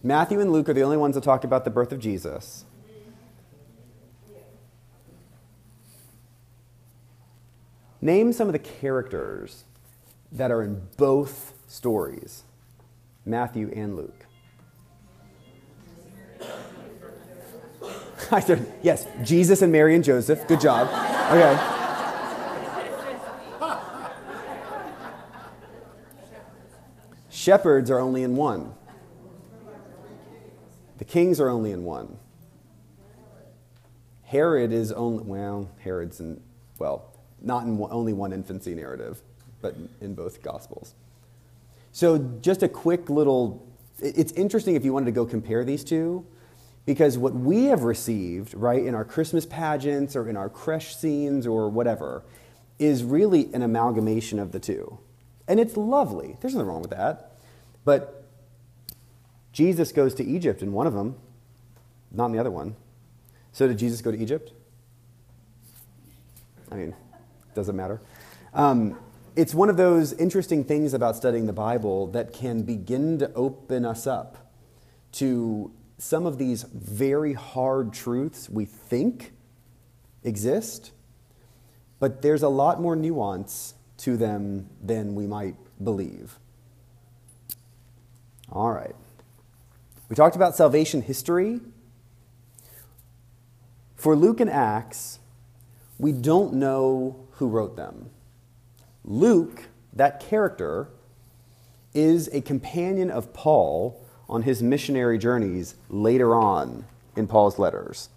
Matthew 0.04 0.40
and 0.40 0.52
Luke 0.52 0.70
are 0.70 0.74
the 0.74 0.84
only 0.84 0.98
ones 0.98 1.16
that 1.16 1.24
talk 1.24 1.44
about 1.44 1.66
the 1.66 1.72
birth 1.72 1.92
of 1.92 2.00
Jesus. 2.00 2.66
Name 8.00 8.32
some 8.32 8.48
of 8.48 8.54
the 8.54 8.60
characters 8.60 9.64
that 10.32 10.52
are 10.52 10.62
in 10.62 10.88
both 10.98 11.54
stories 11.68 12.44
Matthew 13.26 13.72
and 13.76 13.98
Luke. 13.98 14.26
I 18.32 18.40
said, 18.40 18.72
yes, 18.82 19.08
Jesus 19.24 19.62
and 19.62 19.72
Mary 19.72 19.96
and 19.96 20.04
Joseph. 20.04 20.48
Good 20.48 20.62
job. 20.62 20.88
Okay. 21.32 21.58
Shepherds 27.30 27.90
are 27.90 28.00
only 28.00 28.24
in 28.24 28.36
one. 28.36 28.77
The 30.98 31.06
kings 31.06 31.40
are 31.40 31.50
only 31.50 31.72
in 31.72 31.84
one. 31.84 32.18
Herod 34.24 34.74
is 34.74 34.92
only, 34.92 35.24
well, 35.24 35.70
Herod's 35.80 36.20
in, 36.20 36.42
well, 36.80 37.14
not 37.42 37.64
in 37.64 37.82
only 37.90 38.14
one 38.14 38.34
infancy 38.34 38.76
narrative, 38.76 39.22
but 39.62 39.76
in 40.02 40.16
both 40.16 40.42
Gospels. 40.42 40.96
So, 41.92 42.18
just 42.42 42.62
a 42.62 42.68
quick 42.68 43.10
little, 43.10 43.66
it's 44.00 44.34
interesting 44.34 44.76
if 44.76 44.84
you 44.84 44.92
wanted 44.92 45.06
to 45.06 45.12
go 45.12 45.26
compare 45.26 45.64
these 45.64 45.84
two, 45.84 46.26
because 46.86 47.18
what 47.18 47.34
we 47.34 47.66
have 47.66 47.84
received, 47.84 48.54
right, 48.54 48.84
in 48.84 48.96
our 48.96 49.06
Christmas 49.06 49.46
pageants 49.46 50.16
or 50.16 50.28
in 50.28 50.38
our 50.38 50.50
creche 50.50 50.96
scenes 50.96 51.48
or 51.48 51.70
whatever, 51.70 52.24
is 52.80 53.04
really 53.04 53.50
an 53.54 53.62
amalgamation 53.62 54.40
of 54.40 54.52
the 54.52 54.60
two. 54.60 54.98
And 55.48 55.60
it's 55.60 55.78
lovely. 55.78 56.38
There's 56.42 56.54
nothing 56.54 56.68
wrong 56.68 56.82
with 56.82 56.92
that. 56.92 57.32
But 57.86 58.17
Jesus 59.58 59.92
goes 59.92 60.14
to 60.14 60.24
Egypt 60.24 60.62
in 60.62 60.72
one 60.72 60.86
of 60.86 60.94
them, 60.94 61.16
not 62.12 62.28
in 62.28 62.32
the 62.32 62.38
other 62.38 62.52
one. 62.52 62.76
So 63.54 63.68
did 63.68 63.80
Jesus 63.80 64.04
go 64.04 64.12
to 64.12 64.18
Egypt? 64.20 64.52
I 66.72 66.76
mean, 66.76 66.94
doesn't 67.56 67.76
matter. 67.76 68.00
Um, 68.54 69.00
it's 69.36 69.56
one 69.56 69.72
of 69.72 69.76
those 69.76 70.14
interesting 70.14 70.64
things 70.64 70.94
about 70.94 71.16
studying 71.16 71.48
the 71.48 71.54
Bible 71.54 72.06
that 72.12 72.34
can 72.34 72.62
begin 72.62 73.18
to 73.18 73.34
open 73.34 73.84
us 73.84 74.06
up 74.06 74.54
to 75.14 75.72
some 75.98 76.28
of 76.28 76.38
these 76.38 76.62
very 76.62 77.34
hard 77.34 77.94
truths 77.94 78.52
we 78.52 78.66
think 78.66 79.34
exist, 80.24 80.92
but 82.00 82.22
there's 82.22 82.44
a 82.44 82.50
lot 82.50 82.80
more 82.80 82.96
nuance 82.96 83.74
to 83.98 84.18
them 84.18 84.70
than 84.84 85.16
we 85.16 85.26
might 85.26 85.56
believe. 85.84 86.38
All 88.52 88.72
right. 88.72 88.94
We 90.10 90.16
talked 90.16 90.36
about 90.36 90.56
salvation 90.56 91.02
history. 91.02 91.60
For 93.96 94.16
Luke 94.16 94.40
and 94.40 94.50
Acts, 94.50 95.20
we 95.98 96.12
don't 96.12 96.54
know 96.54 97.28
who 97.34 97.48
wrote 97.48 97.76
them. 97.76 98.10
Luke, 99.04 99.64
that 99.94 100.20
character, 100.20 100.90
is 101.94 102.30
a 102.32 102.42
companion 102.42 103.10
of 103.10 103.34
Paul 103.34 104.06
on 104.30 104.44
his 104.44 104.62
missionary 104.62 105.18
journeys 105.18 105.76
later 105.90 106.36
on 106.36 106.86
in 107.16 107.28
Paul's 107.28 107.58
letters. 107.58 108.10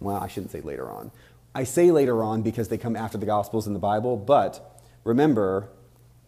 Well, 0.00 0.16
I 0.16 0.28
shouldn't 0.28 0.52
say 0.52 0.60
later 0.60 0.90
on. 0.90 1.10
I 1.54 1.64
say 1.64 1.90
later 1.90 2.22
on 2.22 2.42
because 2.42 2.68
they 2.68 2.78
come 2.78 2.96
after 2.96 3.18
the 3.18 3.26
Gospels 3.26 3.66
in 3.66 3.72
the 3.72 3.78
Bible, 3.78 4.16
but 4.16 4.80
remember, 5.04 5.68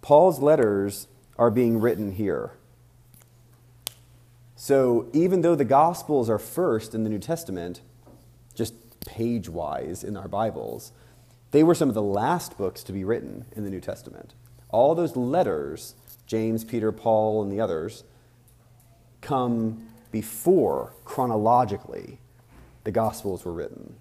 Paul's 0.02 0.38
letters 0.38 1.08
are 1.38 1.50
being 1.50 1.80
written 1.80 2.12
here. 2.12 2.52
So 4.64 5.08
even 5.12 5.42
though 5.42 5.54
the 5.54 5.66
Gospels 5.66 6.30
are 6.30 6.38
first 6.38 6.94
in 6.94 7.04
the 7.04 7.10
New 7.10 7.18
Testament, 7.18 7.82
just 8.54 8.72
page 9.04 9.46
wise 9.46 10.02
in 10.02 10.16
our 10.16 10.26
Bibles, 10.26 10.90
they 11.50 11.62
were 11.62 11.74
some 11.74 11.90
of 11.90 11.94
the 11.94 12.00
last 12.00 12.56
books 12.56 12.82
to 12.84 12.92
be 12.92 13.04
written 13.04 13.44
in 13.54 13.64
the 13.64 13.68
New 13.68 13.82
Testament. 13.82 14.32
All 14.70 14.94
those 14.94 15.16
letters, 15.16 15.96
James, 16.26 16.64
Peter, 16.64 16.92
Paul, 16.92 17.42
and 17.42 17.52
the 17.52 17.60
others, 17.60 18.04
come 19.20 19.86
before 20.10 20.94
chronologically 21.04 22.18
the 22.84 22.90
Gospels 22.90 23.44
were 23.44 23.52
written. 23.52 23.96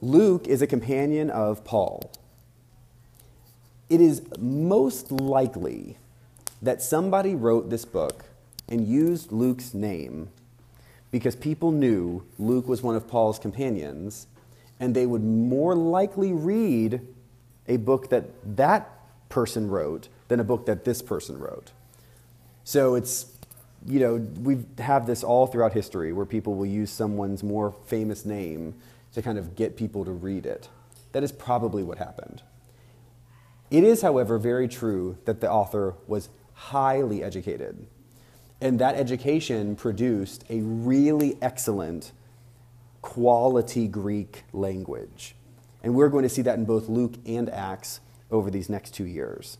Luke 0.00 0.48
is 0.48 0.62
a 0.62 0.66
companion 0.66 1.28
of 1.28 1.62
Paul. 1.62 2.10
It 3.90 4.00
is 4.00 4.22
most 4.38 5.12
likely 5.12 5.98
that 6.62 6.80
somebody 6.80 7.34
wrote 7.34 7.68
this 7.68 7.84
book 7.84 8.24
and 8.70 8.86
used 8.86 9.32
Luke's 9.32 9.74
name 9.74 10.28
because 11.10 11.34
people 11.34 11.72
knew 11.72 12.24
Luke 12.38 12.68
was 12.68 12.82
one 12.82 12.94
of 12.94 13.08
Paul's 13.08 13.38
companions, 13.38 14.28
and 14.78 14.94
they 14.94 15.06
would 15.06 15.24
more 15.24 15.74
likely 15.74 16.32
read 16.32 17.00
a 17.66 17.76
book 17.76 18.10
that 18.10 18.24
that 18.56 18.88
person 19.28 19.68
wrote 19.68 20.08
than 20.28 20.40
a 20.40 20.44
book 20.44 20.66
that 20.66 20.84
this 20.84 21.02
person 21.02 21.38
wrote. 21.38 21.72
So 22.64 22.94
it's, 22.94 23.26
you 23.86 23.98
know, 23.98 24.16
we 24.16 24.58
have 24.78 25.06
this 25.06 25.24
all 25.24 25.46
throughout 25.46 25.72
history 25.72 26.12
where 26.12 26.26
people 26.26 26.54
will 26.54 26.66
use 26.66 26.90
someone's 26.90 27.42
more 27.42 27.74
famous 27.86 28.24
name 28.24 28.74
to 29.14 29.22
kind 29.22 29.38
of 29.38 29.56
get 29.56 29.76
people 29.76 30.04
to 30.04 30.12
read 30.12 30.46
it. 30.46 30.68
That 31.12 31.24
is 31.24 31.32
probably 31.32 31.82
what 31.82 31.98
happened. 31.98 32.42
It 33.70 33.82
is, 33.82 34.02
however, 34.02 34.38
very 34.38 34.68
true 34.68 35.18
that 35.24 35.40
the 35.40 35.50
author 35.50 35.94
was 36.06 36.28
highly 36.54 37.22
educated. 37.22 37.86
And 38.60 38.78
that 38.78 38.94
education 38.94 39.76
produced 39.76 40.44
a 40.50 40.60
really 40.60 41.38
excellent 41.40 42.12
quality 43.02 43.88
Greek 43.88 44.44
language. 44.52 45.34
And 45.82 45.94
we're 45.94 46.10
going 46.10 46.24
to 46.24 46.28
see 46.28 46.42
that 46.42 46.58
in 46.58 46.66
both 46.66 46.88
Luke 46.88 47.14
and 47.26 47.48
Acts 47.48 48.00
over 48.30 48.50
these 48.50 48.68
next 48.68 48.92
two 48.94 49.06
years. 49.06 49.58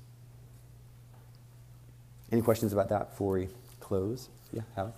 Any 2.31 2.43
questions 2.43 2.73
about 2.73 2.91
that 2.91 3.11
before 3.11 3.35
we 3.35 3.49
close? 3.81 4.29
Yeah, 4.53 4.63
Hallie? 4.77 4.93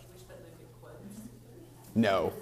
No. 1.95 2.33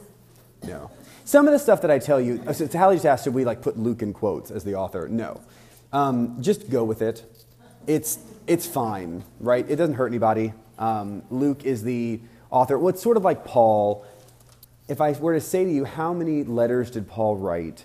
No. 0.66 0.90
Some 1.24 1.46
of 1.46 1.52
the 1.52 1.58
stuff 1.58 1.82
that 1.82 1.90
I 1.90 1.98
tell 1.98 2.20
you, 2.20 2.42
so 2.52 2.66
Hallie 2.66 2.96
just 2.96 3.06
asked, 3.06 3.24
should 3.24 3.34
we 3.34 3.44
like 3.44 3.62
put 3.62 3.78
Luke 3.78 4.02
in 4.02 4.12
quotes 4.12 4.50
as 4.50 4.64
the 4.64 4.74
author? 4.74 5.08
No. 5.08 5.40
Um, 5.92 6.42
just 6.42 6.70
go 6.70 6.84
with 6.84 7.02
it. 7.02 7.24
It's, 7.86 8.18
it's 8.46 8.66
fine, 8.66 9.24
right? 9.38 9.68
It 9.68 9.76
doesn't 9.76 9.94
hurt 9.94 10.08
anybody. 10.08 10.52
Um, 10.80 11.22
Luke 11.30 11.64
is 11.64 11.84
the 11.84 12.20
author. 12.50 12.78
Well, 12.78 12.88
it's 12.88 13.02
sort 13.02 13.16
of 13.16 13.22
like 13.22 13.44
Paul. 13.44 14.04
If 14.88 15.00
I 15.00 15.12
were 15.12 15.34
to 15.34 15.40
say 15.40 15.64
to 15.64 15.70
you, 15.70 15.84
how 15.84 16.12
many 16.12 16.42
letters 16.42 16.90
did 16.90 17.06
Paul 17.06 17.36
write? 17.36 17.84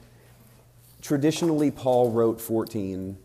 Traditionally, 1.01 1.69
Paul 1.69 2.09
wrote 2.09 2.41
14. 2.41 3.17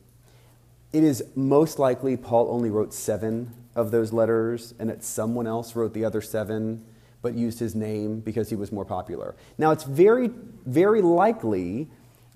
It 0.92 1.04
is 1.04 1.24
most 1.36 1.78
likely 1.78 2.16
Paul 2.16 2.48
only 2.50 2.68
wrote 2.68 2.92
seven 2.92 3.54
of 3.76 3.92
those 3.92 4.12
letters 4.12 4.74
and 4.78 4.90
that 4.90 5.04
someone 5.04 5.46
else 5.46 5.76
wrote 5.76 5.94
the 5.94 6.04
other 6.04 6.20
seven 6.20 6.84
but 7.22 7.34
used 7.34 7.58
his 7.58 7.74
name 7.74 8.20
because 8.20 8.50
he 8.50 8.56
was 8.56 8.72
more 8.72 8.84
popular. 8.84 9.34
Now, 9.56 9.70
it's 9.70 9.84
very, 9.84 10.30
very 10.66 11.00
likely 11.00 11.88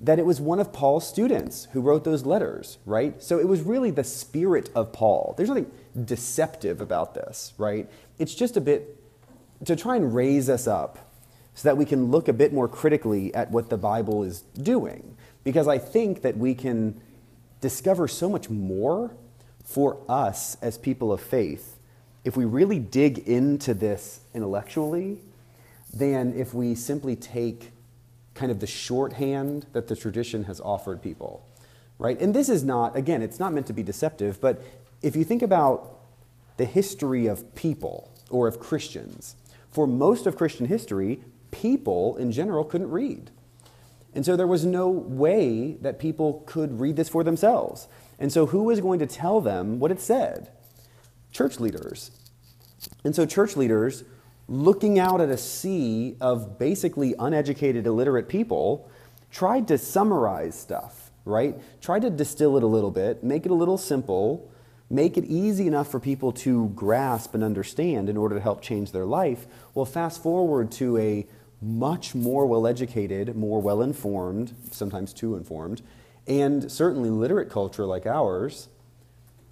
that 0.04 0.18
it 0.18 0.26
was 0.26 0.38
one 0.38 0.60
of 0.60 0.70
Paul's 0.70 1.08
students 1.08 1.66
who 1.72 1.80
wrote 1.80 2.04
those 2.04 2.26
letters, 2.26 2.76
right? 2.84 3.22
So 3.22 3.38
it 3.38 3.48
was 3.48 3.62
really 3.62 3.90
the 3.90 4.04
spirit 4.04 4.68
of 4.74 4.92
Paul. 4.92 5.34
There's 5.36 5.48
nothing 5.48 5.70
deceptive 6.04 6.82
about 6.82 7.14
this, 7.14 7.54
right? 7.56 7.90
It's 8.18 8.34
just 8.34 8.56
a 8.58 8.60
bit 8.60 9.00
to 9.64 9.74
try 9.74 9.96
and 9.96 10.14
raise 10.14 10.50
us 10.50 10.66
up 10.66 10.98
so 11.54 11.68
that 11.68 11.78
we 11.78 11.86
can 11.86 12.10
look 12.10 12.28
a 12.28 12.34
bit 12.34 12.52
more 12.52 12.68
critically 12.68 13.34
at 13.34 13.50
what 13.50 13.70
the 13.70 13.78
Bible 13.78 14.22
is 14.24 14.42
doing. 14.60 15.16
Because 15.42 15.66
I 15.66 15.78
think 15.78 16.20
that 16.20 16.36
we 16.36 16.54
can 16.54 17.00
discover 17.62 18.06
so 18.06 18.28
much 18.28 18.50
more 18.50 19.16
for 19.64 19.98
us 20.06 20.58
as 20.60 20.76
people 20.76 21.12
of 21.12 21.20
faith 21.20 21.78
if 22.24 22.36
we 22.36 22.44
really 22.44 22.78
dig 22.78 23.18
into 23.20 23.72
this 23.72 24.20
intellectually 24.34 25.18
than 25.94 26.34
if 26.38 26.52
we 26.52 26.74
simply 26.74 27.16
take 27.16 27.70
kind 28.34 28.50
of 28.50 28.60
the 28.60 28.66
shorthand 28.66 29.66
that 29.72 29.88
the 29.88 29.96
tradition 29.96 30.44
has 30.44 30.60
offered 30.60 31.02
people, 31.02 31.46
right? 31.98 32.20
And 32.20 32.34
this 32.34 32.48
is 32.48 32.64
not, 32.64 32.96
again, 32.96 33.22
it's 33.22 33.38
not 33.38 33.52
meant 33.52 33.66
to 33.68 33.72
be 33.72 33.82
deceptive, 33.82 34.40
but 34.40 34.62
if 35.02 35.14
you 35.14 35.24
think 35.24 35.42
about 35.42 36.00
the 36.56 36.64
history 36.64 37.26
of 37.26 37.54
people 37.54 38.10
or 38.30 38.48
of 38.48 38.58
Christians, 38.58 39.36
for 39.70 39.86
most 39.86 40.26
of 40.26 40.36
Christian 40.36 40.66
history, 40.66 41.20
people 41.50 42.16
in 42.16 42.32
general 42.32 42.64
couldn't 42.64 42.90
read. 42.90 43.30
And 44.14 44.24
so 44.24 44.36
there 44.36 44.46
was 44.46 44.64
no 44.64 44.88
way 44.88 45.72
that 45.80 45.98
people 45.98 46.44
could 46.46 46.80
read 46.80 46.96
this 46.96 47.08
for 47.08 47.24
themselves. 47.24 47.88
And 48.18 48.32
so 48.32 48.46
who 48.46 48.62
was 48.62 48.80
going 48.80 49.00
to 49.00 49.06
tell 49.06 49.40
them 49.40 49.80
what 49.80 49.90
it 49.90 50.00
said? 50.00 50.50
Church 51.32 51.58
leaders. 51.58 52.12
And 53.02 53.14
so 53.14 53.26
church 53.26 53.56
leaders, 53.56 54.04
looking 54.48 54.98
out 54.98 55.20
at 55.20 55.28
a 55.28 55.36
sea 55.36 56.16
of 56.20 56.58
basically 56.58 57.14
uneducated, 57.18 57.86
illiterate 57.86 58.28
people, 58.28 58.90
tried 59.30 59.66
to 59.68 59.78
summarize 59.78 60.58
stuff, 60.58 61.10
right? 61.24 61.56
Tried 61.80 62.02
to 62.02 62.10
distill 62.10 62.56
it 62.56 62.62
a 62.62 62.66
little 62.66 62.90
bit, 62.90 63.24
make 63.24 63.46
it 63.46 63.50
a 63.50 63.54
little 63.54 63.78
simple, 63.78 64.50
make 64.90 65.16
it 65.16 65.24
easy 65.24 65.66
enough 65.66 65.90
for 65.90 65.98
people 65.98 66.30
to 66.30 66.68
grasp 66.70 67.34
and 67.34 67.42
understand 67.42 68.08
in 68.08 68.16
order 68.16 68.34
to 68.34 68.40
help 68.40 68.60
change 68.60 68.92
their 68.92 69.06
life. 69.06 69.46
Well, 69.74 69.86
fast 69.86 70.22
forward 70.22 70.70
to 70.72 70.98
a 70.98 71.26
much 71.60 72.14
more 72.14 72.46
well 72.46 72.66
educated, 72.66 73.34
more 73.34 73.60
well 73.60 73.80
informed, 73.80 74.54
sometimes 74.70 75.12
too 75.14 75.34
informed, 75.36 75.80
and 76.26 76.70
certainly 76.70 77.10
literate 77.10 77.50
culture 77.50 77.86
like 77.86 78.06
ours. 78.06 78.68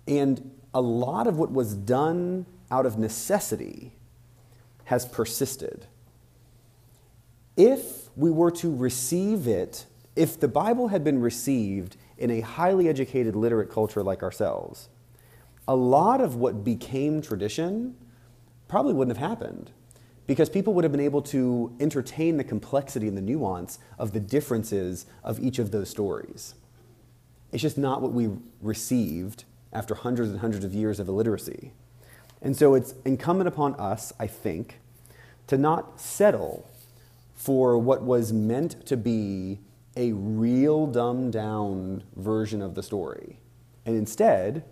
And 0.07 0.51
a 0.75 0.81
lot 0.81 1.27
of 1.27 1.39
what 1.39 1.51
was 1.51 1.75
done 1.75 2.47
out 2.71 2.87
of 2.87 2.99
necessity 2.99 3.93
has 4.85 5.07
persisted. 5.07 5.87
If 7.57 8.09
we 8.17 8.31
were 8.31 8.51
to 8.53 8.75
receive 8.75 9.47
it, 9.47 9.87
if 10.17 10.39
the 10.39 10.49
Bible 10.49 10.89
had 10.89 11.05
been 11.05 11.21
received 11.21 11.97
in 12.19 12.31
a 12.31 12.41
highly 12.41 12.89
educated, 12.89 13.35
literate 13.37 13.71
culture 13.71 14.03
like 14.03 14.23
ourselves, 14.23 14.89
a 15.69 15.77
lot 15.77 16.21
of 16.21 16.37
what 16.37 16.65
became 16.65 17.23
tradition 17.23 17.97
probably 18.69 18.95
wouldn't 18.95 19.17
have 19.17 19.29
happened 19.31 19.71
because 20.27 20.49
people 20.49 20.73
would 20.75 20.85
have 20.85 20.93
been 20.93 21.01
able 21.01 21.23
to 21.23 21.75
entertain 21.81 22.37
the 22.37 22.45
complexity 22.45 23.09
and 23.09 23.17
the 23.17 23.23
nuance 23.23 23.79
of 23.99 24.13
the 24.13 24.21
differences 24.21 25.07
of 25.25 25.39
each 25.41 25.59
of 25.59 25.71
those 25.71 25.91
stories. 25.91 26.55
It's 27.53 27.63
just 27.63 27.77
not 27.77 28.01
what 28.01 28.13
we 28.13 28.31
received 28.61 29.45
after 29.73 29.95
hundreds 29.95 30.31
and 30.31 30.41
hundreds 30.41 30.65
of 30.65 30.75
years 30.75 31.01
of 31.01 31.09
illiteracy. 31.09 31.73
And 32.43 32.57
so 32.57 32.75
it's 32.75 32.95
incumbent 33.05 33.47
upon 33.47 33.75
us, 33.77 34.13
I 34.19 34.27
think, 34.27 34.81
to 35.47 35.57
not 35.57 36.01
settle 36.01 36.69
for 37.35 37.79
what 37.79 38.03
was 38.03 38.33
meant 38.33 38.85
to 38.87 38.97
be 38.97 39.61
a 39.97 40.13
real 40.13 40.87
dumbed 40.87 41.33
down 41.33 42.03
version 42.17 42.63
of 42.63 42.75
the 42.75 42.83
story, 42.83 43.39
and 43.85 43.97
instead 43.97 44.65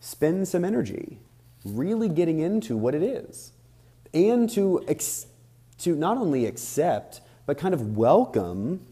spend 0.00 0.46
some 0.46 0.64
energy 0.64 1.18
really 1.64 2.08
getting 2.08 2.38
into 2.38 2.76
what 2.76 2.94
it 2.94 3.02
is, 3.02 3.52
and 4.12 4.50
to, 4.50 4.84
ex- 4.86 5.26
to 5.78 5.94
not 5.96 6.16
only 6.16 6.46
accept, 6.46 7.20
but 7.46 7.58
kind 7.58 7.74
of 7.74 7.96
welcome 7.96 8.86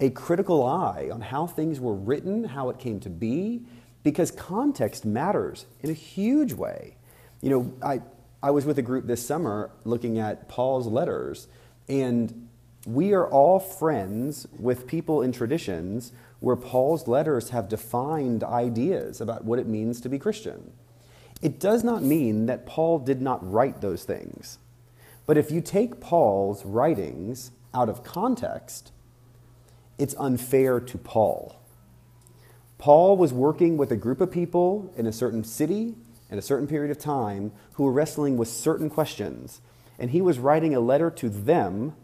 a 0.00 0.10
critical 0.10 0.64
eye 0.64 1.08
on 1.12 1.20
how 1.20 1.46
things 1.46 1.80
were 1.80 1.94
written, 1.94 2.44
how 2.44 2.68
it 2.68 2.78
came 2.78 3.00
to 3.00 3.10
be, 3.10 3.62
because 4.04 4.30
context 4.30 5.04
matters 5.04 5.66
in 5.80 5.90
a 5.90 5.94
huge 5.94 6.52
way. 6.52 6.97
You 7.40 7.50
know, 7.50 7.72
I, 7.82 8.00
I 8.42 8.50
was 8.50 8.64
with 8.64 8.78
a 8.78 8.82
group 8.82 9.06
this 9.06 9.24
summer 9.24 9.70
looking 9.84 10.18
at 10.18 10.48
Paul's 10.48 10.86
letters, 10.86 11.46
and 11.88 12.48
we 12.86 13.12
are 13.12 13.28
all 13.28 13.58
friends 13.58 14.46
with 14.58 14.86
people 14.86 15.22
in 15.22 15.32
traditions 15.32 16.12
where 16.40 16.56
Paul's 16.56 17.08
letters 17.08 17.50
have 17.50 17.68
defined 17.68 18.44
ideas 18.44 19.20
about 19.20 19.44
what 19.44 19.58
it 19.58 19.66
means 19.66 20.00
to 20.00 20.08
be 20.08 20.18
Christian. 20.18 20.72
It 21.42 21.60
does 21.60 21.84
not 21.84 22.02
mean 22.02 22.46
that 22.46 22.66
Paul 22.66 22.98
did 22.98 23.20
not 23.20 23.48
write 23.48 23.80
those 23.80 24.04
things. 24.04 24.58
But 25.26 25.36
if 25.36 25.50
you 25.50 25.60
take 25.60 26.00
Paul's 26.00 26.64
writings 26.64 27.50
out 27.74 27.88
of 27.88 28.02
context, 28.02 28.92
it's 29.98 30.14
unfair 30.18 30.80
to 30.80 30.98
Paul. 30.98 31.60
Paul 32.78 33.16
was 33.16 33.32
working 33.32 33.76
with 33.76 33.90
a 33.90 33.96
group 33.96 34.20
of 34.20 34.30
people 34.30 34.92
in 34.96 35.06
a 35.06 35.12
certain 35.12 35.44
city 35.44 35.94
in 36.30 36.38
a 36.38 36.42
certain 36.42 36.66
period 36.66 36.90
of 36.90 36.98
time 36.98 37.52
who 37.72 37.84
were 37.84 37.92
wrestling 37.92 38.36
with 38.36 38.48
certain 38.48 38.90
questions. 38.90 39.60
And 39.98 40.10
he 40.10 40.20
was 40.20 40.38
writing 40.38 40.74
a 40.74 40.80
letter 40.80 41.10
to 41.10 41.28
them, 41.28 41.94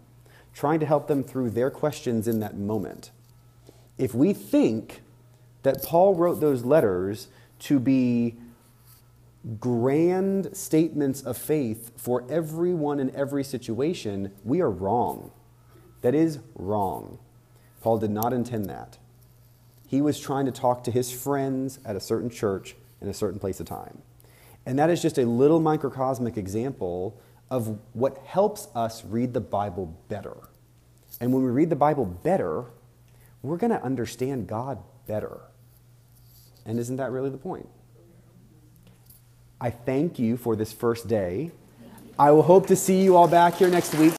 trying 0.52 0.80
to 0.80 0.86
help 0.86 1.08
them 1.08 1.22
through 1.22 1.50
their 1.50 1.70
questions 1.70 2.26
in 2.26 2.40
that 2.40 2.56
moment. 2.56 3.10
If 3.98 4.14
we 4.14 4.32
think 4.32 5.02
that 5.62 5.82
Paul 5.82 6.14
wrote 6.14 6.40
those 6.40 6.64
letters 6.64 7.28
to 7.60 7.78
be 7.78 8.36
grand 9.60 10.56
statements 10.56 11.22
of 11.22 11.36
faith 11.36 11.92
for 11.96 12.24
everyone 12.30 12.98
in 12.98 13.14
every 13.14 13.44
situation, 13.44 14.32
we 14.42 14.60
are 14.60 14.70
wrong. 14.70 15.30
That 16.00 16.14
is 16.14 16.38
wrong. 16.54 17.18
Paul 17.80 17.98
did 17.98 18.10
not 18.10 18.32
intend 18.32 18.66
that. 18.66 18.98
He 19.86 20.00
was 20.00 20.18
trying 20.18 20.46
to 20.46 20.52
talk 20.52 20.84
to 20.84 20.90
his 20.90 21.12
friends 21.12 21.78
at 21.84 21.96
a 21.96 22.00
certain 22.00 22.30
church 22.30 22.74
in 23.00 23.08
a 23.08 23.14
certain 23.14 23.38
place 23.38 23.60
of 23.60 23.66
time. 23.66 24.02
And 24.66 24.78
that 24.78 24.90
is 24.90 25.02
just 25.02 25.18
a 25.18 25.26
little 25.26 25.60
microcosmic 25.60 26.36
example 26.36 27.20
of 27.50 27.78
what 27.92 28.18
helps 28.18 28.68
us 28.74 29.04
read 29.04 29.34
the 29.34 29.40
Bible 29.40 29.96
better. 30.08 30.36
And 31.20 31.32
when 31.32 31.42
we 31.44 31.50
read 31.50 31.70
the 31.70 31.76
Bible 31.76 32.04
better, 32.04 32.64
we're 33.42 33.56
going 33.56 33.70
to 33.70 33.82
understand 33.82 34.46
God 34.46 34.78
better. 35.06 35.40
And 36.66 36.78
isn't 36.78 36.96
that 36.96 37.10
really 37.10 37.30
the 37.30 37.38
point? 37.38 37.68
I 39.60 39.70
thank 39.70 40.18
you 40.18 40.36
for 40.36 40.56
this 40.56 40.72
first 40.72 41.08
day. 41.08 41.50
I 42.18 42.30
will 42.30 42.42
hope 42.42 42.66
to 42.66 42.76
see 42.76 43.02
you 43.02 43.16
all 43.16 43.26
back 43.26 43.54
here 43.54 43.68
next 43.68 43.94
week. 43.94 44.12